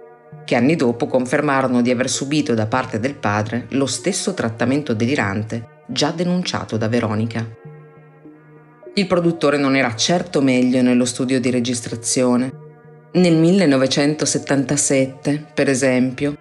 che 0.45 0.55
anni 0.55 0.75
dopo 0.75 1.07
confermarono 1.07 1.81
di 1.81 1.91
aver 1.91 2.09
subito 2.09 2.53
da 2.53 2.65
parte 2.65 2.99
del 2.99 3.15
padre 3.15 3.67
lo 3.69 3.85
stesso 3.85 4.33
trattamento 4.33 4.93
delirante 4.93 5.79
già 5.87 6.11
denunciato 6.11 6.77
da 6.77 6.87
Veronica. 6.87 7.45
Il 8.93 9.07
produttore 9.07 9.57
non 9.57 9.75
era 9.75 9.95
certo 9.95 10.41
meglio 10.41 10.81
nello 10.81 11.05
studio 11.05 11.39
di 11.39 11.49
registrazione. 11.49 12.51
Nel 13.13 13.35
1977, 13.35 15.47
per 15.53 15.67
esempio, 15.67 16.33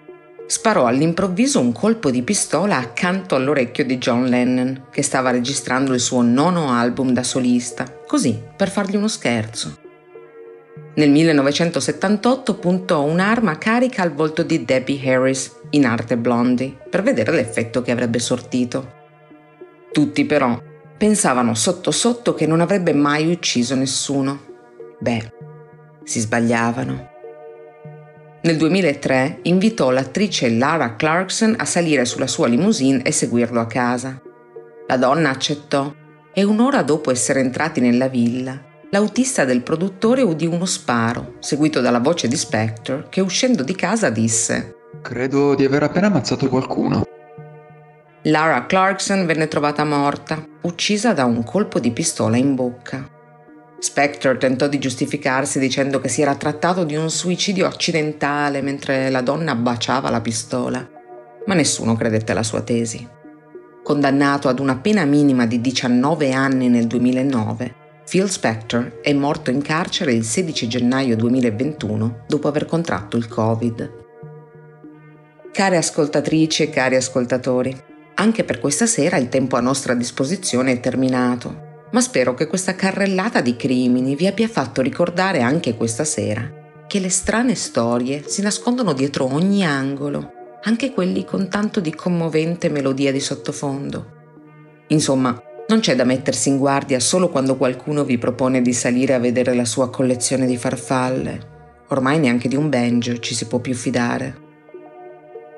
sparò 0.47 0.87
all'improvviso 0.87 1.59
un 1.59 1.73
colpo 1.73 2.13
di 2.13 2.23
pistola 2.23 2.77
accanto 2.77 3.35
all'orecchio 3.35 3.85
di 3.85 3.99
John 3.99 4.27
Lennon, 4.27 4.85
che 4.89 5.03
stava 5.03 5.33
registrando 5.33 5.95
il 5.95 5.99
suo 5.99 6.23
nono 6.23 6.71
album 6.71 7.11
da 7.11 7.25
solista, 7.25 7.93
così 8.07 8.41
per 8.57 8.71
fargli 8.71 8.95
uno 8.95 9.09
scherzo. 9.09 9.79
Nel 10.95 11.11
1978 11.11 12.55
puntò 12.55 13.03
un'arma 13.03 13.59
carica 13.59 14.03
al 14.03 14.13
volto 14.13 14.45
di 14.45 14.65
Debbie 14.65 15.13
Harris, 15.13 15.51
in 15.71 15.87
arte 15.87 16.17
Blondie, 16.17 16.77
per 16.89 17.03
vedere 17.03 17.33
l'effetto 17.33 17.83
che 17.83 17.91
avrebbe 17.91 18.21
sortito. 18.21 18.93
Tutti 19.91 20.25
però 20.25 20.57
pensavano 20.97 21.57
sotto 21.57 21.91
sotto 21.91 22.33
che 22.33 22.47
non 22.47 22.61
avrebbe 22.61 22.93
mai 22.93 23.29
ucciso 23.29 23.75
nessuno. 23.75 24.47
Beh, 25.01 25.33
si 26.11 26.19
sbagliavano. 26.19 27.09
Nel 28.43 28.57
2003 28.57 29.41
invitò 29.43 29.91
l'attrice 29.91 30.51
Lara 30.51 30.97
Clarkson 30.97 31.55
a 31.57 31.65
salire 31.65 32.05
sulla 32.05 32.27
sua 32.27 32.49
limousine 32.49 33.03
e 33.03 33.13
seguirlo 33.13 33.61
a 33.61 33.67
casa. 33.67 34.21
La 34.89 34.97
donna 34.97 35.31
accettò 35.31 35.95
e 36.35 36.43
un'ora 36.43 36.83
dopo 36.83 37.13
essere 37.13 37.39
entrati 37.39 37.81
nella 37.81 38.09
villa 38.09 38.61
l'autista 38.91 39.45
del 39.45 39.63
produttore 39.63 40.23
udì 40.23 40.47
uno 40.47 40.65
sparo, 40.65 41.35
seguito 41.39 41.81
dalla 41.81 42.01
voce 42.01 42.27
di 42.27 42.37
Spector, 42.37 43.09
che 43.09 43.21
uscendo 43.21 43.63
di 43.63 43.77
casa 43.77 44.11
disse 44.11 44.79
Credo 45.01 45.55
di 45.55 45.65
aver 45.65 45.85
appena 45.85 46.09
ammazzato 46.09 46.49
qualcuno. 46.49 47.05
Lara 48.23 48.67
Clarkson 48.67 49.27
venne 49.27 49.47
trovata 49.47 49.85
morta, 49.85 50.45
uccisa 50.63 51.13
da 51.13 51.25
un 51.25 51.45
colpo 51.45 51.79
di 51.79 51.93
pistola 51.93 52.37
in 52.37 52.57
bocca. 52.57 53.19
Spector 53.81 54.37
tentò 54.37 54.69
di 54.69 54.79
giustificarsi 54.79 55.59
dicendo 55.59 56.01
che 56.01 56.09
si 56.09 56.21
era 56.21 56.35
trattato 56.35 56.85
di 56.85 56.97
un 56.97 57.11
suicidio 57.11 57.67
accidentale 57.67 58.61
mentre 58.61 59.09
la 59.09 59.23
donna 59.23 59.55
baciava 59.55 60.11
la 60.11 60.21
pistola, 60.21 60.87
ma 61.47 61.55
nessuno 61.55 61.97
credette 61.97 62.33
alla 62.33 62.43
sua 62.43 62.61
tesi. 62.61 63.09
Condannato 63.83 64.49
ad 64.49 64.59
una 64.61 64.77
pena 64.77 65.07
minima 65.07 65.47
di 65.47 65.63
19 65.63 66.31
anni 66.33 66.69
nel 66.69 66.87
2009, 66.87 67.75
Phil 68.07 68.29
Spector 68.29 69.01
è 69.01 69.15
morto 69.15 69.51
in 69.51 69.63
carcere 69.63 70.13
il 70.13 70.25
16 70.25 70.69
gennaio 70.69 71.17
2021 71.17 72.25
dopo 72.29 72.49
aver 72.49 72.67
contratto 72.67 73.17
il 73.17 73.29
Covid. 73.29 73.93
Care 75.51 75.77
ascoltatrici 75.79 76.65
e 76.65 76.71
cari 76.71 76.97
ascoltatori, 76.97 77.75
anche 78.17 78.45
per 78.45 78.61
questa 78.61 78.85
sera 78.85 79.17
il 79.17 79.31
tempo 79.31 79.57
a 79.57 79.61
nostra 79.61 79.95
disposizione 79.95 80.73
è 80.73 80.81
terminato, 80.81 81.69
ma 81.93 82.01
spero 82.01 82.35
che 82.35 82.47
questa 82.47 82.75
carrellata 82.75 83.41
di 83.41 83.57
crimini 83.57 84.15
vi 84.15 84.27
abbia 84.27 84.49
fatto 84.49 84.83
ricordare 84.83 85.41
anche 85.41 85.75
questa 85.75 86.05
sera 86.05 86.59
che 86.91 86.99
le 86.99 87.09
strane 87.09 87.55
storie 87.55 88.25
si 88.27 88.43
nascondono 88.43 88.95
dietro 88.95 89.33
ogni 89.33 89.65
angolo, 89.65 90.33
anche 90.65 90.91
quelli 90.91 91.25
con 91.25 91.49
tanto 91.49 91.79
di 91.79 91.95
commovente 91.95 92.69
melodia 92.69 93.13
di 93.13 93.21
sottofondo. 93.21 94.19
Insomma, 94.89 95.41
non 95.69 95.79
c'è 95.79 95.95
da 95.95 96.03
mettersi 96.03 96.49
in 96.49 96.59
guardia 96.59 96.99
solo 96.99 97.29
quando 97.29 97.57
qualcuno 97.57 98.03
vi 98.03 98.19
propone 98.19 98.61
di 98.61 98.73
salire 98.73 99.15
a 99.15 99.21
vedere 99.21 99.55
la 99.55 99.65
sua 99.65 99.89
collezione 99.89 100.47
di 100.47 100.57
farfalle. 100.57 101.85
Ormai 101.91 102.19
neanche 102.19 102.49
di 102.49 102.57
un 102.57 102.69
banjo 102.69 103.21
ci 103.21 103.37
si 103.37 103.47
può 103.47 103.61
più 103.61 103.75
fidare. 103.75 104.49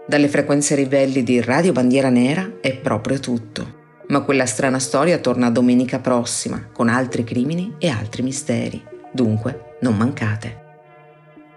Dalle 0.07 0.29
frequenze 0.29 0.75
ribelli 0.75 1.23
di 1.23 1.41
Radio 1.41 1.73
Bandiera 1.73 2.11
Nera 2.11 2.59
è 2.61 2.77
proprio 2.77 3.19
tutto. 3.19 3.81
Ma 4.09 4.21
quella 4.21 4.47
strana 4.47 4.79
storia 4.79 5.19
torna 5.19 5.51
domenica 5.51 5.99
prossima 5.99 6.69
con 6.73 6.89
altri 6.89 7.25
crimini 7.25 7.75
e 7.79 7.89
altri 7.89 8.23
misteri. 8.23 8.83
Dunque, 9.13 9.77
non 9.81 9.97
mancate. 9.97 10.61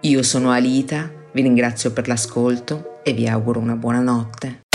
Io 0.00 0.22
sono 0.22 0.50
Alita, 0.50 1.10
vi 1.32 1.42
ringrazio 1.42 1.92
per 1.92 2.08
l'ascolto 2.08 3.00
e 3.02 3.12
vi 3.12 3.28
auguro 3.28 3.60
una 3.60 3.76
buona 3.76 4.00
notte. 4.00 4.65